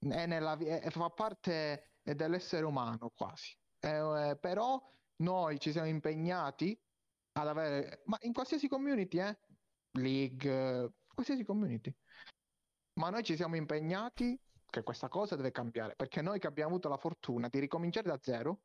nella, 0.00 0.56
è, 0.58 0.90
fa 0.90 1.10
parte 1.10 1.92
dell'essere 2.02 2.64
umano 2.64 3.10
quasi. 3.14 3.56
Eh, 3.80 4.36
però 4.40 4.80
noi 5.16 5.58
ci 5.58 5.72
siamo 5.72 5.88
impegnati 5.88 6.78
ad 7.32 7.48
avere, 7.48 8.02
ma 8.06 8.16
in 8.20 8.32
qualsiasi 8.32 8.68
community, 8.68 9.20
eh? 9.20 9.38
League, 9.92 10.92
qualsiasi 11.12 11.44
community. 11.44 11.94
Ma 12.94 13.10
noi 13.10 13.22
ci 13.22 13.36
siamo 13.36 13.56
impegnati 13.56 14.38
che 14.64 14.82
questa 14.82 15.08
cosa 15.08 15.36
deve 15.36 15.50
cambiare, 15.50 15.94
perché 15.96 16.22
noi 16.22 16.38
che 16.38 16.46
abbiamo 16.46 16.70
avuto 16.70 16.88
la 16.88 16.96
fortuna 16.96 17.48
di 17.48 17.58
ricominciare 17.58 18.08
da 18.08 18.18
zero, 18.20 18.62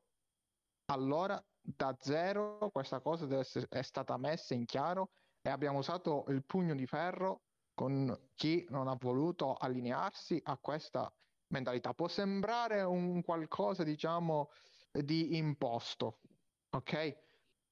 allora 0.85 1.41
da 1.59 1.95
zero 1.99 2.69
questa 2.71 3.01
cosa 3.01 3.27
essere, 3.37 3.67
è 3.69 3.81
stata 3.81 4.17
messa 4.17 4.53
in 4.53 4.65
chiaro 4.65 5.11
e 5.41 5.49
abbiamo 5.49 5.79
usato 5.79 6.25
il 6.29 6.43
pugno 6.45 6.75
di 6.75 6.85
ferro 6.85 7.43
con 7.73 8.29
chi 8.35 8.65
non 8.69 8.87
ha 8.87 8.95
voluto 8.99 9.55
allinearsi 9.55 10.39
a 10.45 10.57
questa 10.57 11.11
mentalità. 11.47 11.93
Può 11.93 12.07
sembrare 12.07 12.81
un 12.81 13.21
qualcosa, 13.23 13.83
diciamo, 13.83 14.49
di 14.91 15.37
imposto, 15.37 16.19
ok? 16.69 17.17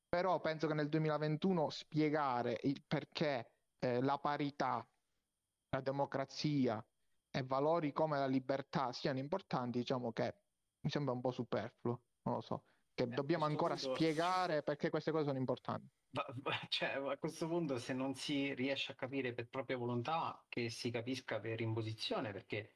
Però 0.07 0.39
penso 0.39 0.67
che 0.67 0.73
nel 0.73 0.89
2021 0.89 1.69
spiegare 1.69 2.59
il 2.63 2.83
perché 2.87 3.51
eh, 3.79 4.01
la 4.01 4.17
parità, 4.17 4.87
la 5.69 5.81
democrazia 5.81 6.83
e 7.31 7.43
valori 7.43 7.91
come 7.91 8.17
la 8.17 8.25
libertà 8.25 8.91
siano 8.91 9.19
importanti, 9.19 9.79
diciamo 9.79 10.11
che 10.11 10.35
mi 10.81 10.89
sembra 10.89 11.13
un 11.13 11.21
po' 11.21 11.31
superfluo, 11.31 12.01
non 12.23 12.35
lo 12.35 12.41
so, 12.41 12.63
che 12.99 13.11
eh, 13.11 13.15
dobbiamo 13.15 13.45
ancora 13.45 13.75
punto... 13.75 13.95
spiegare 13.95 14.63
perché 14.63 14.89
queste 14.89 15.11
cose 15.11 15.25
sono 15.25 15.37
importanti. 15.37 15.87
Cioè, 16.69 16.89
a 16.89 17.17
questo 17.17 17.47
punto 17.47 17.77
se 17.77 17.93
non 17.93 18.13
si 18.13 18.53
riesce 18.53 18.91
a 18.91 18.95
capire 18.95 19.33
per 19.33 19.47
propria 19.47 19.77
volontà, 19.77 20.43
che 20.49 20.69
si 20.69 20.89
capisca 20.91 21.39
per 21.39 21.61
imposizione, 21.61 22.31
perché 22.31 22.73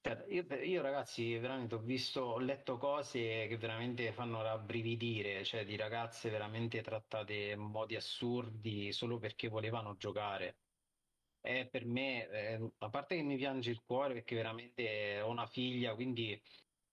cioè, 0.00 0.24
io, 0.28 0.46
io, 0.62 0.82
ragazzi 0.82 1.36
veramente 1.38 1.74
ho 1.74 1.80
visto, 1.80 2.20
ho 2.20 2.38
letto 2.38 2.78
cose 2.78 3.46
che 3.48 3.56
veramente 3.58 4.12
fanno 4.12 4.42
rabbrividire, 4.42 5.44
cioè 5.44 5.64
di 5.64 5.76
ragazze 5.76 6.30
veramente 6.30 6.82
trattate 6.82 7.50
in 7.50 7.60
modi 7.60 7.96
assurdi 7.96 8.92
solo 8.92 9.18
perché 9.18 9.48
volevano 9.48 9.96
giocare. 9.96 10.58
E 11.40 11.66
per 11.66 11.86
me, 11.86 12.28
eh, 12.28 12.70
a 12.78 12.90
parte 12.90 13.16
che 13.16 13.22
mi 13.22 13.36
piange 13.36 13.70
il 13.70 13.80
cuore 13.84 14.12
perché 14.12 14.34
veramente 14.34 15.20
ho 15.20 15.30
una 15.30 15.46
figlia, 15.46 15.94
quindi 15.94 16.40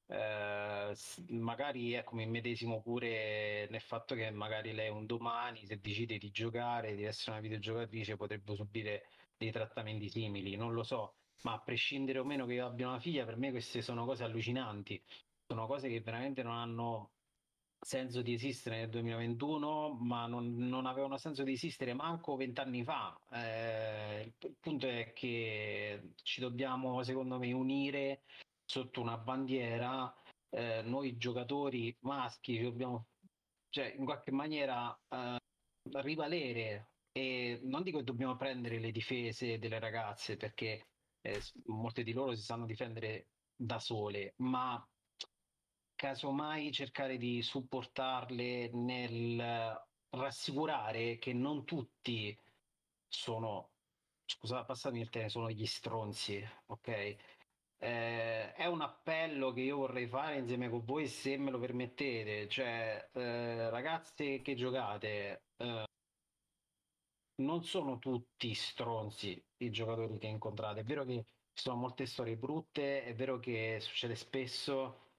eh, 0.07 0.95
magari 1.29 1.93
ecco, 1.93 2.15
mi 2.15 2.25
medesimo 2.27 2.81
pure 2.81 3.67
nel 3.69 3.81
fatto 3.81 4.15
che 4.15 4.29
magari 4.31 4.73
lei 4.73 4.89
un 4.89 5.05
domani, 5.05 5.65
se 5.65 5.79
decide 5.79 6.17
di 6.17 6.31
giocare, 6.31 6.95
di 6.95 7.03
essere 7.03 7.31
una 7.31 7.41
videogiocatrice, 7.41 8.15
potrebbe 8.15 8.55
subire 8.55 9.07
dei 9.37 9.51
trattamenti 9.51 10.09
simili, 10.09 10.55
non 10.55 10.73
lo 10.73 10.83
so 10.83 11.15
ma 11.45 11.53
a 11.53 11.59
prescindere 11.59 12.19
o 12.19 12.23
meno 12.25 12.45
che 12.45 12.53
io 12.53 12.65
abbia 12.65 12.87
una 12.87 12.99
figlia, 12.99 13.23
per 13.23 13.37
me 13.37 13.51
queste 13.51 13.81
sono 13.81 14.05
cose 14.05 14.23
allucinanti, 14.23 15.01
sono 15.45 15.67
cose 15.67 15.87
che 15.87 16.01
veramente 16.01 16.41
non 16.41 16.55
hanno 16.55 17.11
senso 17.79 18.23
di 18.23 18.33
esistere 18.33 18.77
nel 18.77 18.89
2021, 18.89 19.97
ma 20.01 20.25
non, 20.25 20.55
non 20.55 20.87
avevano 20.87 21.17
senso 21.17 21.43
di 21.43 21.51
esistere 21.51 21.93
manco 21.93 22.35
vent'anni 22.35 22.83
fa. 22.83 23.15
Eh, 23.31 24.33
il 24.39 24.55
punto 24.59 24.87
è 24.87 25.13
che 25.13 26.13
ci 26.23 26.41
dobbiamo, 26.41 27.03
secondo 27.03 27.37
me, 27.37 27.53
unire 27.53 28.23
sotto 28.65 29.01
una 29.01 29.17
bandiera. 29.17 30.13
Eh, 30.49 30.81
noi 30.83 31.17
giocatori 31.17 31.95
maschi 32.01 32.61
dobbiamo, 32.61 33.07
cioè, 33.69 33.93
in 33.97 34.05
qualche 34.05 34.31
maniera 34.31 34.97
eh, 35.09 35.37
rivalere 36.01 36.91
e 37.11 37.59
non 37.63 37.83
dico 37.83 37.99
che 37.99 38.03
dobbiamo 38.03 38.35
prendere 38.35 38.79
le 38.79 38.91
difese 38.91 39.57
delle 39.57 39.79
ragazze 39.79 40.35
perché 40.35 40.87
eh, 41.21 41.41
molte 41.65 42.03
di 42.03 42.13
loro 42.13 42.35
si 42.35 42.43
sanno 42.43 42.65
difendere 42.65 43.29
da 43.55 43.79
sole, 43.79 44.33
ma 44.37 44.85
casomai 45.95 46.71
cercare 46.71 47.17
di 47.17 47.41
supportarle 47.41 48.69
nel 48.73 49.81
rassicurare 50.09 51.17
che 51.17 51.33
non 51.33 51.63
tutti 51.63 52.37
sono, 53.07 53.71
scusa, 54.25 54.65
passami 54.65 54.99
il 54.99 55.09
termine, 55.09 55.31
sono 55.31 55.49
gli 55.49 55.65
stronzi, 55.65 56.43
ok? 56.67 57.15
Eh, 57.77 58.53
è 58.53 58.65
un 58.65 58.81
appello 58.81 59.51
che 59.51 59.61
io 59.61 59.77
vorrei 59.77 60.07
fare 60.07 60.37
insieme 60.37 60.69
con 60.69 60.83
voi 60.85 61.07
se 61.07 61.37
me 61.37 61.51
lo 61.51 61.59
permettete, 61.59 62.47
cioè 62.47 63.09
eh, 63.13 63.69
ragazze 63.69 64.41
che 64.41 64.55
giocate, 64.55 65.43
eh, 65.57 65.85
non 67.37 67.63
sono 67.63 67.99
tutti 67.99 68.53
stronzi 68.53 69.43
i 69.57 69.69
giocatori 69.71 70.17
che 70.17 70.27
incontrate. 70.27 70.81
È 70.81 70.83
vero 70.83 71.03
che 71.05 71.25
ci 71.53 71.63
sono 71.63 71.77
molte 71.77 72.05
storie 72.05 72.37
brutte, 72.37 73.03
è 73.03 73.13
vero 73.15 73.39
che 73.39 73.79
succede 73.81 74.15
spesso, 74.15 75.11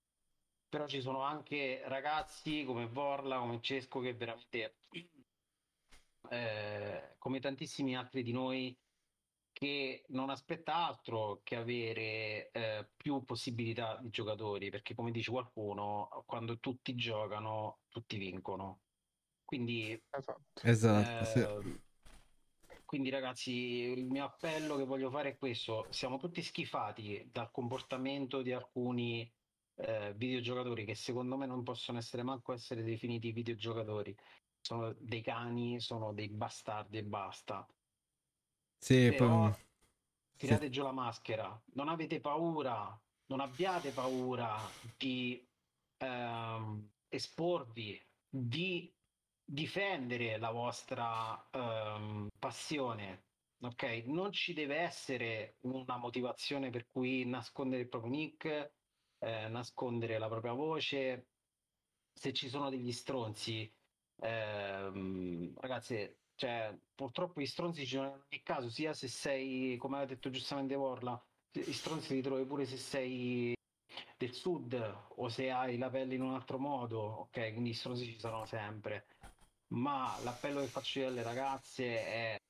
però 0.69 0.87
ci 0.87 1.01
sono 1.01 1.21
anche 1.23 1.83
ragazzi 1.87 2.65
come 2.65 2.87
Vorla, 2.87 3.39
come 3.39 3.61
Cesco, 3.61 4.01
che 4.01 4.15
veramente, 4.15 4.77
eh, 6.31 7.15
come 7.19 7.41
tantissimi 7.41 7.97
altri 7.97 8.23
di 8.23 8.33
noi, 8.33 8.77
che 9.59 10.05
non 10.09 10.29
aspetta 10.29 10.75
altro 10.75 11.41
che 11.43 11.57
avere 11.57 12.51
eh, 12.51 12.89
più 12.95 13.25
possibilità 13.25 13.99
di 14.03 14.11
giocatori, 14.11 14.69
perché 14.69 14.95
come 14.95 15.11
dice 15.11 15.31
qualcuno, 15.31 16.25
quando 16.27 16.59
tutti 16.59 16.95
giocano, 16.95 17.79
tutti 17.89 18.19
vincono. 18.19 18.81
Quindi 19.45 19.99
esatto, 20.11 20.43
esatto 20.61 21.21
eh, 21.21 21.25
sì 21.25 21.85
quindi 22.87 23.11
ragazzi, 23.11 23.53
il 23.53 24.05
mio 24.05 24.25
appello 24.25 24.77
che 24.77 24.85
voglio 24.85 25.11
fare 25.11 25.31
è 25.31 25.37
questo, 25.37 25.87
siamo 25.91 26.19
tutti 26.19 26.41
schifati 26.41 27.29
dal 27.33 27.51
comportamento 27.51 28.43
di 28.43 28.53
alcuni 28.53 29.29
eh, 29.75 30.15
videogiocatori 30.15 30.85
che 30.85 30.95
secondo 30.95 31.37
me 31.37 31.47
non 31.47 31.65
possono 31.65 31.99
essere 31.99 32.23
manco 32.23 32.53
essere 32.53 32.85
definiti 32.85 33.33
videogiocatori. 33.33 34.17
Sono 34.61 34.95
dei 34.99 35.21
cani, 35.21 35.81
sono 35.81 36.13
dei 36.13 36.29
bastardi 36.29 36.99
e 36.99 37.05
basta. 37.05 37.67
Sì, 38.79 39.11
Però, 39.11 39.51
poi... 39.51 39.53
tirate 40.37 40.67
sì. 40.67 40.71
giù 40.71 40.83
la 40.83 40.93
maschera, 40.93 41.63
non 41.75 41.89
avete 41.89 42.21
paura, 42.21 43.01
non 43.27 43.41
abbiate 43.41 43.91
paura 43.91 44.57
di 44.97 45.47
ehm, 45.99 46.91
esporvi, 47.09 48.01
di 48.29 48.93
difendere 49.49 50.39
la 50.39 50.51
vostra 50.51 51.49
um, 51.53 52.29
passione. 52.39 53.25
Ok, 53.61 54.05
non 54.07 54.33
ci 54.33 54.53
deve 54.53 54.77
essere 54.77 55.57
una 55.63 55.97
motivazione 55.97 56.71
per 56.71 56.87
cui 56.87 57.25
nascondere 57.25 57.83
il 57.83 57.89
proprio 57.89 58.11
nick, 58.11 58.73
eh, 59.19 59.49
nascondere 59.49 60.19
la 60.19 60.29
propria 60.29 60.53
voce. 60.53 61.29
Se 62.13 62.33
ci 62.33 62.49
sono 62.49 62.69
degli 62.71 62.93
stronzi, 62.93 63.73
ehm, 64.21 65.55
ragazzi, 65.59 66.19
cioè, 66.37 66.75
purtroppo 66.95 67.41
gli 67.41 67.47
stronzi 67.47 67.85
ci 67.85 67.97
sono 67.97 68.07
in 68.07 68.13
ogni 68.13 68.43
caso, 68.43 68.71
sia 68.71 68.93
se 68.93 69.09
sei, 69.09 69.77
come 69.79 69.99
ha 69.99 70.05
detto 70.05 70.31
giustamente 70.31 70.75
Vorla, 70.75 71.21
gli 71.51 71.73
stronzi 71.73 72.15
li 72.15 72.23
trovi 72.23 72.45
pure 72.45 72.67
se 72.67 72.77
sei 72.77 73.55
del 74.17 74.33
sud 74.33 74.97
o 75.17 75.29
se 75.29 75.51
hai 75.51 75.79
la 75.79 75.91
pelle 75.91 76.15
in 76.15 76.23
un 76.23 76.35
altro 76.35 76.59
modo, 76.59 77.01
ok? 77.01 77.53
Quindi 77.53 77.71
gli 77.71 77.75
stronzi 77.75 78.05
ci 78.05 78.19
sono 78.19 78.47
sempre 78.47 79.07
ma 79.69 80.17
l'appello 80.23 80.61
che 80.61 80.67
faccio 80.67 81.01
io 81.01 81.09
alle 81.09 81.23
ragazze 81.23 82.05
è 82.05 82.41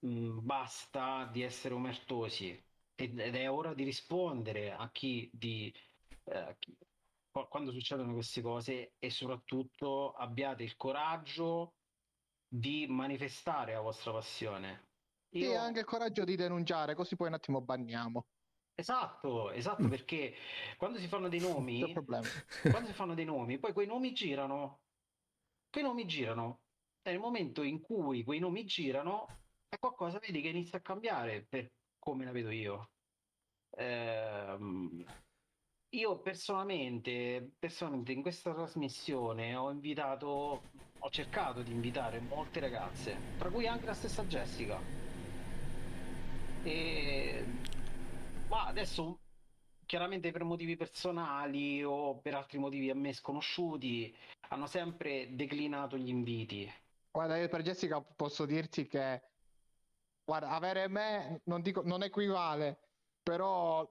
mh, 0.00 0.08
mm, 0.08 0.38
basta 0.42 1.28
di 1.32 1.42
essere 1.42 1.74
omertosi 1.74 2.62
ed, 2.94 3.18
è 3.18 3.50
ora 3.50 3.74
di 3.74 3.84
rispondere 3.84 4.72
a 4.72 4.90
chi 4.90 5.30
di 5.32 5.72
eh, 6.24 6.56
chi, 6.58 6.76
quando 7.30 7.70
succedono 7.70 8.14
queste 8.14 8.42
cose 8.42 8.94
e 8.98 9.10
soprattutto 9.10 10.12
abbiate 10.12 10.64
il 10.64 10.76
coraggio 10.76 11.74
di 12.48 12.86
manifestare 12.88 13.74
la 13.74 13.80
vostra 13.80 14.12
passione. 14.12 14.86
Io... 15.30 15.52
E 15.52 15.56
anche 15.56 15.80
il 15.80 15.84
coraggio 15.84 16.24
di 16.24 16.36
denunciare, 16.36 16.94
così 16.94 17.14
poi 17.14 17.28
un 17.28 17.34
attimo 17.34 17.60
banniamo. 17.60 18.26
Esatto, 18.74 19.50
esatto, 19.50 19.82
mm. 19.82 19.88
perché 19.88 20.34
quando 20.76 20.98
si 20.98 21.08
fanno 21.08 21.28
dei 21.28 21.40
nomi, 21.40 21.92
quando 21.92 22.86
si 22.86 22.92
fanno 22.92 23.14
dei 23.14 23.24
nomi, 23.24 23.58
poi 23.58 23.72
quei 23.72 23.86
nomi 23.86 24.12
girano 24.12 24.80
quei 25.70 25.84
nomi 25.84 26.06
girano 26.06 26.60
nel 27.02 27.18
momento 27.18 27.62
in 27.62 27.80
cui 27.80 28.24
quei 28.24 28.38
nomi 28.38 28.64
girano, 28.64 29.26
è 29.68 29.78
qualcosa 29.78 30.18
vedi 30.18 30.40
che 30.40 30.48
inizia 30.48 30.78
a 30.78 30.82
cambiare 30.82 31.46
per 31.48 31.70
come 31.98 32.24
la 32.24 32.32
vedo 32.32 32.50
io. 32.50 32.90
Ehm, 33.76 35.04
io 35.90 36.20
personalmente, 36.20 37.52
personalmente 37.58 38.12
in 38.12 38.22
questa 38.22 38.52
trasmissione 38.52 39.54
ho 39.54 39.70
invitato, 39.70 40.62
ho 40.98 41.10
cercato 41.10 41.62
di 41.62 41.70
invitare 41.70 42.20
molte 42.20 42.60
ragazze, 42.60 43.16
tra 43.38 43.48
cui 43.50 43.66
anche 43.66 43.86
la 43.86 43.94
stessa 43.94 44.24
Jessica. 44.24 44.78
E... 46.64 47.44
Ma 48.48 48.66
adesso, 48.66 49.18
chiaramente 49.86 50.30
per 50.32 50.44
motivi 50.44 50.76
personali 50.76 51.82
o 51.84 52.16
per 52.18 52.34
altri 52.34 52.58
motivi 52.58 52.90
a 52.90 52.94
me 52.94 53.12
sconosciuti, 53.12 54.14
hanno 54.48 54.66
sempre 54.66 55.34
declinato 55.34 55.96
gli 55.96 56.08
inviti. 56.08 56.72
Guarda, 57.10 57.36
io 57.36 57.48
per 57.48 57.62
Jessica 57.62 58.00
posso 58.00 58.46
dirti 58.46 58.86
che, 58.86 59.22
guarda, 60.24 60.50
avere 60.50 60.88
me 60.88 61.40
non, 61.44 61.62
dico, 61.62 61.82
non 61.84 62.02
equivale, 62.02 62.78
però 63.22 63.82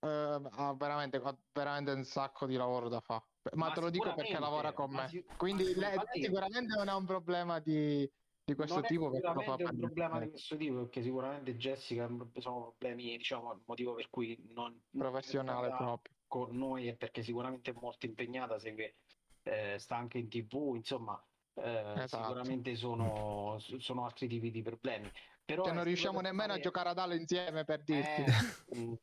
eh, 0.00 0.40
ha 0.50 0.74
veramente, 0.74 1.20
veramente 1.52 1.90
un 1.92 2.04
sacco 2.04 2.46
di 2.46 2.56
lavoro 2.56 2.88
da 2.88 3.00
fare. 3.00 3.24
Ma, 3.52 3.68
Ma 3.68 3.72
te 3.72 3.80
lo 3.80 3.90
dico 3.90 4.14
perché 4.14 4.38
lavora 4.38 4.72
con 4.72 4.90
me. 4.90 5.08
si- 5.08 5.24
Quindi 5.36 5.74
lei 5.74 5.98
sicuramente 6.12 6.74
non 6.76 6.88
ha 6.88 6.96
un 6.96 7.04
problema 7.06 7.60
di, 7.60 8.10
di 8.44 8.54
questo 8.54 8.76
non 8.76 8.84
è 8.84 8.88
tipo 8.88 9.10
sicuramente 9.12 9.62
per 9.62 9.72
un 9.72 9.78
problema 9.78 10.18
di 10.18 10.24
me. 10.24 10.30
questo 10.30 10.56
tipo, 10.56 10.74
perché 10.80 11.02
sicuramente 11.02 11.56
Jessica 11.56 12.06
sono 12.38 12.60
problemi, 12.76 13.16
diciamo, 13.16 13.52
il 13.52 13.62
motivo 13.66 13.94
per 13.94 14.10
cui 14.10 14.36
non 14.52 14.72
è 14.92 14.96
professionale 14.98 15.68
proprio. 15.68 16.16
con 16.26 16.56
noi 16.56 16.88
è 16.88 16.96
perché 16.96 17.22
sicuramente 17.22 17.70
è 17.70 17.74
molto 17.74 18.06
impegnata, 18.06 18.58
segue, 18.58 18.96
eh, 19.42 19.78
sta 19.78 19.96
anche 19.96 20.18
in 20.18 20.28
TV, 20.28 20.74
insomma, 20.74 21.22
eh, 21.54 21.94
Esatto. 21.96 22.06
sicuramente 22.06 22.74
sono, 22.76 23.56
sono 23.58 24.04
altri 24.04 24.28
tipi 24.28 24.50
di 24.50 24.62
problemi. 24.62 25.10
Però 25.44 25.64
Che 25.64 25.72
non 25.72 25.80
è 25.80 25.84
riusciamo 25.84 26.20
nemmeno 26.20 26.42
a 26.44 26.46
fare- 26.48 26.60
giocare 26.60 26.88
ad 26.90 26.98
Halo 26.98 27.14
insieme 27.14 27.64
per 27.64 27.82
dirti. 27.82 28.22
eh, 28.22 28.98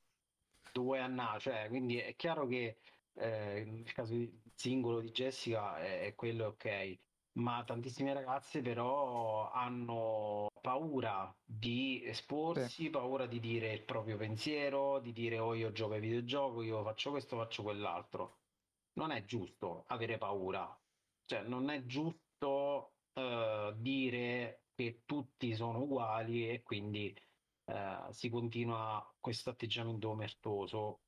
due 0.72 1.00
anni, 1.00 1.39
cioè, 1.39 1.68
quindi 1.70 1.98
è 1.98 2.16
chiaro 2.16 2.46
che 2.48 2.78
eh, 3.16 3.63
nel 3.66 3.91
caso 3.93 4.13
di- 4.13 4.41
singolo 4.53 5.01
di 5.01 5.11
Jessica 5.11 5.78
è, 5.80 6.01
è 6.07 6.16
quello 6.16 6.47
ok, 6.47 6.99
ma 7.34 7.63
tantissime 7.63 8.13
ragazze 8.13 8.61
però 8.61 9.49
hanno 9.51 10.47
paura 10.61 11.38
di 11.43 12.03
esporsi, 12.05 12.89
paura 12.89 13.26
di 13.28 13.39
dire 13.39 13.74
il 13.74 13.84
proprio 13.86 14.18
pensiero, 14.18 14.99
di 14.99 15.11
dire 15.11 15.39
oh 15.39 15.53
io 15.53 15.72
gioco 15.72 15.93
ai 15.93 15.99
videogiochi, 16.01 16.66
io 16.66 16.84
faccio 16.84 17.11
questo, 17.11 17.38
faccio 17.38 17.63
quell'altro. 17.63 18.41
Non 18.93 19.11
è 19.11 19.26
giusto 19.26 19.84
avere 19.88 20.18
paura, 20.18 20.82
cioè 21.26 21.43
non 21.43 21.70
è 21.70 21.86
giusto 21.86 22.97
eh, 23.13 23.74
dire 23.78 24.68
che 24.74 25.03
tutti 25.05 25.53
sono 25.55 25.82
uguali 25.84 26.49
e 26.49 26.61
quindi 26.63 27.13
eh, 27.66 28.07
si 28.11 28.30
continua 28.30 29.16
questo 29.20 29.49
atteggiamento 29.49 30.09
omertoso 30.09 31.05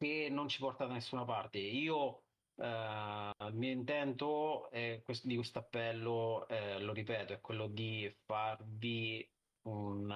che 0.00 0.28
non 0.30 0.48
ci 0.48 0.58
porta 0.60 0.86
da 0.86 0.94
nessuna 0.94 1.24
parte. 1.24 1.58
Io 1.58 2.24
eh, 2.56 3.30
il 3.38 3.54
mio 3.54 3.70
intento 3.70 4.70
è 4.70 5.02
questo- 5.04 5.28
di 5.28 5.34
questo 5.36 5.58
appello, 5.60 6.46
eh, 6.48 6.78
lo 6.80 6.92
ripeto, 6.92 7.32
è 7.34 7.40
quello 7.40 7.68
di 7.68 8.10
farvi 8.24 9.30
un, 9.62 10.10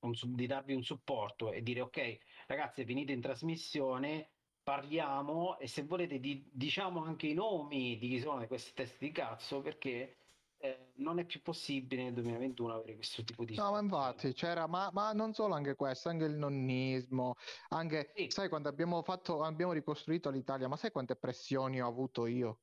un 0.00 0.12
di 0.34 0.46
darvi 0.46 0.72
un 0.74 0.82
supporto 0.82 1.52
e 1.52 1.62
dire 1.62 1.80
ok, 1.82 2.18
ragazzi, 2.46 2.84
venite 2.84 3.12
in 3.12 3.20
trasmissione, 3.20 4.32
parliamo 4.62 5.58
e 5.58 5.66
se 5.68 5.84
volete 5.84 6.18
di- 6.18 6.48
diciamo 6.52 7.02
anche 7.04 7.26
i 7.28 7.34
nomi 7.34 7.98
di 7.98 8.08
chi 8.08 8.18
sono 8.20 8.40
di 8.40 8.46
queste 8.46 8.72
teste 8.72 9.04
di 9.06 9.12
cazzo 9.12 9.60
perché 9.60 10.25
eh, 10.58 10.92
non 10.96 11.18
è 11.18 11.26
più 11.26 11.42
possibile 11.42 12.04
nel 12.04 12.14
2021 12.14 12.74
avere 12.74 12.94
questo 12.94 13.22
tipo 13.22 13.44
di 13.44 13.54
No, 13.56 13.70
ma 13.70 13.80
infatti 13.80 14.32
c'era, 14.32 14.66
ma, 14.66 14.90
ma 14.92 15.12
non 15.12 15.32
solo 15.32 15.54
anche 15.54 15.74
questo, 15.74 16.08
anche 16.08 16.24
il 16.24 16.36
nonnismo, 16.36 17.34
anche, 17.68 18.12
Sì. 18.14 18.30
sai, 18.30 18.48
quando 18.48 18.68
abbiamo 18.68 19.02
fatto, 19.02 19.42
abbiamo 19.42 19.72
ricostruito 19.72 20.30
l'Italia, 20.30 20.68
ma 20.68 20.76
sai 20.76 20.90
quante 20.90 21.16
pressioni 21.16 21.80
ho 21.80 21.86
avuto 21.88 22.26
io? 22.26 22.60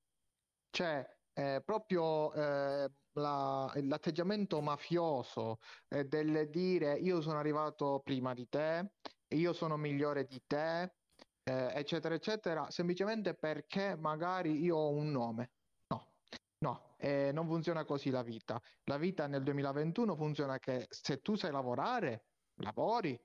Cioè, 0.70 1.06
eh, 1.34 1.62
proprio 1.66 2.32
eh, 2.34 2.92
la- 3.14 3.72
l'atteggiamento 3.82 4.62
mafioso 4.62 5.58
eh, 5.88 6.06
del 6.06 6.50
dire 6.50 6.94
io 7.00 7.22
sono 7.22 7.40
arrivato 7.40 8.02
prima 8.04 8.34
di 8.34 8.48
te, 8.48 8.94
io 9.30 9.54
sono 9.54 9.78
migliore 9.78 10.26
di 10.26 10.44
te, 10.46 10.84
eh, 11.44 11.72
eccetera, 11.76 12.16
eccetera, 12.16 12.70
semplicemente 12.72 13.36
perché 13.38 13.96
magari 13.96 14.62
io 14.62 14.78
ho 14.78 14.90
un 14.92 15.12
nome. 15.12 15.52
Eh, 17.04 17.32
non 17.34 17.48
funziona 17.48 17.84
così 17.84 18.10
la 18.12 18.24
vita. 18.24 18.62
La 18.86 18.98
vita 18.98 19.28
nel 19.28 19.44
2021 19.44 20.16
funziona 20.16 20.58
che 20.58 20.88
se 20.90 21.22
tu 21.22 21.36
sai 21.36 21.52
lavorare, 21.52 22.28
lavori 22.62 23.20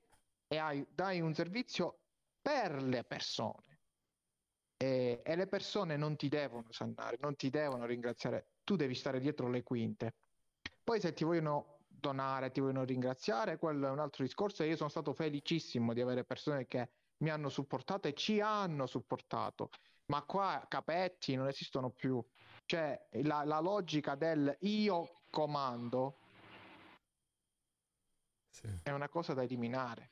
e 0.47 0.57
hai- 0.57 0.85
dai 0.89 1.21
un 1.21 1.33
servizio 1.33 2.01
per 2.41 2.83
le 2.83 3.05
persone. 3.05 3.79
E, 4.75 5.21
e 5.23 5.35
le 5.37 5.47
persone 5.47 5.95
non 5.95 6.17
ti 6.17 6.27
devono 6.27 6.65
sannare, 6.71 7.15
non 7.21 7.37
ti 7.37 7.49
devono 7.49 7.85
ringraziare, 7.85 8.55
tu 8.65 8.75
devi 8.75 8.95
stare 8.95 9.21
dietro 9.21 9.47
le 9.47 9.63
quinte. 9.63 10.15
Poi 10.83 10.99
se 10.99 11.13
ti 11.13 11.23
vogliono 11.23 11.85
donare, 11.87 12.51
ti 12.51 12.59
vogliono 12.59 12.83
ringraziare, 12.83 13.57
quello 13.57 13.87
è 13.87 13.91
un 13.91 13.99
altro 13.99 14.25
discorso. 14.25 14.63
Io 14.65 14.75
sono 14.75 14.89
stato 14.89 15.13
felicissimo 15.13 15.93
di 15.93 16.01
avere 16.01 16.25
persone 16.25 16.65
che 16.65 16.89
mi 17.19 17.29
hanno 17.29 17.47
supportato 17.47 18.09
e 18.09 18.13
ci 18.13 18.41
hanno 18.41 18.85
supportato. 18.87 19.69
Ma 20.07 20.23
qua 20.23 20.65
capetti 20.67 21.35
non 21.35 21.47
esistono 21.47 21.91
più. 21.91 22.21
Cioè, 22.69 23.07
la, 23.23 23.43
la 23.45 23.59
logica 23.59 24.13
del 24.13 24.55
io 24.59 25.21
comando 25.31 26.17
Sì. 28.51 28.67
è 28.83 28.91
una 28.91 29.09
cosa 29.09 29.33
da 29.33 29.41
eliminare. 29.41 30.11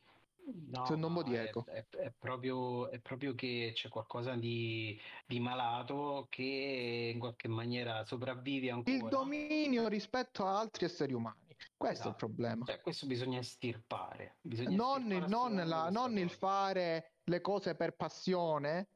No, 0.69 0.85
Se 0.87 0.95
non 0.95 1.13
ma 1.13 1.21
vuoi 1.21 1.35
è, 1.35 1.41
ecco. 1.43 1.65
è- 1.67 1.85
è 1.87 2.11
proprio, 2.17 2.89
è 2.89 2.99
proprio 2.99 3.35
che 3.35 3.73
c'è 3.75 3.89
qualcosa 3.89 4.33
di, 4.35 4.99
di 5.27 5.39
malato 5.39 6.25
che 6.31 7.11
in 7.13 7.19
qualche 7.19 7.47
maniera 7.47 8.03
sopravvive 8.05 8.67
Il 8.67 8.71
ancora. 8.71 9.09
dominio 9.09 9.87
rispetto 9.87 10.43
a 10.43 10.57
altri 10.57 10.85
esseri 10.85 11.13
umani. 11.13 11.55
Questo 11.77 11.83
è 11.83 12.07
il 12.07 12.15
Esatto. 12.15 12.25
problema. 12.25 12.65
Cioè, 12.65 12.81
questo 12.81 13.05
bisogna 13.05 13.37
estirpare. 13.37 14.37
Bisogna 14.41 14.75
Non, 14.75 15.11
estirpare 15.11 15.25
il- 15.25 15.29
non 15.29 15.67
la- 15.67 15.89
non 15.91 16.17
il 16.17 16.31
fare 16.31 17.17
le 17.25 17.39
cose 17.41 17.75
per 17.75 17.95
passione, 17.95 18.89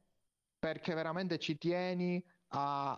perché 0.58 0.96
veramente 0.96 1.38
ci 1.38 1.58
tieni 1.60 2.24
a, 2.54 2.98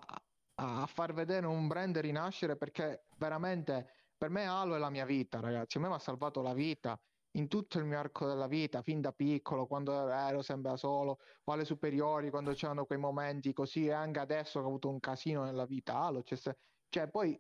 a 0.63 0.85
far 0.87 1.13
vedere 1.13 1.45
un 1.45 1.67
brand 1.67 1.97
rinascere, 1.97 2.55
perché 2.57 3.05
veramente 3.17 3.87
per 4.17 4.29
me 4.29 4.45
Halo 4.45 4.75
è 4.75 4.79
la 4.79 4.89
mia 4.89 5.05
vita, 5.05 5.39
ragazzi. 5.39 5.77
A 5.77 5.81
me 5.81 5.87
mi 5.89 5.93
ha 5.95 5.99
salvato 5.99 6.41
la 6.41 6.53
vita 6.53 6.99
in 7.35 7.47
tutto 7.47 7.79
il 7.79 7.85
mio 7.85 7.97
arco 7.97 8.27
della 8.27 8.47
vita, 8.47 8.81
fin 8.81 9.01
da 9.01 9.11
piccolo, 9.11 9.65
quando 9.65 10.07
ero 10.09 10.41
sempre 10.41 10.71
da 10.71 10.77
solo, 10.77 11.19
o 11.43 11.51
alle 11.51 11.65
superiori, 11.65 12.29
quando 12.29 12.53
c'erano 12.53 12.85
quei 12.85 12.99
momenti 12.99 13.53
così, 13.53 13.87
e 13.87 13.91
anche 13.91 14.19
adesso 14.19 14.59
che 14.59 14.65
ho 14.65 14.69
avuto 14.69 14.89
un 14.89 14.99
casino 14.99 15.43
nella 15.43 15.65
vita. 15.65 15.95
Halo, 15.97 16.21
c'è 16.21 16.35
se- 16.35 16.57
cioè 16.89 17.09
poi 17.09 17.39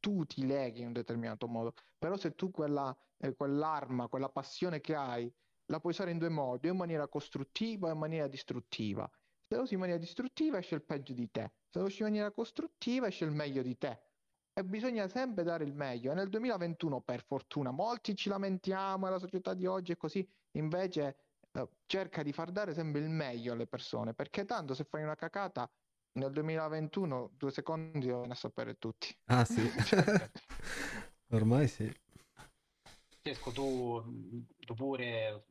tu 0.00 0.24
ti 0.24 0.46
leghi 0.46 0.80
in 0.80 0.88
un 0.88 0.92
determinato 0.92 1.46
modo, 1.46 1.72
però 1.98 2.16
se 2.16 2.34
tu 2.34 2.50
quella, 2.50 2.94
eh, 3.18 3.34
quell'arma, 3.34 4.08
quella 4.08 4.28
passione 4.30 4.80
che 4.80 4.94
hai, 4.94 5.32
la 5.66 5.80
puoi 5.80 5.92
usare 5.92 6.10
in 6.10 6.18
due 6.18 6.28
modi, 6.28 6.68
in 6.68 6.76
maniera 6.76 7.08
costruttiva 7.08 7.88
o 7.88 7.92
in 7.92 7.98
maniera 7.98 8.28
distruttiva. 8.28 9.08
Se 9.46 9.54
la 9.56 9.62
usi 9.62 9.74
in 9.74 9.80
maniera 9.80 10.00
distruttiva 10.00 10.58
esce 10.58 10.74
il 10.74 10.82
peggio 10.82 11.12
di 11.12 11.30
te, 11.30 11.52
se 11.68 11.78
la 11.78 11.84
usi 11.84 12.00
in 12.00 12.08
maniera 12.08 12.30
costruttiva 12.30 13.06
esce 13.06 13.24
il 13.24 13.30
meglio 13.30 13.62
di 13.62 13.76
te. 13.76 14.00
E 14.52 14.64
bisogna 14.64 15.08
sempre 15.08 15.44
dare 15.44 15.64
il 15.64 15.74
meglio. 15.74 16.12
E 16.12 16.14
nel 16.14 16.28
2021, 16.28 17.00
per 17.00 17.24
fortuna, 17.24 17.70
molti 17.70 18.14
ci 18.14 18.28
lamentiamo, 18.28 19.06
e 19.06 19.10
la 19.10 19.18
società 19.18 19.52
di 19.52 19.66
oggi 19.66 19.92
è 19.92 19.96
così, 19.96 20.26
invece 20.52 21.16
eh, 21.52 21.68
cerca 21.86 22.22
di 22.22 22.32
far 22.32 22.52
dare 22.52 22.72
sempre 22.72 23.00
il 23.00 23.08
meglio 23.08 23.52
alle 23.52 23.66
persone, 23.66 24.14
perché 24.14 24.44
tanto 24.44 24.74
se 24.74 24.84
fai 24.84 25.02
una 25.02 25.16
cacata 25.16 25.70
nel 26.12 26.30
2021, 26.30 27.32
due 27.36 27.50
secondi 27.50 28.06
devono 28.06 28.32
a 28.32 28.36
sapere 28.36 28.78
tutti. 28.78 29.14
Ah 29.26 29.44
sì, 29.44 29.60
ormai 31.30 31.66
sì. 31.66 31.92
Francesco, 33.22 33.50
tu, 33.50 34.44
tu 34.58 34.74
pure 34.74 35.46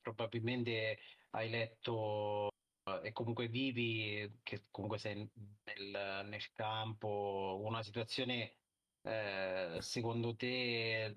probabilmente 0.00 0.98
hai 1.30 1.50
letto 1.50 2.48
e 3.02 3.12
comunque 3.12 3.48
vivi, 3.48 4.40
che 4.42 4.64
comunque 4.70 4.98
sei 4.98 5.14
nel, 5.64 6.26
nel 6.26 6.52
campo, 6.54 7.60
una 7.64 7.82
situazione 7.82 8.56
eh, 9.02 9.78
secondo 9.80 10.34
te 10.36 11.14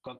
qua- 0.00 0.18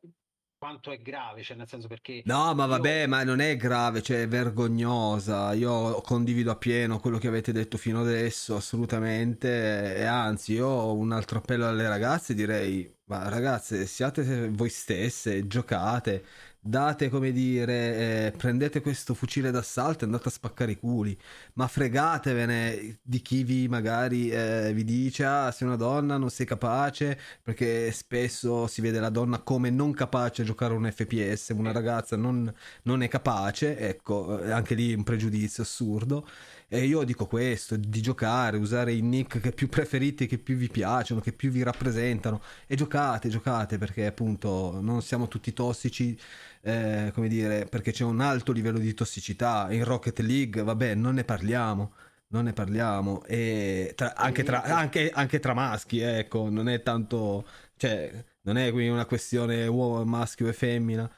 quanto 0.59 0.91
è 0.91 1.01
grave? 1.01 1.43
Cioè 1.43 1.57
nel 1.57 1.69
senso 1.69 1.89
perché 1.89 2.23
No, 2.23 2.55
ma 2.55 2.67
io- 2.67 2.67
vabbè, 2.67 3.07
ma 3.07 3.23
non 3.25 3.41
è 3.41 3.57
grave, 3.57 4.03
cioè 4.03 4.23
è 4.23 4.29
vergognosa. 4.29 5.53
Io 5.55 6.01
condivido 6.03 6.51
appieno 6.51 7.01
quello 7.01 7.17
che 7.19 7.29
avete 7.29 7.51
detto 7.51 7.79
fino 7.79 8.01
adesso, 8.03 8.55
assolutamente. 8.57 9.97
E 9.97 10.05
anzi, 10.05 10.53
io 10.53 10.67
ho 10.67 10.95
un 10.95 11.13
altro 11.13 11.39
appello 11.39 11.67
alle 11.67 11.89
ragazze, 11.89 12.35
direi 12.35 12.95
Ma 13.07 13.27
ragazze, 13.29 13.87
siate 13.87 14.49
voi 14.51 14.69
stesse, 14.69 15.47
giocate, 15.47 16.25
date 16.61 17.09
come 17.09 17.33
dire, 17.33 18.27
eh, 18.27 18.33
prendete 18.37 18.81
questo 18.81 19.15
fucile 19.15 19.51
d'assalto 19.51 20.05
e 20.05 20.07
andate 20.07 20.29
a 20.29 20.31
spaccare 20.31 20.73
i 20.73 20.79
culi, 20.79 21.19
ma 21.55 21.67
fregatevene 21.67 22.99
di 23.03 23.23
chi 23.23 23.45
vi 23.45 23.67
magari 23.69 24.31
eh, 24.31 24.73
vi 24.75 24.85
dice, 24.85 25.25
ah, 25.25 25.51
sei 25.51 25.67
una 25.69 25.77
donna, 25.77 26.17
non 26.19 26.31
sei 26.31 26.47
capace, 26.47 27.19
perché 27.43 27.91
spesso 27.93 28.67
si 28.67 28.81
vede 28.81 29.01
la 29.01 29.09
donna 29.09 29.39
come 29.41 29.71
non 29.71 29.93
capace 29.93 30.43
a 30.43 30.45
giocare 30.45 30.75
un 30.75 30.91
FPS, 30.91 31.51
una 31.57 31.73
ragazza 31.73 32.17
non, 32.17 32.53
non 32.83 33.03
è 33.03 33.09
capace, 33.09 33.79
ecco, 33.79 34.43
eh, 34.43 34.51
anche 34.51 34.75
lì 34.75 34.93
un 34.93 35.03
pregiudizio 35.03 35.63
assurdo. 35.63 36.27
E 36.73 36.85
io 36.85 37.03
dico 37.03 37.27
questo, 37.27 37.75
di 37.77 38.01
giocare, 38.01 38.57
usare 38.57 38.93
i 38.93 39.01
nick 39.01 39.41
che 39.41 39.51
più 39.51 39.69
preferiti, 39.69 40.27
che 40.29 40.39
più 40.39 40.55
vi 40.55 40.69
piacciono, 40.69 41.21
che 41.21 41.33
più 41.33 41.51
vi 41.51 41.65
rappresentano. 41.65 42.41
E 42.69 42.77
giocate, 42.77 43.29
giocate, 43.29 43.77
perché 43.77 44.07
appunto 44.07 44.79
non 44.81 45.03
siamo 45.03 45.27
tutti 45.27 45.53
tossici, 45.53 46.17
eh, 46.63 47.11
come 47.13 47.27
dire, 47.27 47.65
perché 47.67 47.91
c'è 47.91 48.05
un 48.05 48.21
alto 48.21 48.53
livello 48.53 48.79
di 48.79 48.95
tossicità. 48.95 49.67
In 49.73 49.83
Rocket 49.83 50.21
League, 50.21 50.63
vabbè, 50.63 50.95
non 50.95 51.15
ne 51.15 51.25
parliamo. 51.25 51.93
Non 52.29 52.45
ne 52.45 52.53
parliamo. 52.53 53.25
E 53.25 53.93
tra, 53.97 54.15
anche, 54.15 54.45
tra, 54.45 54.63
anche, 54.63 55.11
anche 55.11 55.41
tra 55.41 55.55
maschi, 55.55 55.99
ecco, 55.99 56.49
non 56.51 56.69
è 56.69 56.83
tanto... 56.83 57.45
Cioè, 57.77 58.25
non 58.43 58.57
è 58.57 58.69
una 58.89 59.07
questione 59.07 59.67
uomo, 59.67 60.05
maschio 60.05 60.47
e 60.49 60.53
femmina. 60.53 61.11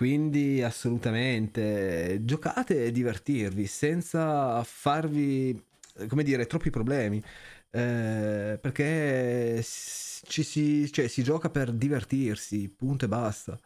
Quindi 0.00 0.62
assolutamente 0.62 2.20
giocate 2.22 2.86
e 2.86 2.90
divertirvi 2.90 3.66
senza 3.66 4.64
farvi, 4.64 5.62
come 6.08 6.22
dire, 6.22 6.46
troppi 6.46 6.70
problemi. 6.70 7.22
Eh, 7.70 8.58
perché 8.58 9.62
ci 9.62 10.42
si, 10.42 10.90
cioè, 10.90 11.06
si 11.06 11.22
gioca 11.22 11.50
per 11.50 11.70
divertirsi, 11.72 12.70
punto 12.70 13.04
e 13.04 13.08
basta. 13.08 13.60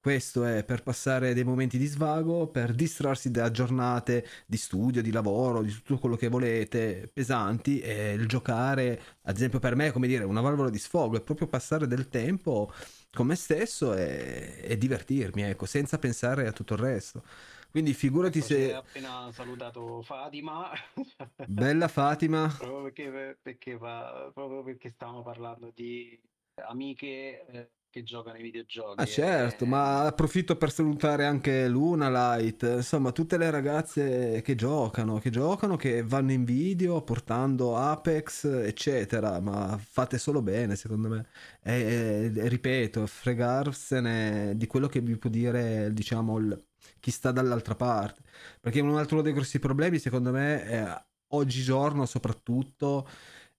Questo 0.00 0.44
è 0.44 0.64
per 0.64 0.82
passare 0.82 1.32
dei 1.32 1.44
momenti 1.44 1.78
di 1.78 1.86
svago, 1.86 2.48
per 2.48 2.74
distrarsi 2.74 3.30
da 3.30 3.48
giornate 3.52 4.26
di 4.46 4.56
studio, 4.56 5.00
di 5.00 5.12
lavoro, 5.12 5.62
di 5.62 5.70
tutto 5.70 5.98
quello 5.98 6.16
che 6.16 6.26
volete, 6.26 7.08
pesanti, 7.12 7.78
e 7.78 8.14
il 8.14 8.26
giocare, 8.26 9.00
ad 9.22 9.36
esempio 9.36 9.60
per 9.60 9.76
me, 9.76 9.86
è 9.88 9.92
come 9.92 10.08
dire, 10.08 10.24
una 10.24 10.40
valvola 10.40 10.70
di 10.70 10.78
sfogo, 10.78 11.16
è 11.16 11.22
proprio 11.22 11.46
passare 11.46 11.86
del 11.86 12.08
tempo 12.08 12.72
con 13.10 13.26
me 13.26 13.34
stesso 13.34 13.94
e, 13.94 14.60
e 14.62 14.76
divertirmi, 14.76 15.42
ecco, 15.42 15.66
senza 15.66 15.98
pensare 15.98 16.46
a 16.46 16.52
tutto 16.52 16.74
il 16.74 16.80
resto. 16.80 17.22
Quindi 17.70 17.92
figurati 17.92 18.40
se... 18.40 18.74
Ho 18.74 18.78
appena 18.78 19.30
salutato 19.32 20.02
Fatima. 20.02 20.70
Bella 21.46 21.88
Fatima. 21.88 22.54
proprio 22.56 22.82
perché, 22.82 23.38
perché, 23.40 23.76
proprio 23.76 24.62
perché 24.62 24.90
stavamo 24.90 25.22
parlando 25.22 25.70
di 25.74 26.18
amiche 26.66 27.46
eh, 27.46 27.70
che 27.98 28.04
giocano 28.04 28.36
ai 28.36 28.42
videogiochi. 28.42 29.00
Ah 29.00 29.04
certo, 29.04 29.64
e... 29.64 29.66
ma 29.66 30.04
approfitto 30.04 30.56
per 30.56 30.70
salutare 30.70 31.24
anche 31.24 31.68
Luna 31.68 32.08
Light, 32.08 32.62
insomma 32.62 33.12
tutte 33.12 33.36
le 33.36 33.50
ragazze 33.50 34.40
che 34.42 34.54
giocano, 34.54 35.18
che 35.18 35.30
giocano, 35.30 35.76
che 35.76 36.02
vanno 36.02 36.32
in 36.32 36.44
video 36.44 37.02
portando 37.02 37.76
Apex, 37.76 38.44
eccetera, 38.44 39.40
ma 39.40 39.78
fate 39.80 40.18
solo 40.18 40.42
bene 40.42 40.76
secondo 40.76 41.08
me. 41.08 41.26
E, 41.62 42.32
e 42.34 42.48
ripeto, 42.48 43.06
fregarsene 43.06 44.56
di 44.56 44.66
quello 44.66 44.86
che 44.86 45.00
vi 45.00 45.16
può 45.16 45.30
dire, 45.30 45.92
diciamo, 45.92 46.38
il, 46.38 46.64
chi 47.00 47.10
sta 47.10 47.32
dall'altra 47.32 47.74
parte. 47.74 48.22
Perché 48.60 48.80
un 48.80 48.96
altro 48.96 49.22
dei 49.22 49.32
grossi 49.32 49.58
problemi 49.58 49.98
secondo 49.98 50.30
me 50.30 50.64
è 50.64 51.04
oggigiorno 51.28 52.06
soprattutto... 52.06 53.08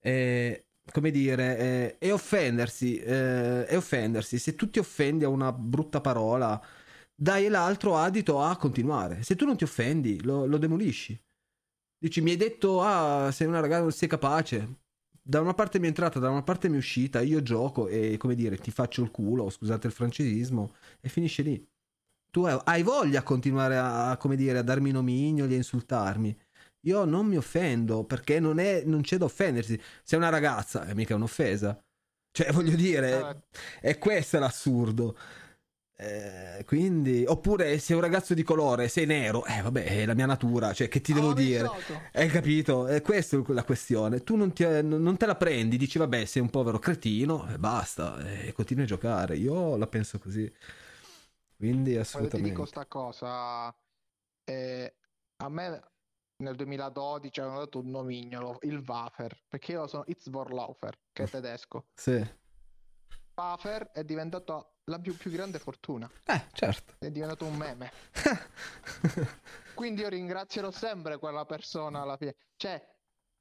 È 0.01 0.63
come 0.91 1.11
dire, 1.11 1.57
eh, 1.57 1.97
è 1.97 2.13
offendersi, 2.13 2.97
eh, 2.97 3.65
è 3.65 3.77
offendersi. 3.77 4.37
Se 4.37 4.55
tu 4.55 4.69
ti 4.69 4.79
offendi 4.79 5.23
a 5.23 5.29
una 5.29 5.51
brutta 5.51 6.01
parola, 6.01 6.61
dai 7.15 7.47
l'altro 7.49 7.97
adito 7.97 8.41
a 8.41 8.55
continuare. 8.57 9.23
Se 9.23 9.35
tu 9.35 9.45
non 9.45 9.57
ti 9.57 9.63
offendi, 9.63 10.21
lo, 10.23 10.45
lo 10.45 10.57
demolisci. 10.57 11.19
Dici, 11.97 12.21
mi 12.21 12.31
hai 12.31 12.37
detto, 12.37 12.81
ah, 12.81 13.31
sei 13.31 13.47
una 13.47 13.59
ragazza, 13.59 13.81
non 13.81 13.91
sei 13.91 14.07
capace. 14.07 14.77
Da 15.21 15.41
una 15.41 15.53
parte 15.53 15.79
mi 15.79 15.85
è 15.85 15.89
entrata, 15.89 16.19
da 16.19 16.29
una 16.29 16.43
parte 16.43 16.69
mi 16.69 16.75
è 16.75 16.77
uscita, 16.79 17.21
io 17.21 17.41
gioco 17.41 17.87
e, 17.87 18.17
come 18.17 18.35
dire, 18.35 18.57
ti 18.57 18.71
faccio 18.71 19.03
il 19.03 19.11
culo, 19.11 19.49
scusate 19.49 19.87
il 19.87 19.93
francesismo, 19.93 20.73
e 21.01 21.09
finisce 21.09 21.43
lì. 21.43 21.67
Tu 22.31 22.43
hai 22.45 22.83
voglia 22.83 23.19
a 23.19 23.23
continuare 23.23 23.77
a, 23.77 24.15
come 24.17 24.35
dire, 24.35 24.59
a 24.59 24.61
darmi 24.63 24.91
nomignoli, 24.91 25.53
a 25.53 25.57
insultarmi 25.57 26.37
io 26.82 27.03
non 27.05 27.25
mi 27.25 27.38
offendo 27.38 28.03
perché 28.03 28.39
non, 28.39 28.59
è, 28.59 28.84
non 28.86 29.01
c'è 29.01 29.17
da 29.17 29.25
offendersi. 29.25 29.80
Se 30.03 30.15
è 30.15 30.19
una 30.19 30.30
ragazza, 30.30 30.86
è 30.86 30.93
mica 30.93 31.15
un'offesa. 31.15 31.82
Cioè, 32.32 32.51
voglio 32.53 32.75
dire, 32.75 33.13
ah. 33.13 33.38
è 33.82 33.97
questo 33.97 34.39
l'assurdo. 34.39 35.17
Eh, 36.01 36.63
quindi, 36.65 37.25
oppure 37.27 37.77
se 37.77 37.91
è 37.91 37.95
un 37.95 38.01
ragazzo 38.01 38.34
di 38.34 38.43
colore, 38.43 38.88
sei 38.88 39.05
nero, 39.05 39.43
eh 39.43 39.61
vabbè, 39.61 39.84
è 39.84 40.05
la 40.05 40.13
mia 40.13 40.27
natura, 40.27 40.71
cioè 40.71 40.88
che 40.88 41.01
ti 41.01 41.11
devo 41.11 41.30
oh, 41.30 41.34
dire? 41.34 41.69
Hai 42.13 42.30
capito? 42.30 42.88
È 42.88 43.01
questa 43.01 43.38
la 43.47 43.65
questione. 43.65 44.23
Tu 44.23 44.38
non, 44.38 44.53
ti, 44.53 44.63
non, 44.82 45.17
te 45.17 45.25
la 45.25 45.36
prendi, 45.36 45.75
dici 45.75 45.97
vabbè, 45.97 46.23
sei 46.23 46.41
un 46.41 46.49
povero 46.49 46.80
cretino 46.80 47.49
e 47.49 47.57
basta, 47.57 48.17
e 48.19 48.53
continui 48.53 48.84
a 48.86 48.88
giocare. 48.88 49.36
Io 49.36 49.75
la 49.75 49.88
penso 49.88 50.19
così. 50.19 50.49
Quindi 51.57 51.97
assolutamente. 51.97 52.47
Ti 52.47 52.55
dico 52.55 52.65
sta 52.65 52.86
cosa. 52.86 53.75
Eh, 54.45 54.93
a 55.36 55.49
me 55.49 55.82
nel 56.39 56.55
2012 56.55 57.39
hanno 57.39 57.59
dato 57.59 57.79
un 57.79 57.89
nomignolo, 57.89 58.59
il 58.61 58.83
Wafer, 58.85 59.37
perché 59.47 59.73
io 59.73 59.87
sono 59.87 60.03
Itzvorlaufer, 60.07 60.97
che 61.11 61.23
è 61.23 61.29
tedesco. 61.29 61.85
sì. 61.93 62.37
Wafer 63.35 63.91
è 63.91 64.03
diventato 64.03 64.79
la 64.85 64.99
più, 64.99 65.15
più 65.15 65.31
grande 65.31 65.59
fortuna. 65.59 66.09
Eh, 66.25 66.47
certo. 66.51 66.95
È 66.99 67.09
diventato 67.09 67.45
un 67.45 67.55
meme. 67.55 67.89
Quindi 69.73 70.01
io 70.01 70.09
ringrazierò 70.09 70.71
sempre 70.71 71.17
quella 71.19 71.45
persona 71.45 72.01
alla 72.01 72.17
fine. 72.17 72.35
Cioè, 72.57 72.85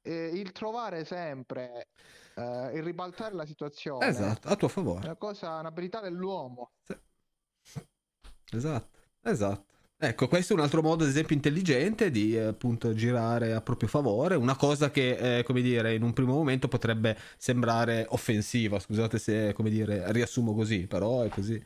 eh, 0.01 0.27
il 0.27 0.53
trovare 0.53 1.03
sempre, 1.03 1.89
eh, 2.35 2.71
il 2.75 2.83
ribaltare 2.83 3.35
la 3.35 3.45
situazione. 3.45 4.07
Esatto, 4.07 4.47
a 4.47 4.55
tuo 4.55 4.69
favore. 4.69 5.01
È 5.01 5.05
una 5.05 5.17
cosa, 5.17 5.59
un'abilità 5.59 5.99
dell'uomo. 5.99 6.71
Sì. 6.81 6.97
Esatto, 8.51 8.99
esatto. 9.23 9.68
Ecco, 10.01 10.29
questo 10.29 10.53
è 10.53 10.55
un 10.55 10.61
altro 10.61 10.81
modo, 10.81 11.03
ad 11.03 11.09
esempio, 11.09 11.35
intelligente 11.35 12.09
di 12.09 12.33
eh, 12.33 12.39
appunto 12.45 12.93
girare 12.93 13.51
a 13.53 13.59
proprio 13.61 13.89
favore, 13.89 14.35
una 14.35 14.55
cosa 14.55 14.91
che, 14.91 15.39
eh, 15.39 15.43
come 15.43 15.61
dire, 15.61 15.93
in 15.93 16.03
un 16.03 16.13
primo 16.13 16.33
momento 16.33 16.69
potrebbe 16.69 17.17
sembrare 17.37 18.05
offensiva, 18.09 18.79
scusate 18.79 19.19
se, 19.19 19.51
come 19.53 19.69
dire, 19.69 20.09
riassumo 20.13 20.53
così, 20.55 20.87
però 20.87 21.23
è 21.23 21.29
così. 21.29 21.61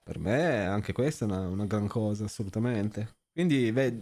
Per 0.00 0.18
me 0.20 0.64
anche 0.64 0.92
questa 0.92 1.24
è 1.24 1.28
una, 1.28 1.40
una 1.48 1.66
gran 1.66 1.88
cosa, 1.88 2.24
assolutamente. 2.24 3.16
Quindi, 3.32 3.72
beh, 3.72 3.98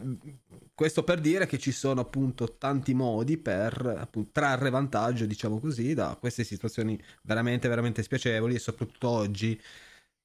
questo 0.74 1.02
per 1.02 1.20
dire 1.20 1.46
che 1.46 1.58
ci 1.58 1.72
sono 1.72 2.00
appunto 2.02 2.56
tanti 2.58 2.94
modi 2.94 3.38
per 3.38 3.94
appunto, 3.98 4.30
trarre 4.32 4.70
vantaggio, 4.70 5.24
diciamo 5.26 5.58
così, 5.58 5.94
da 5.94 6.16
queste 6.20 6.44
situazioni 6.44 7.00
veramente, 7.22 7.68
veramente 7.68 8.02
spiacevoli 8.02 8.54
e 8.56 8.58
soprattutto 8.58 9.08
oggi 9.08 9.58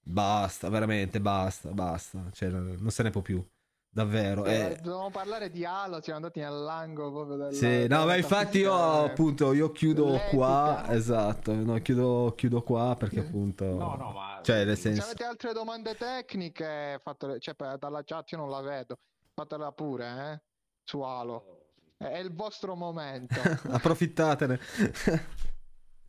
Basta, 0.10 0.70
veramente, 0.70 1.22
basta, 1.22 1.70
basta. 1.70 2.30
Cioè, 2.32 2.50
non 2.50 2.90
se 2.90 3.04
ne 3.04 3.12
può 3.12 3.22
più. 3.22 3.46
Davvero. 3.92 4.46
Eh, 4.46 4.54
eh. 4.54 4.76
Dobbiamo 4.76 5.12
parlare 5.12 5.52
di 5.52 5.64
Halo, 5.66 6.02
siamo 6.02 6.18
andati 6.18 6.40
nell'angolo 6.40 7.12
proprio 7.12 7.36
del... 7.38 7.54
Sì, 7.54 7.88
no, 7.88 8.06
ma 8.06 8.16
infatti 8.16 8.60
io 8.60 9.04
appunto, 9.04 9.54
io 9.54 9.72
chiudo 9.72 10.12
l'etica. 10.12 10.30
qua, 10.30 10.86
esatto, 10.90 11.54
no, 11.54 11.76
chiudo, 11.80 12.34
chiudo 12.36 12.62
qua 12.64 12.96
perché 12.98 13.20
appunto... 13.20 13.66
No, 13.66 13.96
no, 13.96 14.12
ma... 14.12 14.40
Cioè, 14.44 14.66
nel 14.66 14.78
senso... 14.78 15.02
Se 15.02 15.08
avete 15.08 15.24
altre 15.26 15.54
domande 15.54 15.96
tecniche, 15.96 17.00
fatele, 17.04 17.40
cioè 17.40 17.56
dalla 17.78 18.04
chat 18.04 18.32
io 18.32 18.38
non 18.38 18.50
la 18.50 18.62
vedo, 18.62 18.98
fatela 19.34 19.72
pure, 19.72 20.06
eh, 20.06 20.42
su 20.84 21.02
Halo. 21.02 21.58
È 21.98 22.18
il 22.18 22.34
vostro 22.34 22.76
momento. 22.76 23.40
Approfittatene. 23.70 24.60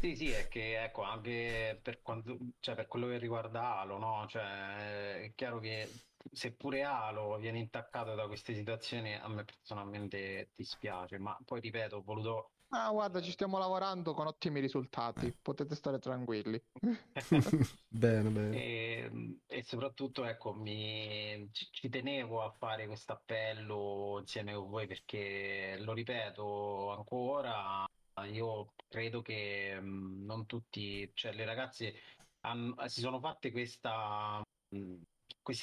Sì, 0.00 0.16
sì, 0.16 0.30
è 0.30 0.48
che 0.48 0.82
ecco, 0.82 1.02
anche 1.02 1.78
per, 1.82 2.00
quanto, 2.00 2.38
cioè, 2.60 2.74
per 2.74 2.88
quello 2.88 3.06
che 3.08 3.18
riguarda 3.18 3.80
Halo, 3.80 3.98
no? 3.98 4.26
Cioè, 4.26 5.24
è 5.24 5.32
chiaro 5.34 5.58
che 5.58 5.90
seppure 6.32 6.82
Halo 6.84 7.36
viene 7.36 7.58
intaccato 7.58 8.14
da 8.14 8.26
queste 8.26 8.54
situazioni, 8.54 9.14
a 9.14 9.28
me 9.28 9.44
personalmente 9.44 10.52
dispiace, 10.54 11.18
ma 11.18 11.38
poi 11.44 11.60
ripeto, 11.60 11.96
ho 11.96 12.02
voluto... 12.02 12.50
Ah, 12.70 12.90
guarda, 12.90 13.20
ci 13.20 13.32
stiamo 13.32 13.58
lavorando 13.58 14.14
con 14.14 14.26
ottimi 14.26 14.60
risultati, 14.60 15.36
potete 15.42 15.74
stare 15.74 15.98
tranquilli. 15.98 16.58
bene, 17.86 18.30
bene. 18.30 18.56
E, 18.56 19.38
e, 19.46 19.62
soprattutto, 19.62 20.24
ecco, 20.24 20.54
mi, 20.54 21.46
ci, 21.52 21.68
ci 21.72 21.90
tenevo 21.90 22.40
a 22.42 22.50
fare 22.50 22.86
questo 22.86 23.12
appello 23.12 24.16
insieme 24.20 24.54
con 24.54 24.70
voi 24.70 24.86
perché, 24.86 25.76
lo 25.80 25.92
ripeto 25.92 26.90
ancora, 26.92 27.86
io 28.26 28.74
credo 28.88 29.22
che 29.22 29.78
mh, 29.80 29.86
mm, 29.86 30.24
non 30.24 30.46
tutti, 30.46 31.10
cioè 31.14 31.32
le 31.32 31.44
ragazze 31.44 31.94
hanno, 32.40 32.74
si 32.88 33.00
sono 33.00 33.20
fatte 33.20 33.50
questa 33.50 34.42
mm, 34.74 35.02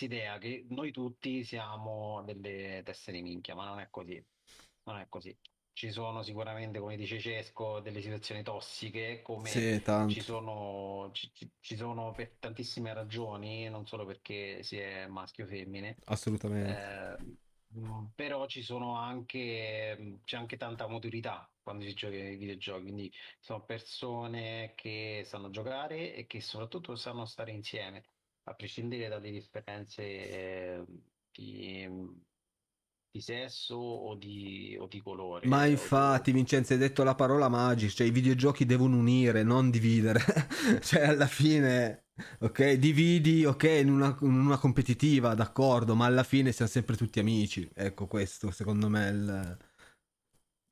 idea 0.01 0.37
che 0.37 0.65
noi 0.69 0.91
tutti 0.91 1.43
siamo 1.43 2.21
delle 2.23 2.81
teste 2.83 3.11
di 3.11 3.21
minchia, 3.21 3.55
ma 3.55 3.65
non 3.65 3.79
è 3.79 3.87
così. 3.89 4.23
Non 4.83 4.97
è 4.97 5.07
così. 5.09 5.35
ci 5.73 5.91
sono 5.91 6.23
sicuramente, 6.23 6.79
come 6.79 6.95
dice 6.95 7.19
Cesco, 7.19 7.79
delle 7.81 8.01
situazioni 8.01 8.41
tossiche, 8.41 9.21
come 9.21 9.49
Sì, 9.49 9.81
tanto. 9.83 10.13
ci 10.13 10.21
sono, 10.21 11.09
ci, 11.13 11.29
ci- 11.33 11.51
ci 11.59 11.75
sono 11.75 12.11
per 12.13 12.35
tantissime 12.39 12.93
ragioni, 12.93 13.69
non 13.69 13.85
solo 13.85 14.05
perché 14.05 14.63
si 14.63 14.77
è 14.77 15.05
maschio 15.07 15.45
o 15.45 15.47
femmine, 15.47 15.97
Assolutamente. 16.05 16.71
eh, 16.71 17.37
però 18.15 18.47
ci 18.47 18.61
sono 18.61 18.95
anche, 18.95 20.19
c'è 20.23 20.37
anche 20.37 20.57
tanta 20.57 20.87
maturità 20.87 21.49
quando 21.61 21.83
si 21.85 21.93
gioca 21.93 22.15
ai 22.15 22.37
videogiochi, 22.37 22.81
quindi 22.83 23.11
sono 23.39 23.63
persone 23.63 24.73
che 24.75 25.23
sanno 25.25 25.49
giocare 25.49 26.15
e 26.15 26.25
che 26.25 26.39
soprattutto 26.41 26.95
sanno 26.95 27.25
stare 27.25 27.51
insieme, 27.51 28.03
a 28.43 28.53
prescindere 28.53 29.09
dalle 29.09 29.31
differenze 29.31 30.01
eh, 30.03 30.83
di, 31.31 31.87
di 33.11 33.21
sesso 33.21 33.75
o 33.75 34.15
di, 34.15 34.77
o 34.79 34.87
di 34.87 35.01
colore. 35.01 35.47
Ma 35.47 35.63
o 35.63 35.65
di- 35.65 35.71
infatti, 35.71 36.31
Vincenzo, 36.31 36.73
hai 36.73 36.79
detto 36.79 37.03
la 37.03 37.15
parola 37.15 37.47
magica, 37.49 37.91
cioè 37.91 38.07
i 38.07 38.11
videogiochi 38.11 38.65
devono 38.65 38.97
unire, 38.97 39.43
non 39.43 39.69
dividere. 39.69 40.19
Cioè, 40.81 41.03
alla 41.07 41.27
fine, 41.27 42.06
ok, 42.39 42.73
dividi, 42.73 43.45
ok, 43.45 43.63
in 43.81 43.89
una, 43.91 44.17
in 44.21 44.33
una 44.39 44.57
competitiva, 44.57 45.33
d'accordo, 45.33 45.95
ma 45.95 46.05
alla 46.05 46.23
fine 46.23 46.51
siamo 46.51 46.71
sempre 46.71 46.95
tutti 46.95 47.19
amici. 47.19 47.69
Ecco, 47.73 48.07
questo 48.07 48.51
secondo 48.51 48.89
me 48.89 49.07
è 49.07 49.11
il, 49.11 49.57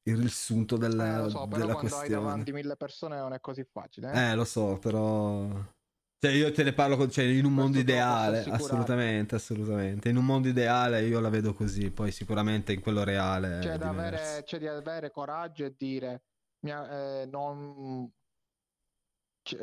il 0.10 0.18
riassunto 0.18 0.76
Eh, 0.76 0.80
del- 0.80 0.96
lo 0.98 1.30
so, 1.30 1.46
della 1.46 1.48
quando 1.48 1.76
hai 1.76 1.80
questione. 1.80 2.10
davanti 2.10 2.52
mille 2.52 2.76
persone 2.76 3.18
non 3.18 3.34
è 3.34 3.40
così 3.40 3.64
facile. 3.64 4.12
eh. 4.12 4.32
Eh, 4.32 4.36
lo 4.36 4.46
so, 4.46 4.78
però... 4.78 5.74
Cioè, 6.18 6.34
io 6.34 6.52
te 6.52 6.64
ne 6.64 6.74
parlo 6.74 6.98
con- 6.98 7.12
cioè, 7.12 7.26
in 7.26 7.46
un 7.46 7.54
mondo 7.54 7.74
Questo 7.74 7.92
posso 7.92 8.02
ideale, 8.02 8.44
assolutamente, 8.52 9.36
assolutamente. 9.36 10.10
In 10.10 10.18
un 10.18 10.26
mondo 10.26 10.48
ideale 10.48 11.06
io 11.06 11.20
la 11.20 11.30
vedo 11.30 11.54
così, 11.54 11.92
poi 11.92 12.12
sicuramente 12.12 12.74
in 12.74 12.82
quello 12.82 13.04
reale 13.04 13.60
C'è 13.60 13.74
è 13.74 13.78
da 13.78 13.90
avere, 13.90 14.44
c'è 14.44 14.58
di 14.58 14.68
avere 14.68 15.12
coraggio 15.12 15.66
e 15.66 15.76
dire, 15.78 16.24
mi 16.62 16.72
ha- 16.72 17.22
eh, 17.22 17.26
non... 17.28 18.10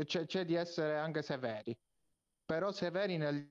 c'è, 0.04 0.26
c'è- 0.26 0.44
di 0.44 0.54
essere 0.54 0.96
anche 0.96 1.22
severi, 1.22 1.76
però 2.44 2.70
severi 2.70 3.16
nel 3.16 3.50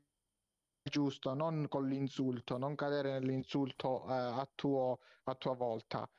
giusto, 0.84 1.34
non 1.34 1.68
con 1.68 1.88
l'insulto, 1.88 2.58
non 2.58 2.76
cadere 2.76 3.12
nell'insulto 3.12 4.04
eh, 4.08 4.14
a 4.14 4.50
tuo, 4.56 5.00
a 5.24 5.36
tua 5.36 5.54
volta. 5.56 6.10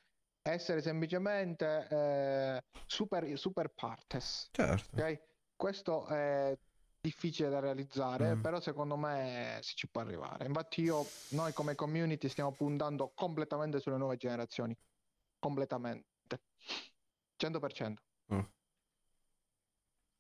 Essere 0.43 0.81
semplicemente 0.83 1.87
eh, 1.89 2.63
super, 2.87 3.37
super 3.39 3.69
partes, 3.69 4.49
Certo. 4.53 4.97
ok? 4.97 5.21
Questo 5.57 6.07
è 6.07 6.57
difficile 7.01 7.49
da 7.49 7.61
realizzare, 7.61 8.35
Mm. 8.37 8.41
però 8.41 8.61
secondo 8.61 8.97
me 8.97 9.59
si 9.63 9.75
ci 9.77 9.89
può 9.89 10.01
arrivare. 10.03 10.47
Infatti 10.47 10.83
io, 10.83 11.05
noi 11.31 11.53
come 11.53 11.75
community 11.75 12.29
stiamo 12.29 12.53
puntando 12.53 13.13
completamente 13.15 13.81
sulle 13.81 13.97
nuove 13.97 14.17
generazioni, 14.17 14.77
completamente, 15.39 16.43
100%. 17.37 18.03
Mm. 18.33 18.41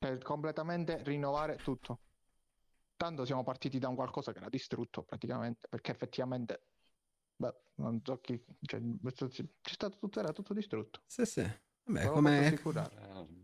Per 0.02 0.18
completamente 0.18 1.00
rinnovare 1.04 1.58
tutto. 1.62 2.00
Tanto 2.96 3.24
siamo 3.24 3.44
partiti 3.44 3.78
da 3.78 3.86
un 3.86 3.94
qualcosa 3.94 4.32
che 4.32 4.38
era 4.38 4.48
distrutto 4.48 5.04
praticamente, 5.04 5.68
perché 5.68 5.92
effettivamente, 5.92 6.62
beh, 7.36 7.54
non 7.76 8.00
so 8.02 8.18
chi, 8.18 8.44
cioè, 8.62 8.80
c'è 9.00 9.44
stato 9.60 9.98
tutto, 9.98 10.18
era 10.18 10.32
tutto 10.32 10.54
distrutto. 10.54 11.02
Sì, 11.06 11.24
sì. 11.24 11.48
Vabbè, 11.84 12.08
come, 12.08 12.58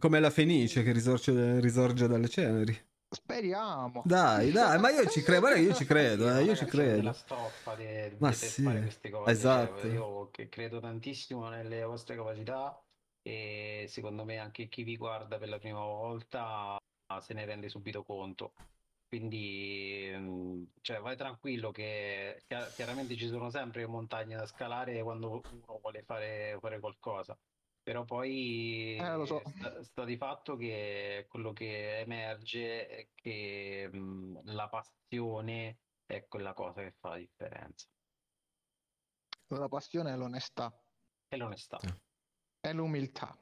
come 0.01 0.19
la 0.19 0.31
Fenice 0.31 0.83
che 0.83 0.91
risorge, 0.91 1.61
risorge 1.61 2.09
dalle 2.09 2.29
ceneri. 2.29 2.77
Speriamo. 3.09 4.03
Dai, 4.05 4.51
dai, 4.51 4.81
ma 4.81 4.91
io 4.91 5.07
ci 5.07 5.23
credo, 5.23 5.41
guarda 5.41 5.61
io 5.61 5.75
ci 5.75 5.85
credo, 5.85 6.37
eh, 6.37 6.43
io 6.43 6.57
ci 6.57 6.65
credo. 6.65 7.13
stoffa 7.13 7.77
de- 7.77 7.85
de- 8.11 8.17
Ma 8.19 8.31
per 8.31 8.37
sì, 8.37 8.63
fare 8.65 8.81
queste 8.81 9.11
cose. 9.11 9.31
esatto. 9.31 9.81
Cioè, 9.83 9.93
io 9.93 10.31
credo 10.49 10.81
tantissimo 10.81 11.49
nelle 11.51 11.85
vostre 11.85 12.17
capacità 12.17 12.83
e 13.29 13.85
secondo 13.89 14.24
me 14.24 14.39
anche 14.39 14.68
chi 14.68 14.83
vi 14.85 14.97
guarda 14.97 15.39
per 15.39 15.49
la 15.49 15.59
prima 15.59 15.81
volta 15.81 16.76
se 17.20 17.35
ne 17.35 17.45
rende 17.45 17.68
subito 17.68 18.03
conto. 18.03 18.55
Quindi, 19.07 20.11
mm, 20.14 20.64
cioè, 20.81 21.01
vai 21.01 21.16
tranquillo 21.16 21.70
che 21.70 22.43
chia- 22.47 22.72
chiaramente 22.72 23.16
ci 23.16 23.26
sono 23.29 23.51
sempre 23.51 23.87
montagne 23.87 24.37
da 24.37 24.47
scalare 24.47 25.03
quando 25.03 25.41
uno 25.51 25.79
vuole 25.81 26.03
fare, 26.05 26.59
fare 26.61 26.79
qualcosa. 26.81 27.39
Però 27.83 28.05
poi 28.05 28.97
Eh, 28.99 29.16
lo 29.16 29.24
so. 29.26 29.43
sta, 29.45 29.83
sta 29.83 30.05
di 30.05 30.16
fatto 30.18 30.57
che 30.57 31.26
quello 31.29 31.53
che 31.53 32.01
emerge 32.01 32.87
è 32.87 33.11
che 33.14 33.89
mh, 33.91 34.53
la 34.53 34.68
passione 34.68 35.81
è 36.05 36.26
quella 36.26 36.53
cosa 36.55 36.83
che 36.83 36.93
fa 36.99 37.11
la 37.11 37.16
differenza. 37.18 37.87
La 39.49 39.68
passione 39.68 40.12
e 40.12 40.16
l'onestà 40.16 40.83
E 41.29 41.37
l'onestà. 41.37 41.79
Eh. 41.83 41.95
E 42.61 42.73
l'umiltà. 42.73 43.37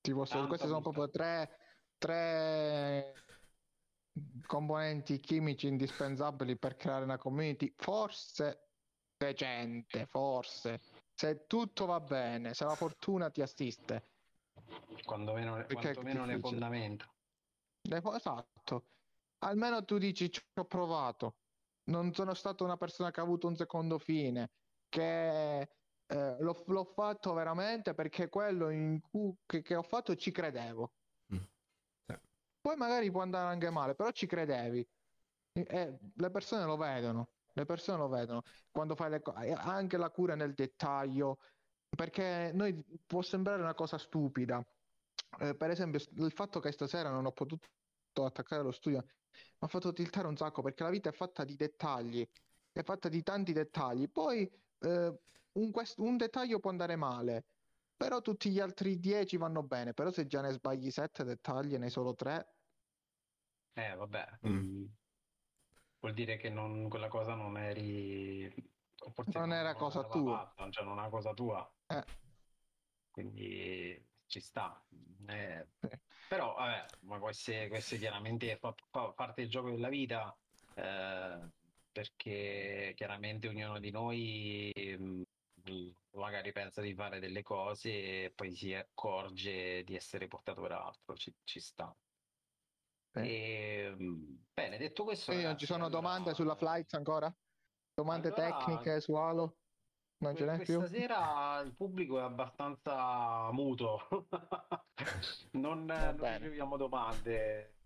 Ti 0.00 0.12
posso- 0.12 0.32
Tanta 0.32 0.48
queste 0.48 0.66
sono 0.66 0.78
umiltà. 0.78 1.00
proprio 1.00 1.10
tre, 1.10 1.58
tre 1.98 3.14
componenti 4.46 5.20
chimici 5.20 5.68
indispensabili 5.68 6.56
per 6.56 6.76
creare 6.76 7.04
una 7.04 7.18
community, 7.18 7.72
forse 7.76 8.68
decente, 9.16 10.06
forse. 10.06 10.80
Se 11.14 11.46
tutto 11.46 11.86
va 11.86 12.00
bene, 12.00 12.54
se 12.54 12.64
la 12.64 12.74
fortuna 12.74 13.30
ti 13.30 13.42
assiste. 13.42 14.10
Quando 15.04 15.32
meno, 15.32 15.56
è 15.56 15.66
quantomeno 15.72 16.24
le 16.26 16.38
fondamenta. 16.38 17.10
Esatto. 17.82 18.86
Almeno 19.38 19.84
tu 19.84 19.98
dici 19.98 20.30
ci 20.30 20.40
ho 20.54 20.64
provato. 20.64 21.36
Non 21.84 22.12
sono 22.14 22.34
stato 22.34 22.64
una 22.64 22.76
persona 22.76 23.10
che 23.10 23.20
ha 23.20 23.24
avuto 23.24 23.48
un 23.48 23.56
secondo 23.56 23.98
fine, 23.98 24.50
che 24.88 25.68
eh, 26.12 26.36
l'ho, 26.40 26.62
l'ho 26.66 26.84
fatto 26.84 27.32
veramente 27.32 27.94
perché 27.94 28.28
quello 28.28 28.70
in 28.70 29.00
cui, 29.00 29.34
che, 29.46 29.62
che 29.62 29.74
ho 29.74 29.82
fatto 29.82 30.14
ci 30.16 30.30
credevo. 30.30 30.92
Mm. 31.34 31.38
Sì. 32.06 32.18
Poi 32.60 32.76
magari 32.76 33.10
può 33.10 33.22
andare 33.22 33.50
anche 33.50 33.70
male, 33.70 33.94
però 33.94 34.10
ci 34.10 34.26
credevi. 34.26 34.86
E- 35.54 35.66
e 35.68 35.98
le 36.14 36.30
persone 36.30 36.64
lo 36.64 36.76
vedono, 36.76 37.28
le 37.52 37.64
persone 37.64 37.98
lo 37.98 38.08
vedono 38.08 38.42
quando 38.70 38.94
fai 38.94 39.10
le 39.10 39.20
cose, 39.20 39.52
anche 39.52 39.96
la 39.96 40.10
cura 40.10 40.34
nel 40.34 40.54
dettaglio, 40.54 41.38
perché 41.88 42.50
noi 42.54 42.82
può 43.06 43.22
sembrare 43.22 43.60
una 43.62 43.74
cosa 43.74 43.98
stupida. 43.98 44.64
Eh, 45.40 45.54
per 45.56 45.70
esempio, 45.70 46.00
il 46.16 46.32
fatto 46.32 46.60
che 46.60 46.72
stasera 46.72 47.10
non 47.10 47.26
ho 47.26 47.32
potuto 47.32 47.68
attaccare 48.24 48.62
lo 48.62 48.72
studio 48.72 49.04
mi 49.32 49.58
ha 49.60 49.66
fatto 49.66 49.92
tiltare 49.92 50.26
un 50.26 50.36
sacco 50.36 50.62
perché 50.62 50.82
la 50.82 50.90
vita 50.90 51.08
è 51.08 51.12
fatta 51.12 51.44
di 51.44 51.56
dettagli, 51.56 52.28
è 52.70 52.82
fatta 52.82 53.08
di 53.08 53.22
tanti 53.22 53.52
dettagli. 53.52 54.10
Poi 54.10 54.50
eh, 54.80 55.20
un, 55.52 55.70
quest- 55.70 55.98
un 55.98 56.16
dettaglio 56.16 56.58
può 56.60 56.70
andare 56.70 56.96
male, 56.96 57.44
però 57.96 58.20
tutti 58.20 58.50
gli 58.50 58.60
altri 58.60 58.98
10 58.98 59.36
vanno 59.36 59.62
bene. 59.62 59.92
Però 59.92 60.10
se 60.10 60.26
già 60.26 60.40
ne 60.40 60.50
sbagli 60.52 60.90
7 60.90 61.24
dettagli 61.24 61.74
e 61.74 61.78
ne 61.78 61.86
hai 61.86 61.90
solo 61.90 62.14
3, 62.14 62.56
Eh, 63.74 63.94
vabbè. 63.94 64.38
Mm. 64.46 64.56
mm, 64.56 64.84
Vuol 66.00 66.14
dire 66.14 66.36
che 66.36 66.50
non- 66.50 66.88
quella 66.88 67.08
cosa 67.08 67.34
non 67.34 67.56
eri... 67.56 68.52
forse 69.12 69.38
Non 69.38 69.52
era 69.52 69.74
cosa 69.74 70.02
tua. 70.04 70.38
fatta, 70.38 70.68
cioè 70.70 70.84
non 70.84 70.96
è 70.98 71.00
una 71.02 71.08
cosa 71.10 71.32
tua. 71.32 71.72
eh, 71.86 72.04
Quindi 73.10 74.04
ci 74.26 74.40
sta. 74.40 74.84
Eh. 75.26 75.68
Però, 76.28 76.54
vabbè, 76.54 76.86
ma 77.02 77.18
queste, 77.18 77.68
queste 77.68 77.98
chiaramente 77.98 78.56
fa, 78.56 78.74
fa 78.90 79.12
parte 79.12 79.42
del 79.42 79.50
gioco 79.50 79.70
della 79.70 79.88
vita, 79.88 80.36
eh, 80.74 81.50
perché 81.92 82.92
chiaramente 82.96 83.48
ognuno 83.48 83.78
di 83.78 83.90
noi 83.90 84.72
mh, 84.98 85.22
magari 86.12 86.52
pensa 86.52 86.80
di 86.80 86.94
fare 86.94 87.18
delle 87.20 87.42
cose 87.42 88.24
e 88.24 88.32
poi 88.34 88.54
si 88.54 88.74
accorge 88.74 89.82
di 89.84 89.94
essere 89.94 90.28
portato 90.28 90.60
per 90.60 90.72
altro, 90.72 91.14
ci, 91.16 91.34
ci 91.44 91.60
sta. 91.60 91.94
E, 93.14 93.94
mh, 93.96 94.44
bene, 94.54 94.78
detto 94.78 95.04
questo, 95.04 95.26
Quindi 95.26 95.44
non 95.44 95.58
ci 95.58 95.66
sono 95.66 95.84
allora- 95.86 96.00
domande 96.00 96.34
sulla 96.34 96.54
flights 96.56 96.94
ancora? 96.94 97.34
Domande 97.94 98.28
Allora, 98.32 98.56
tecniche 98.56 99.00
su 99.00 99.14
Halo? 99.14 99.56
Non 100.22 100.36
ce 100.36 100.44
n'è 100.44 100.62
più? 100.62 100.78
Questa 100.78 100.96
sera 100.96 101.60
il 101.60 101.74
pubblico 101.74 102.18
è 102.18 102.22
abbastanza 102.22 103.50
muto, 103.50 104.06
non, 105.52 105.84
non 105.84 106.38
riceviamo 106.38 106.76
domande 106.76 107.81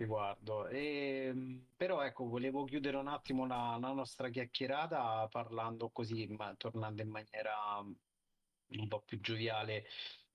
riguardo. 0.00 0.66
E, 0.68 1.32
però 1.76 2.02
ecco, 2.02 2.26
volevo 2.26 2.64
chiudere 2.64 2.96
un 2.96 3.08
attimo 3.08 3.46
la, 3.46 3.76
la 3.80 3.92
nostra 3.92 4.28
chiacchierata 4.30 5.28
parlando 5.28 5.90
così, 5.90 6.26
ma 6.28 6.54
tornando 6.56 7.02
in 7.02 7.08
maniera 7.10 7.78
un 7.80 8.88
po' 8.88 9.02
più 9.02 9.20
gioviale. 9.20 9.84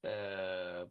Eh, 0.02 0.90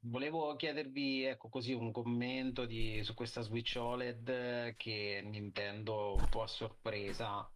volevo 0.00 0.56
chiedervi, 0.56 1.24
ecco, 1.24 1.48
così 1.48 1.72
un 1.72 1.92
commento 1.92 2.64
di- 2.66 3.02
su 3.04 3.14
questa 3.14 3.42
Switch 3.42 3.76
OLED 3.76 4.76
che 4.76 5.20
Nintendo 5.24 6.14
un 6.16 6.28
po' 6.28 6.42
a 6.42 6.46
sorpresa 6.46 7.50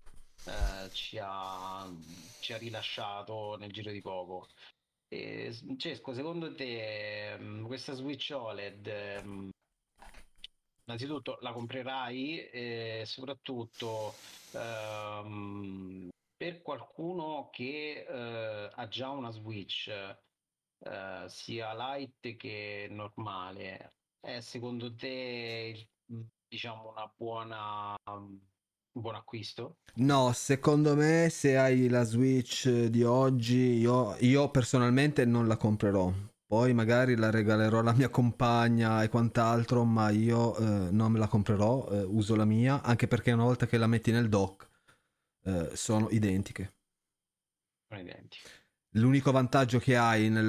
eh, 0.45 0.91
ci 0.93 1.19
ha, 1.21 1.91
ci 2.39 2.53
ha 2.53 2.59
rilasciato 2.59 3.57
nel 3.57 3.73
giro 3.73 3.91
di 3.91 4.01
poco. 4.01 4.49
E, 5.09 5.53
Cesco, 5.79 6.13
secondo 6.13 6.55
te 6.55 7.37
mh, 7.39 7.67
questa 7.67 7.95
Switch 7.95 8.31
OLED, 8.35 9.23
mh, 9.25 9.49
innanzitutto 10.85 11.39
la 11.41 11.53
comprerai 11.53 12.49
e 12.51 13.03
soprattutto 13.07 14.15
ehm, 14.53 16.09
per 16.37 16.63
qualcuno 16.63 17.49
che 17.53 18.07
eh, 18.07 18.71
ha 18.73 18.89
già 18.89 19.11
una 19.11 19.31
Switch, 19.31 19.89
eh, 19.89 21.25
sia 21.29 21.75
light 21.75 22.37
che 22.37 22.89
normale, 22.91 23.95
è 24.21 24.41
secondo 24.41 24.95
te 24.95 25.89
diciamo 26.49 26.91
una 26.91 27.13
buona 27.17 27.97
un 28.05 28.39
buon 29.01 29.15
acquisto? 29.15 29.79
No, 29.97 30.33
secondo 30.33 30.95
me 30.95 31.29
se 31.31 31.57
hai 31.57 31.89
la 31.89 32.03
Switch 32.03 32.69
di 32.69 33.03
oggi, 33.03 33.79
io, 33.79 34.17
io 34.21 34.51
personalmente 34.51 35.25
non 35.25 35.47
la 35.47 35.57
comprerò. 35.57 36.13
Poi 36.55 36.73
magari 36.73 37.17
la 37.17 37.31
regalerò 37.31 37.81
alla 37.81 37.93
mia 37.93 38.09
compagna 38.09 39.03
e 39.03 39.09
quant'altro, 39.09 39.83
ma 39.83 40.11
io 40.11 40.57
eh, 40.57 40.91
non 40.93 41.11
me 41.11 41.19
la 41.19 41.27
comprerò, 41.27 41.89
eh, 41.91 42.03
uso 42.05 42.37
la 42.37 42.45
mia, 42.45 42.81
anche 42.81 43.09
perché 43.09 43.33
una 43.33 43.43
volta 43.43 43.67
che 43.67 43.77
la 43.77 43.89
metti 43.89 44.13
nel 44.13 44.29
dock 44.29 44.69
eh, 45.47 45.71
sono 45.73 46.09
identiche. 46.11 46.75
Sono 47.89 48.01
identiche. 48.01 48.49
L'unico 48.91 49.33
vantaggio 49.33 49.81
che 49.81 49.97
hai 49.97 50.29
nel, 50.31 50.45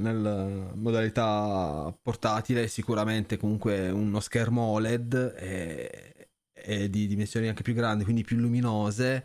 nel, 0.00 0.72
modalità 0.74 1.96
portatile 2.02 2.64
è 2.64 2.66
sicuramente 2.66 3.36
comunque 3.36 3.90
uno 3.90 4.18
schermo 4.18 4.62
OLED 4.62 5.34
e, 5.38 6.30
e 6.52 6.90
di 6.90 7.06
dimensioni 7.06 7.46
anche 7.46 7.62
più 7.62 7.74
grandi, 7.74 8.02
quindi 8.02 8.24
più 8.24 8.38
luminose. 8.38 9.24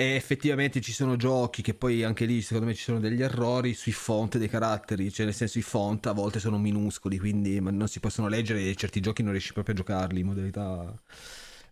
E 0.00 0.14
effettivamente 0.14 0.80
ci 0.80 0.92
sono 0.92 1.16
giochi 1.16 1.60
che 1.60 1.74
poi 1.74 2.04
anche 2.04 2.24
lì 2.24 2.40
secondo 2.40 2.66
me 2.68 2.74
ci 2.74 2.84
sono 2.84 3.00
degli 3.00 3.20
errori 3.20 3.74
sui 3.74 3.90
font 3.90 4.38
dei 4.38 4.48
caratteri, 4.48 5.10
cioè 5.10 5.26
nel 5.26 5.34
senso 5.34 5.58
i 5.58 5.62
font 5.62 6.06
a 6.06 6.12
volte 6.12 6.38
sono 6.38 6.56
minuscoli, 6.56 7.18
quindi 7.18 7.60
non 7.60 7.88
si 7.88 7.98
possono 7.98 8.28
leggere 8.28 8.62
e 8.62 8.76
certi 8.76 9.00
giochi 9.00 9.24
non 9.24 9.32
riesci 9.32 9.52
proprio 9.52 9.74
a 9.74 9.78
giocarli 9.78 10.20
in 10.20 10.26
modalità 10.26 10.94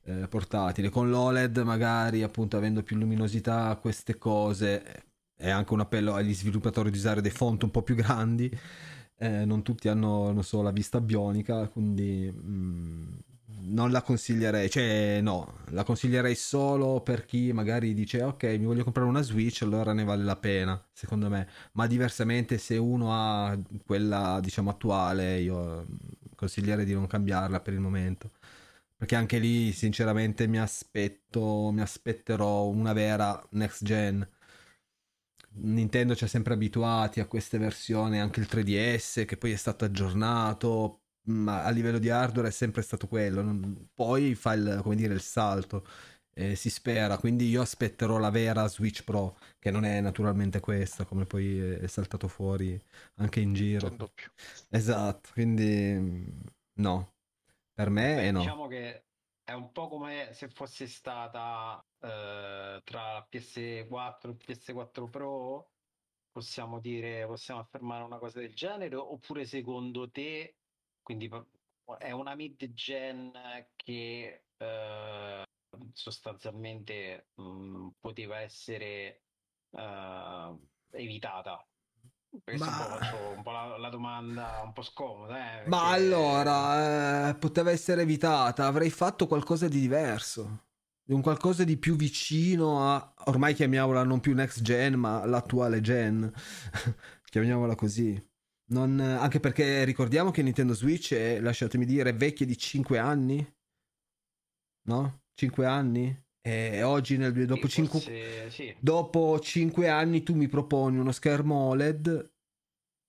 eh, 0.06 0.26
portatile. 0.26 0.88
Con 0.88 1.08
l'OLED 1.08 1.58
magari 1.58 2.24
appunto 2.24 2.56
avendo 2.56 2.82
più 2.82 2.96
luminosità 2.96 3.78
queste 3.80 4.18
cose 4.18 5.04
è 5.36 5.48
anche 5.48 5.72
un 5.72 5.80
appello 5.80 6.12
agli 6.12 6.34
sviluppatori 6.34 6.90
di 6.90 6.96
usare 6.96 7.20
dei 7.20 7.30
font 7.30 7.62
un 7.62 7.70
po' 7.70 7.82
più 7.82 7.94
grandi. 7.94 8.50
Eh, 9.18 9.44
non 9.44 9.62
tutti 9.62 9.88
hanno, 9.88 10.32
non 10.32 10.42
so, 10.42 10.62
la 10.62 10.72
vista 10.72 11.00
bionica, 11.00 11.68
quindi 11.68 12.28
mh, 12.28 12.50
mm, 12.50 13.12
non 13.60 13.90
la 13.90 14.02
consiglierei. 14.02 14.70
Cioè, 14.70 15.20
no, 15.22 15.58
la 15.70 15.84
consiglierei 15.84 16.34
solo 16.34 17.00
per 17.00 17.24
chi 17.24 17.52
magari 17.52 17.94
dice: 17.94 18.22
Ok, 18.22 18.44
mi 18.44 18.64
voglio 18.64 18.84
comprare 18.84 19.08
una 19.08 19.22
Switch, 19.22 19.62
allora 19.62 19.92
ne 19.92 20.04
vale 20.04 20.22
la 20.24 20.36
pena, 20.36 20.82
secondo 20.92 21.28
me. 21.28 21.48
Ma 21.72 21.86
diversamente, 21.86 22.58
se 22.58 22.76
uno 22.76 23.12
ha 23.12 23.58
quella, 23.84 24.38
diciamo, 24.42 24.70
attuale, 24.70 25.40
io 25.40 25.86
consiglierei 26.34 26.84
di 26.84 26.94
non 26.94 27.06
cambiarla 27.06 27.60
per 27.60 27.72
il 27.74 27.80
momento. 27.80 28.30
Perché 28.96 29.14
anche 29.16 29.38
lì, 29.38 29.72
sinceramente, 29.72 30.46
mi 30.46 30.58
aspetto, 30.58 31.70
mi 31.72 31.80
aspetterò 31.82 32.66
una 32.66 32.92
vera 32.92 33.46
next 33.50 33.84
gen 33.84 34.26
Nintendo 35.58 36.14
ci 36.14 36.24
ha 36.24 36.26
sempre 36.28 36.54
abituati 36.54 37.20
a 37.20 37.26
queste 37.26 37.58
versioni, 37.58 38.20
anche 38.20 38.40
il 38.40 38.46
3DS 38.46 39.24
che 39.24 39.36
poi 39.36 39.52
è 39.52 39.56
stato 39.56 39.84
aggiornato, 39.84 41.05
ma 41.26 41.62
a 41.64 41.70
livello 41.70 41.98
di 41.98 42.10
hardware 42.10 42.48
è 42.48 42.50
sempre 42.50 42.82
stato 42.82 43.06
quello. 43.06 43.86
Poi 43.94 44.34
fa 44.34 44.52
il, 44.54 44.80
come 44.82 44.96
dire, 44.96 45.14
il 45.14 45.20
salto, 45.20 45.84
eh, 46.34 46.54
si 46.54 46.68
spera, 46.68 47.16
quindi 47.18 47.48
io 47.48 47.62
aspetterò 47.62 48.18
la 48.18 48.30
vera 48.30 48.68
Switch 48.68 49.04
Pro, 49.04 49.38
che 49.58 49.70
non 49.70 49.84
è 49.84 50.00
naturalmente 50.00 50.60
questa, 50.60 51.04
come 51.04 51.24
poi 51.24 51.58
è 51.58 51.86
saltato 51.86 52.28
fuori 52.28 52.78
anche 53.16 53.40
in 53.40 53.54
giro. 53.54 53.96
Esatto, 54.70 55.30
quindi 55.32 56.44
no, 56.74 57.14
per 57.72 57.90
me 57.90 58.14
Beh, 58.14 58.22
è 58.22 58.30
no. 58.30 58.40
Diciamo 58.40 58.66
che 58.66 59.04
è 59.44 59.52
un 59.52 59.72
po' 59.72 59.88
come 59.88 60.30
se 60.32 60.48
fosse 60.48 60.86
stata 60.86 61.82
eh, 62.00 62.80
tra 62.84 63.28
PS4 63.30 64.28
e 64.28 64.36
PS4 64.36 65.08
Pro, 65.08 65.70
possiamo 66.30 66.80
dire, 66.80 67.24
possiamo 67.26 67.60
affermare 67.60 68.04
una 68.04 68.18
cosa 68.18 68.40
del 68.40 68.52
genere, 68.52 68.96
oppure 68.96 69.46
secondo 69.46 70.10
te, 70.10 70.56
quindi 71.06 71.30
è 71.98 72.10
una 72.10 72.34
mid-gen 72.34 73.30
che 73.76 74.42
eh, 74.56 75.44
sostanzialmente 75.92 77.28
mh, 77.36 77.42
mm, 77.42 77.88
poteva 78.00 78.40
essere 78.40 79.22
eh, 79.70 80.56
evitata 80.90 81.64
questo 82.42 82.64
ma... 82.64 82.76
un 82.76 82.76
po' 82.76 82.96
faccio 82.96 83.28
un 83.36 83.42
po' 83.44 83.50
la, 83.52 83.78
la, 83.78 83.88
domanda 83.88 84.62
un 84.64 84.72
po' 84.72 84.82
scomoda. 84.82 85.36
Eh, 85.36 85.54
perché... 85.54 85.68
Ma 85.68 85.90
allora, 85.90 87.28
eh, 87.28 87.34
poteva 87.36 87.70
essere 87.70 88.02
evitata, 88.02 88.66
avrei 88.66 88.90
fatto 88.90 89.28
qualcosa 89.28 89.68
di 89.68 89.78
diverso. 89.78 90.64
Un 91.06 91.22
qualcosa 91.22 91.62
di 91.62 91.76
più 91.76 91.94
vicino 91.94 92.92
a, 92.92 93.14
ormai 93.26 93.54
chiamiamola 93.54 94.02
non 94.02 94.18
più 94.18 94.34
next 94.34 94.60
gen, 94.60 94.94
ma 94.94 95.24
l'attuale 95.24 95.80
gen. 95.80 96.30
chiamiamola 97.30 97.76
così. 97.76 98.20
Non, 98.68 98.98
anche 98.98 99.38
perché 99.38 99.84
ricordiamo 99.84 100.30
che 100.30 100.42
Nintendo 100.42 100.74
Switch 100.74 101.14
è, 101.14 101.40
lasciatemi 101.40 101.84
dire, 101.84 102.12
vecchia 102.12 102.46
di 102.46 102.56
5 102.56 102.98
anni. 102.98 103.54
No? 104.88 105.22
5 105.34 105.66
anni? 105.66 106.24
E 106.40 106.82
oggi, 106.82 107.16
nel, 107.16 107.32
dopo, 107.44 107.66
sì, 107.66 107.74
5, 107.74 108.00
forse, 108.00 108.50
sì. 108.50 108.74
dopo 108.78 109.38
5 109.38 109.88
anni, 109.88 110.22
tu 110.22 110.34
mi 110.34 110.48
proponi 110.48 110.98
uno 110.98 111.12
schermo 111.12 111.56
OLED. 111.56 112.32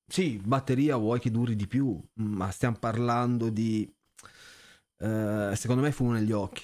Sì, 0.10 0.40
batteria 0.44 0.96
vuoi 0.96 1.20
che 1.20 1.32
duri 1.32 1.56
di 1.56 1.68
più, 1.68 2.02
ma 2.16 2.50
stiamo 2.52 2.78
parlando 2.80 3.50
di. 3.50 3.92
Eh, 5.00 5.52
secondo 5.56 5.82
me 5.82 5.92
fumo 5.92 6.14
negli 6.14 6.32
occhi. 6.32 6.64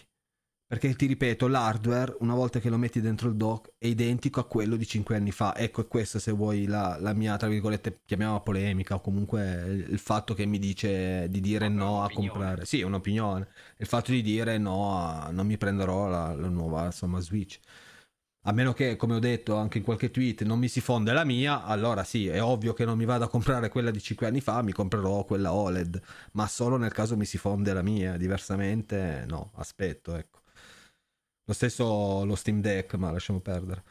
Perché 0.68 0.96
ti 0.96 1.06
ripeto, 1.06 1.48
l'hardware, 1.48 2.16
una 2.22 2.34
volta 2.34 2.60
che 2.60 2.70
lo 2.70 2.78
metti 2.78 3.00
dentro 3.00 3.30
il 3.30 3.36
dock, 3.36 3.74
è 3.78 3.86
identico 3.86 4.40
a 4.40 4.48
quello 4.48 4.76
di 4.76 4.88
5 4.88 5.16
anni 5.16 5.32
fa. 5.32 5.56
Ecco, 5.56 5.82
è 5.82 5.88
questa 5.88 6.18
se 6.18 6.32
vuoi 6.32 6.66
la, 6.66 6.98
la 7.00 7.14
mia, 7.14 7.38
tra 7.38 7.48
virgolette, 7.48 8.02
chiamiamola 8.06 8.40
polemica, 8.42 8.96
o 8.96 9.02
comunque 9.02 9.66
il 9.88 10.00
fatto 10.00 10.34
che 10.34 10.46
mi 10.48 10.58
dice 10.58 11.28
di 11.30 11.42
dire 11.42 11.70
no, 11.70 11.86
no 11.86 12.04
a 12.04 12.10
comprare. 12.10 12.66
Sì, 12.66 12.80
è 12.80 12.84
un'opinione. 12.84 13.48
Il 13.78 13.86
fatto 13.86 14.12
di 14.12 14.24
dire 14.24 14.58
no, 14.58 14.98
a, 15.00 15.30
non 15.32 15.46
mi 15.46 15.58
prenderò 15.58 16.08
la, 16.08 16.34
la 16.34 16.50
nuova, 16.50 16.86
insomma, 16.86 17.20
Switch. 17.20 17.60
A 18.46 18.52
meno 18.52 18.74
che, 18.74 18.96
come 18.98 19.16
ho 19.16 19.20
detto 19.20 19.56
anche 19.56 19.78
in 19.78 19.84
qualche 19.84 20.12
tweet, 20.12 20.42
non 20.44 20.60
mi 20.60 20.68
si 20.68 20.82
fonde 20.82 21.14
la 21.14 21.24
mia, 21.24 21.64
allora 21.64 22.04
sì, 22.04 22.28
è 22.28 22.42
ovvio 22.44 22.74
che 22.74 22.84
non 22.84 22.98
mi 22.98 23.06
vado 23.06 23.24
a 23.26 23.30
comprare 23.30 23.70
quella 23.70 23.90
di 23.92 24.02
5 24.02 24.28
anni 24.28 24.42
fa, 24.42 24.62
mi 24.62 24.74
comprerò 24.74 25.24
quella 25.24 25.54
OLED, 25.54 26.02
ma 26.34 26.48
solo 26.48 26.78
nel 26.78 26.92
caso 26.92 27.16
mi 27.16 27.26
si 27.26 27.38
fonde 27.38 27.74
la 27.74 27.82
mia, 27.82 28.18
diversamente 28.18 29.24
no, 29.28 29.52
aspetto, 29.56 30.16
ecco. 30.16 30.43
Lo 31.46 31.54
stesso 31.54 32.24
lo 32.24 32.36
Steam 32.36 32.62
Deck, 32.62 32.94
ma 32.96 33.12
lasciamo 33.12 33.40
perdere. 33.40 33.84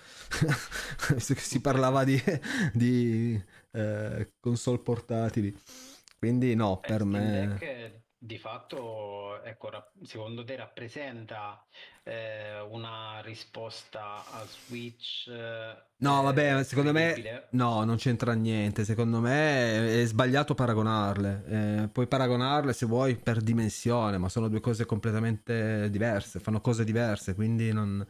si 1.19 1.61
parlava 1.61 2.05
di, 2.05 2.21
di 2.73 3.41
eh, 3.73 4.33
console 4.41 4.79
portatili. 4.79 5.55
Quindi 6.19 6.55
no, 6.55 6.81
eh, 6.83 6.87
per 6.87 7.01
Steam 7.01 7.11
me... 7.11 7.59
Deck 7.59 8.02
di 8.25 8.39
fatto, 8.39 9.43
ecco, 9.43 9.69
secondo 10.05 10.45
te 10.45 10.55
rappresenta 10.55 11.61
eh, 12.05 12.61
una 12.71 13.21
risposta 13.21 14.25
a 14.31 14.47
Switch? 14.47 15.27
Eh, 15.27 15.77
no, 15.97 16.23
vabbè, 16.23 16.63
secondo 16.63 16.93
me 16.93 17.49
no, 17.51 17.83
non 17.83 17.97
c'entra 17.97 18.33
niente. 18.35 18.85
Secondo 18.85 19.19
me 19.19 20.03
è 20.03 20.07
sbagliato 20.07 20.55
paragonarle. 20.55 21.45
Eh, 21.47 21.89
puoi 21.89 22.07
paragonarle 22.07 22.73
se 22.73 22.87
vuoi 22.87 23.17
per 23.17 23.41
dimensione, 23.41 24.19
ma 24.19 24.29
sono 24.29 24.47
due 24.47 24.61
cose 24.61 24.87
completamente 24.87 25.91
diverse, 25.91 26.39
fanno 26.39 26.61
cose 26.61 26.85
diverse, 26.85 27.35
quindi 27.35 27.73
non 27.73 28.07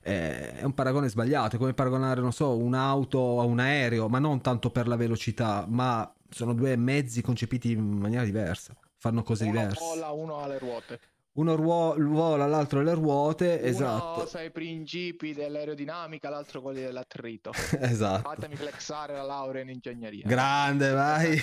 è 0.00 0.60
un 0.62 0.72
paragone 0.72 1.10
sbagliato. 1.10 1.56
È 1.56 1.58
come 1.58 1.74
paragonare, 1.74 2.22
non 2.22 2.32
so, 2.32 2.56
un'auto 2.56 3.38
a 3.38 3.44
un 3.44 3.58
aereo, 3.58 4.08
ma 4.08 4.18
non 4.18 4.40
tanto 4.40 4.70
per 4.70 4.88
la 4.88 4.96
velocità, 4.96 5.66
ma 5.68 6.10
sono 6.30 6.54
due 6.54 6.74
mezzi 6.76 7.20
concepiti 7.20 7.72
in 7.72 7.98
maniera 7.98 8.24
diversa 8.24 8.74
fanno 9.02 9.24
cose 9.24 9.42
uno 9.42 9.52
diverse. 9.52 9.84
Vola, 9.84 10.12
uno 10.12 10.38
ha 10.38 10.46
le 10.46 10.58
ruote. 10.58 11.00
Uno 11.32 11.56
ruo- 11.56 11.96
vola, 11.98 12.46
l'altro 12.46 12.82
le 12.82 12.94
ruote, 12.94 13.58
uno 13.60 13.66
esatto. 13.66 14.26
sa 14.26 14.42
i 14.42 14.52
principi 14.52 15.34
dell'aerodinamica, 15.34 16.28
l'altro 16.28 16.60
quelli 16.60 16.82
dell'attrito. 16.82 17.50
esatto. 17.80 18.28
Fatemi 18.28 18.54
flexare 18.54 19.14
la 19.14 19.24
laurea 19.24 19.62
in 19.62 19.70
ingegneria. 19.70 20.24
Grande, 20.24 20.90
vai. 20.92 21.36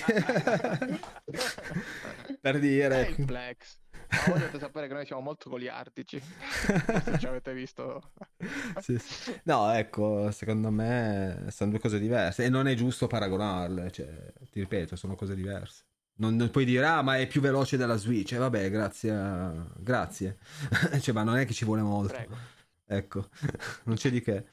per 2.40 2.58
dire. 2.60 3.06
È 3.06 3.08
il 3.10 3.26
flex. 3.26 3.78
Ma 4.08 4.32
volete 4.32 4.58
sapere 4.58 4.88
che 4.88 4.94
noi 4.94 5.04
siamo 5.04 5.20
molto 5.20 5.50
goliardici. 5.50 6.18
Se 6.18 7.18
ci 7.18 7.26
avete 7.26 7.52
visto. 7.52 8.12
sì, 8.80 8.98
sì. 8.98 9.38
No, 9.44 9.70
ecco, 9.70 10.30
secondo 10.30 10.70
me 10.70 11.44
sono 11.50 11.70
due 11.70 11.78
cose 11.78 11.98
diverse 11.98 12.44
e 12.44 12.48
non 12.48 12.66
è 12.68 12.74
giusto 12.74 13.06
paragonarle, 13.06 13.90
cioè, 13.90 14.32
ti 14.50 14.60
ripeto, 14.60 14.96
sono 14.96 15.14
cose 15.14 15.34
diverse. 15.34 15.88
Non, 16.20 16.50
puoi 16.50 16.66
dire, 16.66 16.84
ah, 16.84 17.02
ma 17.02 17.16
è 17.18 17.26
più 17.26 17.40
veloce 17.40 17.78
della 17.78 17.96
Switch. 17.96 18.32
E 18.32 18.36
eh, 18.36 18.38
vabbè, 18.38 18.70
grazie. 18.70 19.10
A... 19.10 19.66
Grazie. 19.78 20.38
cioè, 21.00 21.14
ma 21.14 21.22
non 21.22 21.36
è 21.36 21.46
che 21.46 21.54
ci 21.54 21.64
vuole 21.64 21.82
molto. 21.82 22.12
Prego. 22.12 22.36
Ecco, 22.84 23.28
non 23.84 23.96
c'è 23.96 24.10
di 24.10 24.20
che. 24.20 24.48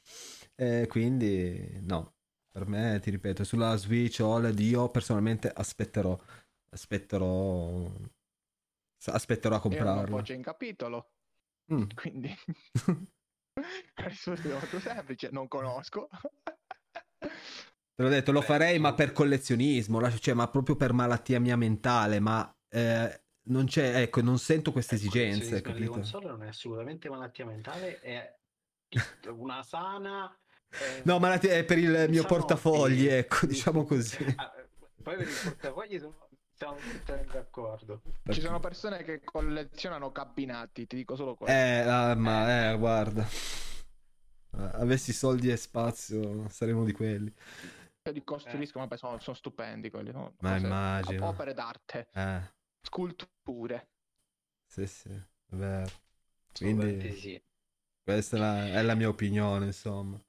E 0.54 0.86
quindi, 0.88 1.78
no. 1.82 2.14
Per 2.50 2.66
me, 2.66 2.98
ti 3.00 3.10
ripeto, 3.10 3.44
sulla 3.44 3.76
Switch 3.76 4.20
OLED 4.20 4.58
io 4.60 4.88
personalmente 4.88 5.50
aspetterò. 5.54 6.18
Aspetterò. 6.70 7.92
Aspetterò 9.04 9.56
a 9.56 9.60
comprarlo. 9.60 10.18
E 10.18 10.22
c'è 10.22 10.34
in 10.34 10.42
capitolo. 10.42 11.10
Mm. 11.72 11.84
Quindi. 11.94 12.34
Risposta 13.94 14.48
molto 14.48 14.80
semplice, 14.80 15.28
non 15.30 15.48
conosco. 15.48 16.08
Te 17.98 18.04
l'ho 18.04 18.10
detto, 18.10 18.30
lo 18.30 18.38
Beh, 18.40 18.46
farei 18.46 18.78
ma 18.78 18.90
sì. 18.90 18.94
per 18.94 19.10
collezionismo, 19.12 19.98
cioè, 20.20 20.32
ma 20.32 20.46
proprio 20.48 20.76
per 20.76 20.92
malattia 20.92 21.40
mia 21.40 21.56
mentale, 21.56 22.20
ma 22.20 22.48
eh, 22.68 23.22
non 23.48 23.66
c'è, 23.66 24.02
ecco, 24.02 24.20
non 24.22 24.38
sento 24.38 24.70
queste 24.70 24.94
Ecco, 24.94 25.04
esigenze, 25.06 25.56
il 25.56 25.62
capito? 25.62 25.90
console 25.90 26.26
non 26.28 26.42
è 26.44 26.48
assolutamente 26.48 27.08
malattia 27.08 27.44
mentale, 27.44 27.98
è 28.00 28.38
una 29.32 29.62
sana... 29.64 30.32
eh, 30.70 31.02
No, 31.04 31.18
malattia 31.18 31.54
è 31.54 31.64
per 31.64 31.78
il 31.78 31.90
mio 31.90 32.22
diciamo, 32.22 32.26
portafogli, 32.26 33.00
sì, 33.00 33.08
ecco, 33.08 33.46
diciamo 33.46 33.80
sì. 33.80 33.88
così. 33.88 34.24
Ah, 34.36 34.52
poi 35.02 35.16
per 35.16 35.28
il 35.28 35.38
portafogli 35.38 35.98
sono- 35.98 36.28
siamo 36.54 36.76
tutti 36.76 37.12
d'accordo. 37.32 38.02
Ci 38.28 38.40
sono 38.40 38.60
persone 38.60 39.02
che 39.02 39.22
collezionano 39.24 40.12
cabinati, 40.12 40.86
ti 40.86 40.96
dico 40.96 41.16
solo 41.16 41.34
questo. 41.36 41.52
Eh, 41.52 41.80
ah, 41.86 42.14
ma, 42.14 42.70
eh, 42.72 42.76
guarda. 42.78 43.26
Eh, 44.56 44.70
Avessi 44.74 45.12
soldi 45.12 45.50
e 45.50 45.56
spazio, 45.56 46.48
sarei 46.48 46.74
uno 46.74 46.84
di 46.84 46.92
quelli. 46.92 47.32
Che 48.08 48.14
li 48.14 48.24
costruiscono, 48.24 48.84
vabbè, 48.86 48.96
sono, 48.98 49.18
sono 49.18 49.36
stupendi 49.36 49.90
quelli. 49.90 50.12
sono 50.12 50.34
Ma 50.40 50.50
cose- 50.50 50.66
immagino. 50.66 51.26
Opere 51.28 51.52
d'arte, 51.52 52.08
Eh, 52.14 52.40
sculture. 52.80 53.88
sì, 54.66 54.86
sì, 54.86 55.10
vero. 55.48 55.90
Quindi- 56.56 57.14
sì. 57.14 57.42
Questa 58.02 58.36
è 58.36 58.40
la, 58.40 58.66
è 58.68 58.82
la 58.82 58.94
mia 58.94 59.08
opinione, 59.08 59.66
insomma. 59.66 60.20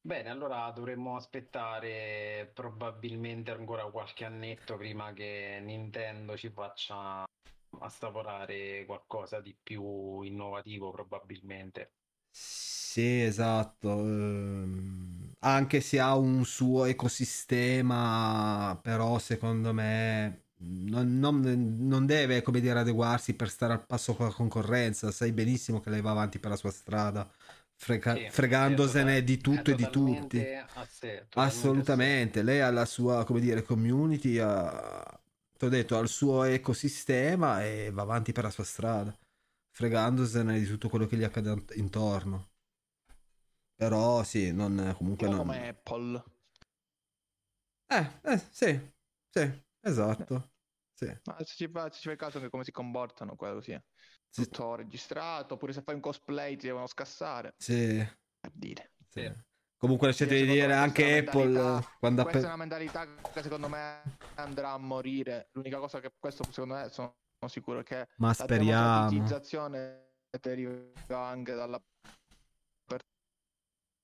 Bene, 0.00 0.30
allora 0.30 0.70
dovremmo 0.70 1.16
aspettare 1.16 2.50
probabilmente 2.54 3.50
ancora 3.50 3.90
qualche 3.90 4.24
annetto 4.24 4.76
prima 4.76 5.12
che 5.12 5.58
Nintendo 5.62 6.36
ci 6.36 6.48
faccia 6.50 7.24
assaporare 7.80 8.84
qualcosa 8.86 9.40
di 9.40 9.56
più 9.62 10.20
innovativo, 10.22 10.90
probabilmente. 10.90 11.92
Sì, 12.30 13.22
esatto. 13.22 13.88
ehm, 14.00 15.23
anche 15.44 15.80
se 15.80 16.00
ha 16.00 16.16
un 16.16 16.44
suo 16.44 16.84
ecosistema, 16.86 18.78
però 18.82 19.18
secondo 19.18 19.72
me 19.74 20.44
non, 20.58 21.18
non- 21.18 21.76
non 21.86 22.06
deve, 22.06 22.42
come 22.42 22.60
dire, 22.60 22.78
adeguarsi 22.78 23.34
per 23.34 23.50
stare 23.50 23.74
al 23.74 23.86
passo 23.86 24.14
con 24.14 24.26
la 24.26 24.32
concorrenza. 24.32 25.10
Sai 25.10 25.32
benissimo 25.32 25.80
che 25.80 25.90
lei 25.90 26.00
va 26.00 26.10
avanti 26.12 26.38
per 26.38 26.50
la 26.50 26.56
sua 26.56 26.70
strada, 26.70 27.30
frega- 27.76 28.14
Sì, 28.16 28.26
fregandosene 28.28 29.22
di 29.24 29.38
tutto 29.38 29.70
e 29.70 29.74
di 29.74 29.90
tutti. 29.90 30.48
a 30.74 30.84
sé. 30.86 31.26
Assolutamente, 31.36 32.42
lei 32.42 32.60
ha 32.60 32.70
la 32.70 32.84
sua, 32.84 33.24
come 33.24 33.40
dire, 33.40 33.62
community, 33.62 34.38
ha, 34.38 35.20
ti 35.58 35.64
ho 35.64 35.68
detto, 35.68 35.96
ha 35.98 36.00
il 36.00 36.08
suo 36.08 36.44
ecosistema 36.44 37.64
e 37.64 37.90
va 37.92 38.02
avanti 38.02 38.32
per 38.32 38.44
la 38.44 38.50
sua 38.50 38.64
strada, 38.64 39.16
fregandosene 39.70 40.58
di 40.60 40.66
tutto 40.66 40.88
quello 40.88 41.06
che 41.06 41.16
gli 41.16 41.24
accade 41.24 41.64
intorno. 41.74 42.50
Però 43.76 44.22
sì, 44.24 44.52
non, 44.52 44.94
comunque 44.98 45.28
non... 45.28 45.38
come 45.38 45.68
Apple. 45.68 46.22
Eh, 47.88 48.20
eh, 48.24 48.38
sì, 48.50 48.92
sì, 49.30 49.64
esatto, 49.80 50.52
sì. 50.94 51.06
Ma 51.24 51.36
se 51.38 51.54
ci 51.54 51.68
fa, 51.68 51.90
se 51.90 52.00
ci 52.00 52.08
fai 52.08 52.16
caso 52.16 52.38
che 52.40 52.50
come 52.50 52.64
si 52.64 52.70
comportano, 52.72 53.34
quello 53.36 53.60
sì. 53.60 53.78
Sì, 54.30 54.44
Tutto 54.44 54.74
registrato, 54.74 55.54
oppure 55.54 55.72
se 55.72 55.82
fai 55.82 55.94
un 55.94 56.00
cosplay 56.00 56.56
ti 56.56 56.66
devono 56.66 56.86
scassare. 56.86 57.56
sì, 57.56 58.04
Per 58.40 58.50
dire. 58.54 58.92
sì. 59.08 59.22
Sì. 59.22 59.32
Comunque 59.76 60.08
lasciate 60.08 60.34
di 60.36 60.46
Quindi, 60.46 60.52
dire 60.52 60.72
anche 60.74 61.18
è 61.18 61.18
Apple, 61.18 61.82
quando. 61.98 62.22
Questa 62.22 62.46
è 62.46 62.48
pe- 62.48 62.48
una 62.48 62.56
mentalità 62.56 63.06
che 63.30 63.42
secondo 63.42 63.68
me 63.68 64.02
andrà 64.34 64.72
a 64.72 64.78
morire. 64.78 65.48
L'unica 65.52 65.78
cosa 65.78 66.00
che 66.00 66.12
questo 66.18 66.44
secondo 66.50 66.74
me 66.74 66.88
sono, 66.90 67.16
sicuro 67.46 67.82
che 67.82 68.08
Ma 68.16 68.32
la 68.36 68.46
speriamo. 68.46 68.48
democratizzazione 68.48 70.12
deriva 70.40 71.18
anche 71.26 71.54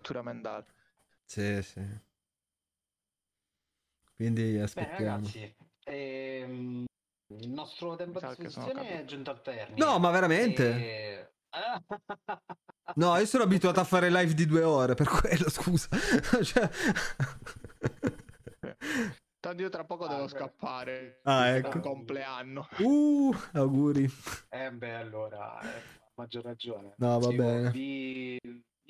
dall'apertura 0.01 0.23
mentale. 0.23 0.65
Sì, 1.25 1.63
sì. 1.63 1.83
Quindi 4.15 4.59
aspettiamo. 4.59 5.17
ragazzi, 5.17 5.55
ehm, 5.85 6.85
il 7.39 7.49
nostro 7.51 7.97
tempo 7.97 8.19
sono 8.19 8.35
disposizione 8.35 9.01
è 9.01 9.05
giunto 9.05 9.31
al 9.31 9.41
termine. 9.43 9.85
No, 9.85 9.99
ma 9.99 10.11
veramente? 10.11 10.69
E- 10.75 11.29
Ah. 11.53 11.83
No, 12.95 13.17
io 13.17 13.27
sono 13.27 13.43
abituato 13.43 13.81
a 13.81 13.85
fare 13.85 14.09
live 14.09 14.35
di 14.35 14.47
due 14.47 14.63
ore, 14.63 14.95
per 14.95 15.09
quello, 15.09 15.51
scusa. 15.51 15.89
Cioè- 16.45 16.71
Tanto 19.41 19.63
io 19.63 19.69
tra 19.69 19.85
poco 19.85 20.05
Ah, 20.05 20.09
devo 20.11 20.23
beh. 20.25 20.29
scappare. 20.29 21.21
Ah, 21.25 21.49
ecco. 21.49 21.75
un 21.75 21.81
compleanno. 21.81 22.69
Uh, 22.79 23.35
auguri. 23.55 24.09
Eh 24.49 24.71
beh, 24.71 24.95
allora, 24.95 25.61
eh, 25.61 25.83
maggior 26.15 26.45
ragione. 26.45 26.95
No, 26.99 27.19
va 27.19 27.31
Io 27.31 27.37
bene. 27.37 27.71
vi, 27.73 28.39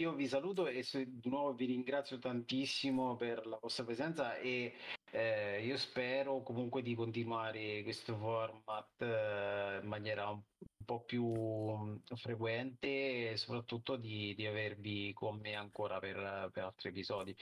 io 0.00 0.14
vi 0.14 0.26
saluto 0.26 0.66
e 0.66 0.82
di 1.06 1.28
nuovo 1.28 1.52
vi 1.52 1.66
ringrazio 1.66 2.18
tantissimo 2.18 3.16
per 3.16 3.46
la 3.46 3.58
vostra 3.60 3.84
presenza 3.84 4.38
e 4.38 4.74
eh, 5.10 5.62
io 5.62 5.76
spero 5.76 6.42
comunque 6.42 6.80
di 6.80 6.94
continuare 6.94 7.82
questo 7.82 8.16
format 8.16 9.02
eh, 9.02 9.78
in 9.82 9.86
maniera 9.86 10.30
un, 10.30 10.40
po' 10.86 11.02
più 11.04 11.26
mm, 11.26 11.96
frequente 12.14 13.32
e 13.32 13.36
soprattutto 13.36 13.96
di, 13.96 14.34
di 14.34 14.46
avervi 14.46 15.12
con 15.12 15.38
me 15.38 15.54
ancora 15.54 15.98
per, 15.98 16.48
per 16.50 16.64
altri 16.64 16.88
episodi. 16.88 17.36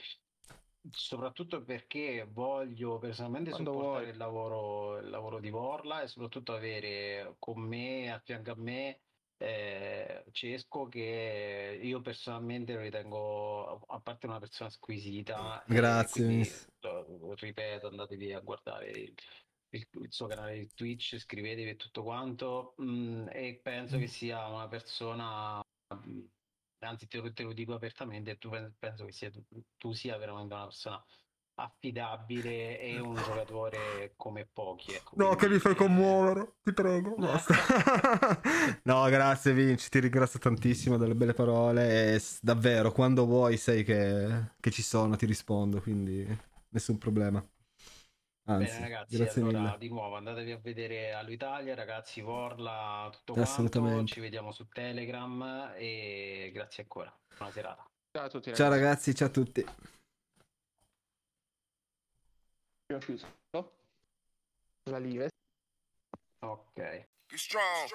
Soprattutto 0.91 1.63
perché 1.63 2.27
voglio 2.29 2.99
personalmente 2.99 3.51
Quando 3.51 3.71
supportare 3.71 4.09
il 4.09 4.17
lavoro, 4.17 4.97
il 4.97 5.09
lavoro 5.09 5.39
di 5.39 5.49
Vorla 5.49 6.01
e 6.01 6.07
soprattutto 6.07 6.53
avere 6.53 7.35
con 7.39 7.61
me, 7.61 8.11
a 8.11 8.19
fianco 8.19 8.51
a 8.51 8.55
me, 8.57 8.99
eh, 9.39 10.25
Cesco, 10.31 10.87
che 10.87 11.79
io 11.81 12.01
personalmente 12.01 12.73
lo 12.73 12.81
ritengo, 12.81 13.79
a 13.87 13.99
parte 14.01 14.25
una 14.27 14.39
persona 14.39 14.69
squisita, 14.69 15.63
e 15.63 15.73
Grazie, 15.73 16.25
quindi, 16.25 16.49
ripeto, 17.35 17.87
andatevi 17.87 18.33
a 18.33 18.39
guardare 18.41 18.89
il, 18.91 19.13
il- 19.69 19.87
il 20.01 20.11
suo 20.11 20.27
canale 20.27 20.59
di 20.59 20.69
Twitch, 20.73 21.13
iscrivetevi 21.13 21.69
e 21.69 21.75
tutto 21.75 22.03
quanto, 22.03 22.75
mm, 22.81 23.27
e 23.31 23.59
penso 23.61 23.97
che 23.97 24.07
sia 24.07 24.45
una 24.47 24.67
persona, 24.67 25.61
mm, 25.93 26.25
anzi 26.79 27.07
te 27.07 27.17
lo, 27.19 27.31
te 27.31 27.43
lo 27.43 27.53
dico 27.53 27.73
apertamente, 27.73 28.37
tu 28.37 28.49
pen- 28.49 28.75
penso 28.77 29.05
che 29.05 29.11
sia, 29.13 29.29
tu, 29.31 29.43
tu 29.77 29.93
sia 29.93 30.17
veramente 30.17 30.53
una 30.53 30.65
persona 30.65 31.03
affidabile 31.63 32.79
e 32.79 32.99
un 32.99 33.15
giocatore 33.15 34.13
come 34.15 34.45
pochi. 34.51 34.93
Ecco, 34.93 35.11
No, 35.15 35.35
che 35.35 35.47
mi 35.49 35.59
fai 35.59 35.75
commuovere, 35.75 36.55
ti 36.63 36.73
prego, 36.73 37.15
basta. 37.15 37.53
no, 38.83 39.07
grazie 39.09 39.53
Vinci, 39.53 39.89
ti 39.89 39.99
ringrazio 39.99 40.39
tantissimo 40.39 40.97
delle 40.97 41.15
belle 41.15 41.33
parole 41.33 42.13
e 42.15 42.21
davvero, 42.41 42.91
quando 42.91 43.25
vuoi 43.25 43.57
sai 43.57 43.83
che, 43.83 44.51
che 44.59 44.71
ci 44.71 44.81
sono, 44.81 45.15
ti 45.15 45.25
rispondo, 45.25 45.81
quindi 45.81 46.25
nessun 46.69 46.97
problema. 46.97 47.45
Anzi, 48.45 48.65
Bene 48.71 48.79
ragazzi, 48.81 49.15
grazie 49.17 49.41
allora 49.43 49.59
mille. 49.59 49.77
di 49.77 49.89
nuovo 49.89 50.15
andatevi 50.15 50.51
a 50.51 50.57
vedere 50.57 51.13
All'Italia, 51.13 51.75
ragazzi, 51.75 52.19
Vorla, 52.21 53.07
tutto 53.11 53.33
quanto, 53.33 53.51
Assolutamente. 53.51 54.13
ci 54.13 54.19
vediamo 54.21 54.51
su 54.51 54.67
Telegram 54.67 55.73
e 55.77 56.49
grazie 56.51 56.81
ancora, 56.83 57.15
buona 57.37 57.51
serata. 57.51 57.87
Ciao 58.11 58.25
a 58.25 58.29
tutti 58.29 58.51
Ciao 58.55 58.69
ragazzi. 58.69 59.11
ragazzi, 59.11 59.15
ciao 59.15 59.27
a 59.27 59.31
tutti. 59.31 59.65
Ho 62.91 62.97
chiuso 62.97 63.27
la 64.89 64.97
live. 64.97 65.29
Ok. 66.39 67.05
Strong. 67.35 67.89